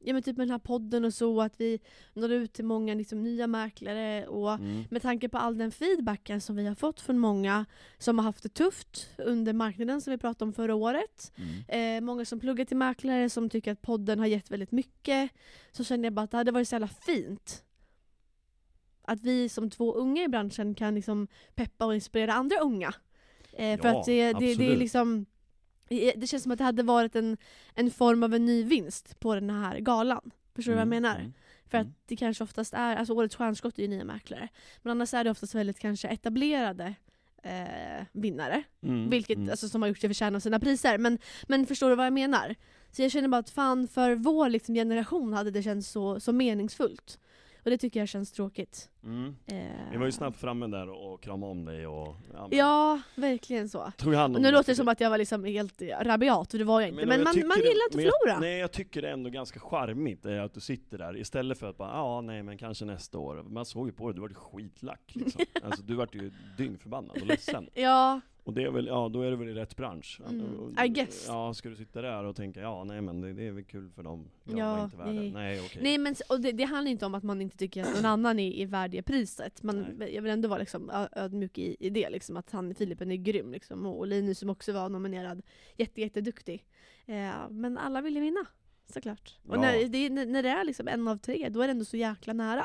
ja 0.00 0.12
men 0.12 0.22
typ 0.22 0.36
med 0.36 0.46
den 0.46 0.50
här 0.52 0.58
podden 0.58 1.04
och 1.04 1.14
så, 1.14 1.40
att 1.42 1.60
vi 1.60 1.80
når 2.14 2.32
ut 2.32 2.52
till 2.52 2.64
många 2.64 2.94
liksom, 2.94 3.22
nya 3.22 3.46
mäklare 3.46 4.26
och 4.26 4.52
Mm. 4.54 4.84
med 4.90 5.02
tanke 5.02 5.28
på 5.28 5.38
all 5.38 5.58
den 5.58 5.70
feedbacken 5.72 6.40
som 6.40 6.56
vi 6.56 6.66
har 6.66 6.74
fått 6.74 7.00
från 7.00 7.18
många 7.18 7.66
som 7.98 8.18
har 8.18 8.24
haft 8.24 8.42
det 8.42 8.48
tufft 8.54 9.10
under 9.18 9.52
marknaden 9.52 10.00
som 10.00 10.10
vi 10.10 10.18
pratade 10.18 10.48
om 10.48 10.52
förra 10.52 10.74
året. 10.74 11.32
Mm. 11.36 11.96
Eh, 11.98 12.06
många 12.06 12.24
som 12.24 12.40
pluggar 12.40 12.64
till 12.64 12.76
mäklare 12.76 13.30
som 13.30 13.50
tycker 13.50 13.72
att 13.72 13.82
podden 13.82 14.18
har 14.18 14.26
gett 14.26 14.50
väldigt 14.50 14.72
mycket. 14.72 15.30
Så 15.72 15.84
kände 15.84 16.06
jag 16.06 16.12
bara 16.12 16.22
att 16.22 16.30
det 16.30 16.36
hade 16.36 16.52
varit 16.52 16.68
så 16.68 16.74
jävla 16.74 16.88
fint. 16.88 17.64
Att 19.02 19.20
vi 19.22 19.48
som 19.48 19.70
två 19.70 19.92
unga 19.94 20.22
i 20.24 20.28
branschen 20.28 20.74
kan 20.74 20.94
liksom 20.94 21.28
peppa 21.54 21.84
och 21.86 21.94
inspirera 21.94 22.32
andra 22.32 22.56
unga. 22.58 22.94
Eh, 23.52 23.80
för 23.80 23.88
Ja, 23.88 23.98
att 24.00 24.06
det, 24.06 24.32
det, 24.32 24.54
det 24.54 24.72
är 24.72 24.76
liksom 24.76 25.26
det 25.88 26.26
känns 26.30 26.42
som 26.42 26.52
att 26.52 26.58
det 26.58 26.64
hade 26.64 26.82
varit 26.82 27.16
en, 27.16 27.36
en 27.74 27.90
form 27.90 28.22
av 28.22 28.34
en 28.34 28.44
ny 28.46 28.62
vinst 28.64 29.20
på 29.20 29.34
den 29.34 29.50
här 29.50 29.78
galan. 29.78 30.30
Förstår 30.54 30.72
du 30.72 30.76
vad 30.76 30.80
jag 30.80 30.86
Mm, 30.92 31.02
menar? 31.02 31.18
mm. 31.20 31.32
För 31.66 31.78
Mm. 31.78 31.88
att 31.90 32.08
det 32.08 32.16
kanske 32.16 32.44
oftast 32.44 32.74
är, 32.74 32.96
alltså 32.96 33.14
årets 33.14 33.36
stjärnskott 33.36 33.78
är 33.78 33.82
ju 33.82 33.88
nya 33.88 34.04
mäklare. 34.04 34.48
Men 34.82 34.90
annars 34.90 35.14
är 35.14 35.24
det 35.24 35.30
oftast 35.30 35.54
väldigt 35.54 35.78
kanske 35.78 36.08
etablerade 36.08 36.94
eh, 37.42 38.04
vinnare. 38.12 38.62
Mm, 38.82 39.10
Vilket, 39.10 39.36
mm. 39.36 39.50
alltså, 39.50 39.68
som 39.68 39.82
har 39.82 39.88
gjort 39.88 39.98
sig 39.98 40.08
förtjäna 40.10 40.36
av 40.36 40.40
sina 40.40 40.60
priser. 40.60 40.98
Men, 40.98 41.18
men 41.48 41.66
förstår 41.66 41.90
du 41.90 41.96
vad 41.96 42.06
jag 42.06 42.12
menar? 42.12 42.54
Så 42.90 43.02
jag 43.02 43.10
känner 43.12 43.28
bara 43.28 43.38
att 43.38 43.50
fan 43.50 43.88
för 43.88 44.14
vår 44.14 44.48
liksom, 44.48 44.74
generation 44.74 45.32
hade 45.32 45.50
det 45.50 45.62
känts 45.62 45.88
så, 45.90 46.20
så 46.20 46.32
meningsfullt. 46.32 47.18
Och 47.68 47.70
det 47.70 47.78
tycker 47.78 48.00
jag 48.00 48.08
känns 48.08 48.32
tråkigt. 48.32 48.90
Mm. 49.04 49.36
Eh, 49.46 49.56
Vi 49.92 49.96
var 49.96 50.06
ju 50.06 50.12
snabbt 50.12 50.36
framme 50.40 50.66
där 50.66 50.88
och 50.88 51.22
kramade 51.22 51.50
om 51.52 51.64
dig 51.64 51.86
och... 51.86 52.16
Ja, 52.34 52.48
men- 52.48 52.58
Ja, 52.58 53.00
verkligen 53.14 53.68
så. 53.68 53.92
Tog 53.96 54.14
hand 54.14 54.36
om 54.36 54.42
nu 54.42 54.50
låter 54.50 54.72
det 54.72 54.76
som 54.76 54.88
att 54.88 55.00
jag 55.00 55.10
var 55.10 55.18
liksom 55.18 55.44
helt 55.44 55.82
rabiat, 56.00 56.52
och 56.52 56.58
det 56.58 56.64
var 56.64 56.80
jag 56.80 56.88
inte. 56.90 57.06
Men, 57.06 57.18
jag 57.18 57.24
man, 57.24 57.48
man 57.48 57.58
det- 57.58 57.68
gillar 57.68 57.84
inte 57.86 57.96
men 57.96 58.06
att 58.06 58.12
förlora. 58.22 58.40
Nej, 58.40 58.58
jag 58.58 58.72
tycker 58.72 59.02
det 59.02 59.08
är 59.08 59.12
ändå 59.12 59.30
ganska 59.30 59.60
charmigt 59.60 60.26
eh, 60.26 60.42
att 60.44 60.54
du 60.54 60.60
sitter 60.60 60.98
där 60.98 61.16
istället 61.16 61.58
för 61.58 61.70
att 61.70 61.76
bara 61.76 61.90
ja, 61.90 62.20
nej 62.20 62.42
men 62.42 62.58
kanske 62.58 62.84
nästa 62.84 63.18
år. 63.18 63.42
Man 63.42 63.64
såg 63.64 63.86
ju 63.86 63.92
på 63.92 64.06
dig, 64.08 64.14
du 64.14 64.20
var 64.20 64.28
skitlack 64.28 65.00
liksom. 65.14 65.44
Alltså 65.62 65.82
du 65.82 65.94
vart 65.94 66.14
ju 66.14 66.30
dyngförbannad 66.58 67.10
och 67.20 67.26
ledsen. 67.26 67.68
Ja, 67.74 68.20
Och 68.48 68.54
det 68.54 68.62
är 68.62 68.70
väl, 68.70 68.86
ja 68.86 69.08
då 69.08 69.22
är 69.22 69.30
du 69.30 69.36
väl 69.36 69.48
i 69.48 69.54
rätt 69.54 69.76
bransch. 69.76 70.20
Mm, 70.28 70.74
I 70.84 70.88
guess. 70.88 71.24
Ja, 71.28 71.54
ska 71.54 71.68
du 71.68 71.76
sitta 71.76 72.02
där 72.02 72.24
och 72.24 72.36
tänka 72.36 72.60
ja, 72.60 72.84
nej 72.84 73.00
men 73.00 73.20
det, 73.20 73.32
det 73.32 73.46
är 73.46 73.52
väl 73.52 73.64
kul 73.64 73.90
för 73.90 74.02
dem. 74.02 74.28
Jag 74.44 74.58
Ja, 74.58 74.76
var 74.76 74.84
inte 74.84 74.96
värd 74.96 75.06
nej. 75.14 75.32
Nej, 75.32 75.60
okej. 75.60 75.82
nej 75.82 75.98
men 75.98 76.14
och 76.28 76.40
det, 76.40 76.52
det 76.52 76.64
handlar 76.64 76.90
inte 76.90 77.06
om 77.06 77.14
att 77.14 77.22
man 77.22 77.40
inte 77.40 77.56
tycker 77.56 77.82
att 77.82 77.94
någon 77.94 78.04
annan 78.12 78.38
är, 78.38 78.52
är 78.52 78.66
värd 78.66 78.90
det 78.90 79.02
priset. 79.02 79.62
Man, 79.62 80.02
jag 80.12 80.22
vill 80.22 80.32
ändå 80.32 80.48
vara 80.48 80.58
liksom 80.58 80.90
ödmjuk 81.12 81.58
i, 81.58 81.76
i 81.80 81.90
det, 81.90 82.10
liksom, 82.10 82.36
att 82.36 82.50
han, 82.50 82.74
Filipen 82.74 83.10
är 83.10 83.16
grym. 83.16 83.52
Liksom, 83.52 83.86
och 83.86 84.06
Linus 84.06 84.38
som 84.38 84.50
också 84.50 84.72
var 84.72 84.88
nominerad, 84.88 85.42
jätte, 85.76 86.00
jätteduktig. 86.00 86.64
Eh, 87.06 87.48
men 87.50 87.78
alla 87.78 88.00
ville 88.00 88.20
vinna, 88.20 88.46
såklart. 88.92 89.38
Och 89.48 89.56
Ja. 89.56 89.60
när, 89.60 89.88
det, 89.88 90.08
när 90.10 90.42
det 90.42 90.48
är 90.48 90.64
liksom 90.64 90.88
en 90.88 91.08
av 91.08 91.16
tre, 91.16 91.48
då 91.48 91.60
är 91.62 91.66
det 91.66 91.70
ändå 91.70 91.84
så 91.84 91.96
jäkla 91.96 92.32
nära. 92.32 92.64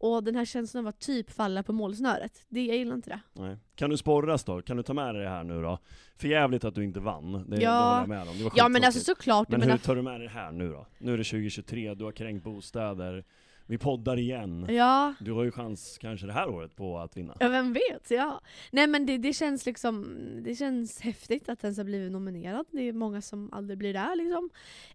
Och 0.00 0.24
den 0.24 0.36
här 0.36 0.44
känslan 0.44 0.84
av 0.84 0.88
att 0.88 0.98
typ 1.00 1.30
falla 1.30 1.62
på 1.62 1.72
målsnöret, 1.72 2.44
det, 2.48 2.64
jag 2.66 2.76
gillar 2.76 2.94
inte 2.94 3.10
det. 3.10 3.20
Nej. 3.32 3.56
Kan 3.74 3.90
du 3.90 3.96
sporras 3.96 4.44
då? 4.44 4.62
Kan 4.62 4.76
du 4.76 4.82
ta 4.82 4.94
med 4.94 5.14
dig 5.14 5.22
det 5.24 5.28
här 5.30 5.44
nu 5.44 5.62
då? 5.62 5.78
För 6.16 6.28
jävligt 6.28 6.64
att 6.64 6.74
du 6.74 6.84
inte 6.84 7.00
vann, 7.00 7.32
det, 7.32 7.56
det 7.56 7.62
Ja. 7.62 7.80
håller 7.80 8.00
jag 8.00 8.08
med 8.08 8.28
om. 8.28 8.38
Det 8.38 8.44
var 8.44 8.52
Ja 8.56 8.68
men 8.68 8.84
alltså 8.84 9.00
såklart, 9.00 9.48
Men 9.48 9.60
menar, 9.60 9.72
hur 9.72 9.78
tar 9.78 9.96
du 9.96 10.02
med 10.02 10.20
dig 10.20 10.28
det 10.28 10.34
här 10.34 10.52
nu 10.52 10.68
då? 10.72 10.86
Nu 10.98 11.12
är 11.12 11.18
det 11.18 11.24
2023, 11.24 11.94
du 11.94 12.04
har 12.04 12.12
kränkt 12.12 12.44
bostäder, 12.44 13.24
Vi 13.70 13.78
poddar 13.78 14.16
igen. 14.16 14.66
Ja, 14.68 15.14
Du 15.20 15.32
har 15.32 15.44
ju 15.44 15.50
chans 15.50 15.98
kanske 16.00 16.26
det 16.26 16.32
här 16.32 16.48
året 16.48 16.76
på 16.76 16.98
att 16.98 17.16
vinna. 17.16 17.36
Ja, 17.40 17.48
vem 17.48 17.72
vet? 17.72 18.10
Ja. 18.10 18.40
Nej 18.70 18.86
men 18.86 19.06
det, 19.06 19.18
det 19.18 19.32
känns 19.32 19.66
liksom, 19.66 20.18
det 20.44 20.56
känns 20.56 21.00
häftigt 21.00 21.48
att 21.48 21.64
ens 21.64 21.76
ha 21.76 21.84
blivit 21.84 22.12
nominerad. 22.12 22.66
Det 22.70 22.82
är 22.82 22.92
många 22.92 23.22
som 23.22 23.52
aldrig 23.52 23.78
blir 23.78 23.92
där 23.92 24.16
liksom. 24.16 24.50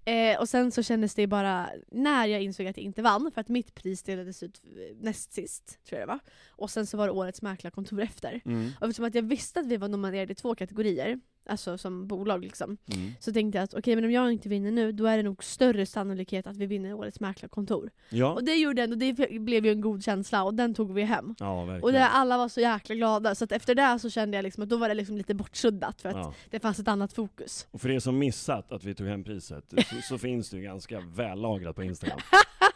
Eh, 0.05 0.39
och 0.39 0.49
sen 0.49 0.71
så 0.71 0.83
kändes 0.83 1.15
det 1.15 1.27
bara, 1.27 1.69
när 1.91 2.25
jag 2.25 2.41
insåg 2.41 2.67
att 2.67 2.77
jag 2.77 2.83
inte 2.83 3.01
vann, 3.01 3.31
för 3.33 3.41
att 3.41 3.49
mitt 3.49 3.75
pris 3.75 4.03
delades 4.03 4.43
ut 4.43 4.61
eh, 4.65 4.95
näst 5.01 5.33
sist, 5.33 5.79
tror 5.85 5.99
jag 5.99 6.07
det 6.07 6.11
var. 6.11 6.19
Och 6.49 6.69
sen 6.69 6.85
så 6.85 6.97
var 6.97 7.07
det 7.07 7.13
årets 7.13 7.41
mäklarkontor 7.41 8.01
efter. 8.01 8.41
Mm. 8.45 8.71
Och 8.79 8.87
eftersom 8.87 9.05
att 9.05 9.15
jag 9.15 9.23
visste 9.23 9.59
att 9.59 9.65
vi 9.67 9.77
var 9.77 9.87
nominerade 9.87 10.31
i 10.31 10.35
två 10.35 10.55
kategorier, 10.55 11.19
alltså 11.47 11.77
som 11.77 12.07
bolag 12.07 12.43
liksom, 12.43 12.77
Mm. 12.93 13.11
så 13.19 13.33
tänkte 13.33 13.57
jag 13.57 13.63
att 13.63 13.73
okej 13.73 13.95
men 13.95 14.05
om 14.05 14.11
jag 14.11 14.31
inte 14.31 14.49
vinner 14.49 14.71
nu, 14.71 14.91
då 14.91 15.05
är 15.05 15.17
det 15.17 15.23
nog 15.23 15.43
större 15.43 15.85
sannolikhet 15.85 16.47
att 16.47 16.57
vi 16.57 16.65
vinner 16.65 16.93
årets 16.93 17.19
mäklarkontor. 17.19 17.89
Ja. 18.09 18.33
Och 18.33 18.43
det 18.43 18.55
gjorde 18.55 18.83
ändå, 18.83 18.95
det 18.95 19.13
blev 19.39 19.65
ju 19.65 19.71
en 19.71 19.81
god 19.81 20.03
känsla 20.03 20.43
och 20.43 20.53
den 20.53 20.73
tog 20.73 20.93
vi 20.93 21.01
hem. 21.03 21.35
ja. 21.39 21.79
Och 21.81 21.91
där 21.91 22.07
alla 22.09 22.37
var 22.37 22.49
så 22.49 22.61
jäkla 22.61 22.95
glada, 22.95 23.35
så 23.35 23.43
att 23.43 23.51
efter 23.51 23.75
det 23.75 23.99
så 23.99 24.09
kände 24.09 24.37
jag 24.37 24.43
liksom 24.43 24.63
att 24.63 24.69
då 24.69 24.77
var 24.77 24.87
det 24.87 24.93
liksom 24.95 25.17
lite 25.17 25.33
bortsuddat 25.33 26.01
för 26.01 26.09
att 26.09 26.15
Ja. 26.15 26.33
det 26.49 26.59
fanns 26.59 26.79
ett 26.79 26.87
annat 26.87 27.13
fokus. 27.13 27.67
Och 27.71 27.81
för 27.81 27.89
er 27.89 27.99
som 27.99 28.17
missat 28.19 28.71
att 28.71 28.83
vi 28.83 28.95
tog 28.95 29.07
hem 29.07 29.23
priset, 29.23 29.73
så, 29.89 29.95
så 30.03 30.17
finns 30.17 30.49
det 30.49 30.57
ju 30.57 30.63
ganska 30.63 30.99
vällagrat 30.99 31.75
på 31.75 31.83
Instagram. 31.83 32.19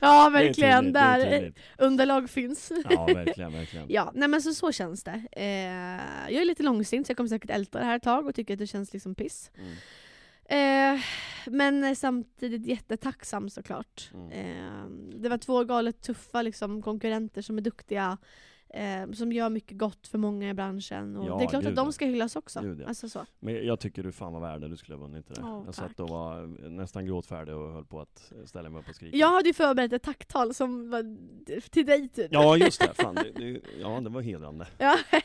Ja 0.00 0.30
Det 0.30 0.38
är 0.38 0.44
verkligen, 0.44 0.78
tydligt, 0.84 0.94
det 0.94 1.00
är 1.00 1.18
där 1.18 1.30
tydligt. 1.38 1.58
underlag 1.78 2.30
finns. 2.30 2.72
Ja, 2.90 3.06
verkligen, 3.06 3.52
verkligen. 3.52 3.86
Ja, 3.90 4.12
nej 4.14 4.28
men 4.28 4.42
så, 4.42 4.54
så 4.54 4.72
känns 4.72 5.04
det. 5.04 5.22
Eh, 5.32 6.32
jag 6.34 6.42
är 6.42 6.44
lite 6.44 6.62
långsint 6.62 7.06
så 7.06 7.10
jag 7.10 7.16
kommer 7.16 7.28
säkert 7.28 7.50
älta 7.50 7.78
det 7.78 7.84
här 7.84 7.96
ett 7.96 8.02
tag 8.02 8.26
och 8.26 8.34
tycker 8.34 8.54
att 8.54 8.58
det 8.58 8.66
känns 8.66 8.92
liksom 8.92 9.14
piss. 9.14 9.50
Mm. 9.58 9.74
Eh, 10.50 11.00
men 11.46 11.96
samtidigt 11.96 12.66
jättetacksam 12.66 13.50
såklart. 13.50 14.10
Mm. 14.14 14.30
Eh, 14.32 14.84
det 15.20 15.28
var 15.28 15.38
två 15.38 15.64
galet 15.64 16.02
tuffa 16.02 16.42
liksom, 16.42 16.82
konkurrenter 16.82 17.42
som 17.42 17.58
är 17.58 17.62
duktiga. 17.62 18.18
Eh, 18.70 19.10
som 19.12 19.32
gör 19.32 19.50
mycket 19.50 19.78
gott 19.78 20.06
för 20.06 20.18
många 20.18 20.50
i 20.50 20.54
branschen. 20.54 21.16
Och 21.16 21.28
Ja, 21.28 21.36
det 21.38 21.44
är 21.44 21.48
klart 21.48 21.62
gud 21.62 21.70
att 21.70 21.76
de 21.76 21.92
ska 21.92 22.04
hyllas 22.06 22.36
också. 22.36 22.60
Gud 22.60 22.80
ja. 22.80 22.86
Alltså 22.86 23.08
så. 23.08 23.26
Men 23.40 23.66
jag 23.66 23.80
tycker 23.80 24.02
du 24.02 24.12
fan 24.12 24.32
var 24.32 24.40
värd 24.40 24.60
det, 24.60 24.68
du 24.68 24.76
skulle 24.76 24.96
ha 24.98 25.02
vunnit 25.02 25.28
det. 25.28 25.34
Åh, 25.42 25.62
jag 25.66 25.74
tack. 25.74 25.74
satt 25.74 26.00
och 26.00 26.08
var 26.08 26.46
nästan 26.68 27.06
gråtfärdig 27.06 27.54
och 27.54 27.72
höll 27.72 27.84
på 27.84 28.00
att 28.00 28.32
ställa 28.44 28.70
mig 28.70 28.80
upp 28.80 28.88
och 28.88 28.94
skrika. 28.94 29.16
Jag 29.16 29.28
hade 29.28 29.48
ju 29.48 29.54
förberett 29.54 29.92
ett 29.92 30.02
tacktal 30.02 30.54
som 30.54 30.90
var 30.90 31.16
till 31.70 31.86
dig 31.86 32.08
typ. 32.08 32.28
Ja 32.30 32.56
just 32.56 32.80
det, 32.80 32.94
fan, 32.94 33.14
det, 33.34 33.52
det, 33.52 33.60
ja 33.80 34.00
det 34.00 34.10
var 34.10 34.20
hedrande. 34.20 34.66
Ja. 34.78 34.96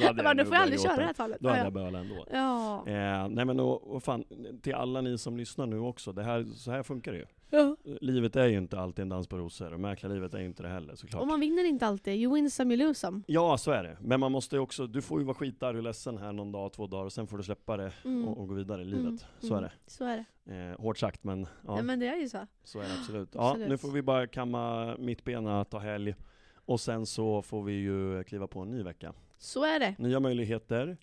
Då 0.00 0.06
hade 0.06 0.22
jag 0.22 0.36
nu 0.36 0.44
får 0.44 0.54
jag 0.54 0.62
aldrig 0.62 0.80
köra 0.80 0.96
det 0.96 1.02
här 1.02 1.12
talet. 1.12 1.38
Då 1.40 1.48
hade 1.48 1.60
Ja, 1.60 1.64
jag 1.64 1.72
bölat 1.72 2.00
ändå. 2.02 2.26
ja. 2.32 2.84
Eh, 2.86 3.28
nej 3.28 3.44
men 3.44 3.60
och, 3.60 3.82
och 3.96 4.02
fan, 4.02 4.24
till 4.62 4.74
alla 4.74 5.00
ni 5.00 5.18
som 5.18 5.36
lyssnar 5.36 5.66
nu 5.66 5.78
också, 5.78 6.12
det 6.12 6.22
här, 6.22 6.44
så 6.44 6.70
här 6.70 6.82
funkar 6.82 7.12
det 7.12 7.18
ju. 7.18 7.26
Ja. 7.52 7.76
Livet 8.00 8.36
är 8.36 8.46
ju 8.46 8.58
inte 8.58 8.78
alltid 8.80 9.02
en 9.02 9.08
dans 9.08 9.26
på 9.26 9.38
rosor, 9.38 9.72
och 9.72 9.80
mäklarlivet 9.80 10.34
är 10.34 10.38
ju 10.38 10.46
inte 10.46 10.62
det 10.62 10.68
heller 10.68 10.94
såklart. 10.94 11.22
Och 11.22 11.28
man 11.28 11.40
vinner 11.40 11.64
inte 11.64 11.86
alltid. 11.86 12.14
You 12.14 12.34
win 12.34 12.50
some, 12.50 12.74
you 12.74 12.86
lose 12.88 13.00
some. 13.00 13.20
Ja, 13.26 13.58
så 13.58 13.70
är 13.70 13.82
det. 13.82 13.96
Men 14.00 14.20
man 14.20 14.32
måste 14.32 14.56
ju 14.56 14.60
också, 14.60 14.86
du 14.86 15.02
får 15.02 15.18
ju 15.20 15.24
vara 15.26 15.34
skitarg 15.34 15.76
och 15.76 15.82
ledsen 15.82 16.18
här 16.18 16.32
någon 16.32 16.52
dag, 16.52 16.72
två 16.72 16.86
dagar, 16.86 17.04
och 17.04 17.12
sen 17.12 17.26
får 17.26 17.36
du 17.38 17.42
släppa 17.42 17.76
det 17.76 17.92
Mm. 18.04 18.28
och, 18.28 18.38
och 18.38 18.48
gå 18.48 18.54
vidare 18.54 18.82
i 18.82 18.84
livet. 18.84 19.02
Mm, 19.06 19.18
Så 19.40 19.54
är 19.54 19.58
mm. 19.58 19.70
Så 19.86 20.04
är 20.04 20.16
det. 20.16 20.24
det. 20.44 20.70
Eh, 20.70 20.80
hårt 20.80 20.98
sagt, 20.98 21.24
men 21.24 21.40
ja, 21.66 21.76
Ja. 21.76 21.82
men 21.82 21.98
det 21.98 22.06
är 22.06 22.16
ju 22.16 22.28
så. 22.28 22.46
så 22.64 22.78
är 22.78 22.82
det 22.84 22.94
absolut. 23.00 23.28
Ja, 23.34 23.50
Absolut. 23.50 23.68
nu 23.68 23.78
får 23.78 23.90
vi 23.90 24.02
bara 24.02 24.26
kamma 24.26 24.94
mittbena, 24.98 25.64
ta 25.64 25.78
helg, 25.78 26.14
och 26.54 26.80
sen 26.80 27.06
så 27.06 27.42
får 27.42 27.62
vi 27.62 27.72
ju 27.72 28.24
kliva 28.24 28.46
på 28.46 28.60
en 28.60 28.70
ny 28.70 28.82
vecka. 28.82 29.12
Så 29.38 29.64
är 29.64 29.78
det. 29.80 29.94
Nya 29.98 30.20
möjligheter, 30.20 30.96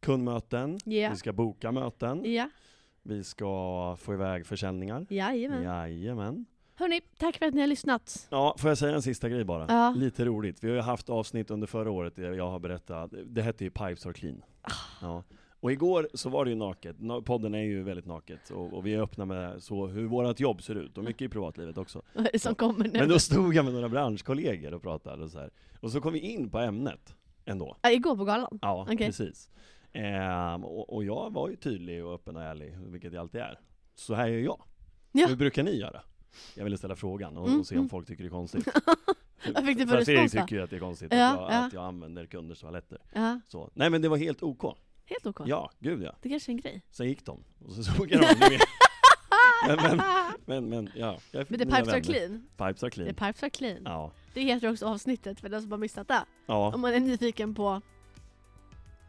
kundmöten, 0.00 0.78
Ja. 0.84 1.10
vi 1.10 1.16
ska 1.16 1.32
boka 1.32 1.72
möten, 1.72 2.32
Ja. 2.34 2.50
Vi 3.04 3.24
ska 3.24 3.96
få 4.00 4.14
iväg 4.14 4.46
försäljningar. 4.46 5.06
Jajamän. 5.10 5.62
Jajamän. 5.62 6.46
Hörni, 6.76 7.00
tack 7.18 7.36
för 7.36 7.46
att 7.46 7.54
ni 7.54 7.60
har 7.60 7.68
lyssnat. 7.68 8.26
Ja, 8.30 8.54
får 8.58 8.70
jag 8.70 8.78
säga 8.78 8.94
en 8.94 9.02
sista 9.02 9.28
grej 9.28 9.44
bara? 9.44 9.66
Ja. 9.68 9.94
Lite 9.96 10.24
roligt. 10.24 10.64
Vi 10.64 10.68
har 10.68 10.74
ju 10.76 10.82
haft 10.82 11.10
avsnitt 11.10 11.50
under 11.50 11.66
förra 11.66 11.90
året 11.90 12.16
där 12.16 12.32
jag 12.32 12.50
har 12.50 12.58
berättat, 12.58 13.10
det 13.26 13.42
hette 13.42 13.64
ju 13.64 13.70
Pipes 13.70 14.06
Are 14.06 14.12
Clean. 14.14 14.42
Ah. 14.62 14.70
Ja. 15.00 15.22
Och 15.60 15.72
igår 15.72 16.08
så 16.14 16.28
var 16.30 16.44
det 16.44 16.50
ju 16.50 16.56
naket, 16.56 16.96
Na- 16.98 17.22
podden 17.22 17.54
är 17.54 17.62
ju 17.62 17.82
väldigt 17.82 18.06
naket 18.06 18.50
och, 18.50 18.72
och 18.72 18.86
vi 18.86 18.94
är 18.94 19.02
öppna 19.02 19.24
med 19.24 19.62
så 19.62 19.86
hur 19.86 20.06
vårt 20.06 20.40
jobb 20.40 20.62
ser 20.62 20.74
ut 20.74 20.98
och 20.98 21.04
mycket 21.04 21.22
i 21.22 21.28
privatlivet 21.28 21.78
också. 21.78 22.02
Vad 22.14 22.26
är 22.26 22.30
det 22.32 22.38
som 22.38 22.54
kommer 22.54 22.84
nu? 22.84 22.98
Men 22.98 23.08
då 23.08 23.18
stod 23.18 23.54
jag 23.54 23.64
med 23.64 23.74
några 23.74 23.88
branschkollegor 23.88 24.74
och 24.74 24.82
pratade 24.82 25.24
och 25.24 25.30
så 25.30 25.38
här. 25.38 25.50
Och 25.80 25.90
så 25.90 26.00
kom 26.00 26.12
vi 26.12 26.18
in 26.18 26.50
på 26.50 26.58
ämnet 26.58 27.14
ändå. 27.44 27.76
Ja, 27.82 27.90
igår 27.90 28.16
på 28.16 28.24
galan? 28.24 28.58
Ja, 28.62 28.82
Okej. 28.90 29.06
precis. 29.06 29.50
Ehm, 29.94 30.64
och, 30.64 30.92
och 30.92 31.04
jag 31.04 31.32
var 31.32 31.48
ju 31.48 31.56
tydlig 31.56 32.04
och 32.04 32.14
öppen 32.14 32.36
och 32.36 32.42
ärlig, 32.42 32.76
vilket 32.78 33.12
jag 33.12 33.20
alltid 33.20 33.40
är. 33.40 33.60
Så 33.94 34.14
här 34.14 34.26
gör 34.26 34.38
jag. 34.38 34.62
Ja. 35.12 35.26
Hur 35.26 35.36
brukar 35.36 35.62
ni 35.62 35.76
göra? 35.76 36.02
Jag 36.54 36.64
ville 36.64 36.78
ställa 36.78 36.96
frågan 36.96 37.36
och, 37.36 37.48
Mm, 37.48 37.60
och 37.60 37.66
se 37.66 37.74
om 37.74 37.78
mm. 37.78 37.88
folk 37.88 38.06
tycker 38.06 38.24
det 38.24 38.28
är 38.28 38.30
konstigt. 38.30 38.68
Vad 39.54 39.66
fick 39.66 39.78
du 39.78 39.86
för 39.86 39.96
respons 39.96 40.32
tycker 40.32 40.56
ju 40.56 40.62
att 40.62 40.70
det 40.70 40.76
är 40.76 40.80
konstigt 40.80 41.12
Ja, 41.12 41.30
att, 41.30 41.40
jag, 41.40 41.52
ja. 41.52 41.66
att 41.66 41.72
jag 41.72 41.84
använder 41.84 42.26
kunders 42.26 42.60
toaletter. 42.60 42.98
Ja, 43.12 43.40
Så. 43.48 43.70
Nej 43.74 43.90
men 43.90 44.02
det 44.02 44.08
var 44.08 44.16
helt 44.16 44.42
OK. 44.42 44.78
helt 45.04 45.26
okej. 45.26 45.46
Ja, 45.48 45.70
gud 45.78 46.02
ja. 46.02 46.16
Det 46.22 46.28
kanske 46.28 46.50
är 46.50 46.54
en 46.54 46.60
grej. 46.60 46.82
Sen 46.90 47.08
gick 47.08 47.24
de, 47.26 47.44
och 47.64 47.72
så 47.72 47.82
såg 47.94 48.10
jag 48.12 48.20
dem. 48.20 48.36
men, 49.66 49.76
men, 49.82 50.00
men, 50.46 50.68
men, 50.68 50.90
ja. 50.94 51.18
Jag 51.30 51.50
Men 51.50 51.60
nya 51.60 51.76
pipes 51.76 51.94
are 51.94 52.00
clean. 52.00 52.46
Pipes 52.56 52.82
are 52.82 52.90
clean. 52.90 53.14
pipes 53.14 53.42
are 53.42 53.50
clean. 53.50 53.82
Ja. 53.84 54.12
Det 54.34 54.40
heter 54.40 54.70
också 54.70 54.86
avsnittet 54.86 55.40
för 55.40 55.48
den 55.48 55.62
som 55.62 55.70
har 55.70 55.78
missat 55.78 56.08
det. 56.08 56.24
Ja. 56.46 56.74
Om 56.74 56.80
man 56.80 56.94
är 56.94 57.00
nyfiken 57.00 57.54
på, 57.54 57.80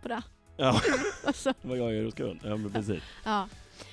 på 0.02 0.08
det. 0.08 0.24
Ja. 0.58 0.82
Alltså, 1.26 1.54
Vad 1.62 1.78
jag 1.78 1.94
gör 1.94 2.06
och 2.06 2.12
skuld. 2.12 2.40
Ja 2.44 2.58
men 2.58 2.72
precis. 2.72 3.04
ja. 3.24 3.40
Nej, 3.40 3.48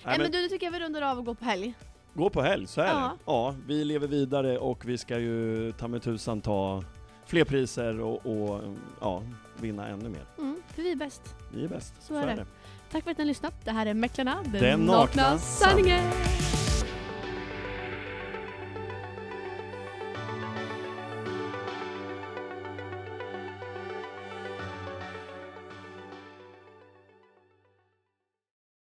Nej, 0.04 0.18
men, 0.18 0.22
men 0.22 0.30
du, 0.32 0.42
nu 0.42 0.48
tycker 0.48 0.66
jag 0.66 0.72
vi 0.72 0.80
rundar 0.80 1.02
av 1.02 1.18
och 1.18 1.24
går 1.24 1.34
på 1.34 1.44
helg. 1.44 1.74
gå 2.14 2.30
på 2.30 2.42
helg, 2.42 2.66
så 2.66 2.80
är 2.80 2.86
Ja. 2.86 2.94
det. 2.94 3.18
Ja, 3.32 3.54
vi 3.66 3.84
lever 3.84 4.06
vidare 4.06 4.58
och 4.58 4.84
vi 4.84 4.98
ska 4.98 5.18
ju 5.18 5.72
ta 5.72 5.88
med 5.88 6.02
tusan 6.02 6.40
ta 6.40 6.84
fler 7.26 7.44
priser 7.44 8.00
och, 8.00 8.26
och 8.26 8.60
ja, 9.00 9.22
vinna 9.60 9.88
ännu 9.88 10.08
mer. 10.08 10.24
Mm, 10.38 10.62
för 10.74 10.82
vi 10.82 10.92
är 10.92 10.96
bäst. 10.96 11.34
Vi 11.54 11.64
är 11.64 11.68
bäst. 11.68 11.94
Så 12.00 12.14
är 12.14 12.26
det. 12.26 12.46
Tack 12.90 13.04
för 13.04 13.10
att 13.10 13.18
ni 13.18 13.24
har 13.24 13.28
lyssnat. 13.28 13.54
Det 13.64 13.70
här 13.70 13.86
är 13.86 13.94
Mäklarna, 13.94 14.42
den, 14.44 14.52
Den 14.62 14.80
nakna 14.80 15.38
sanningen. 15.38 16.12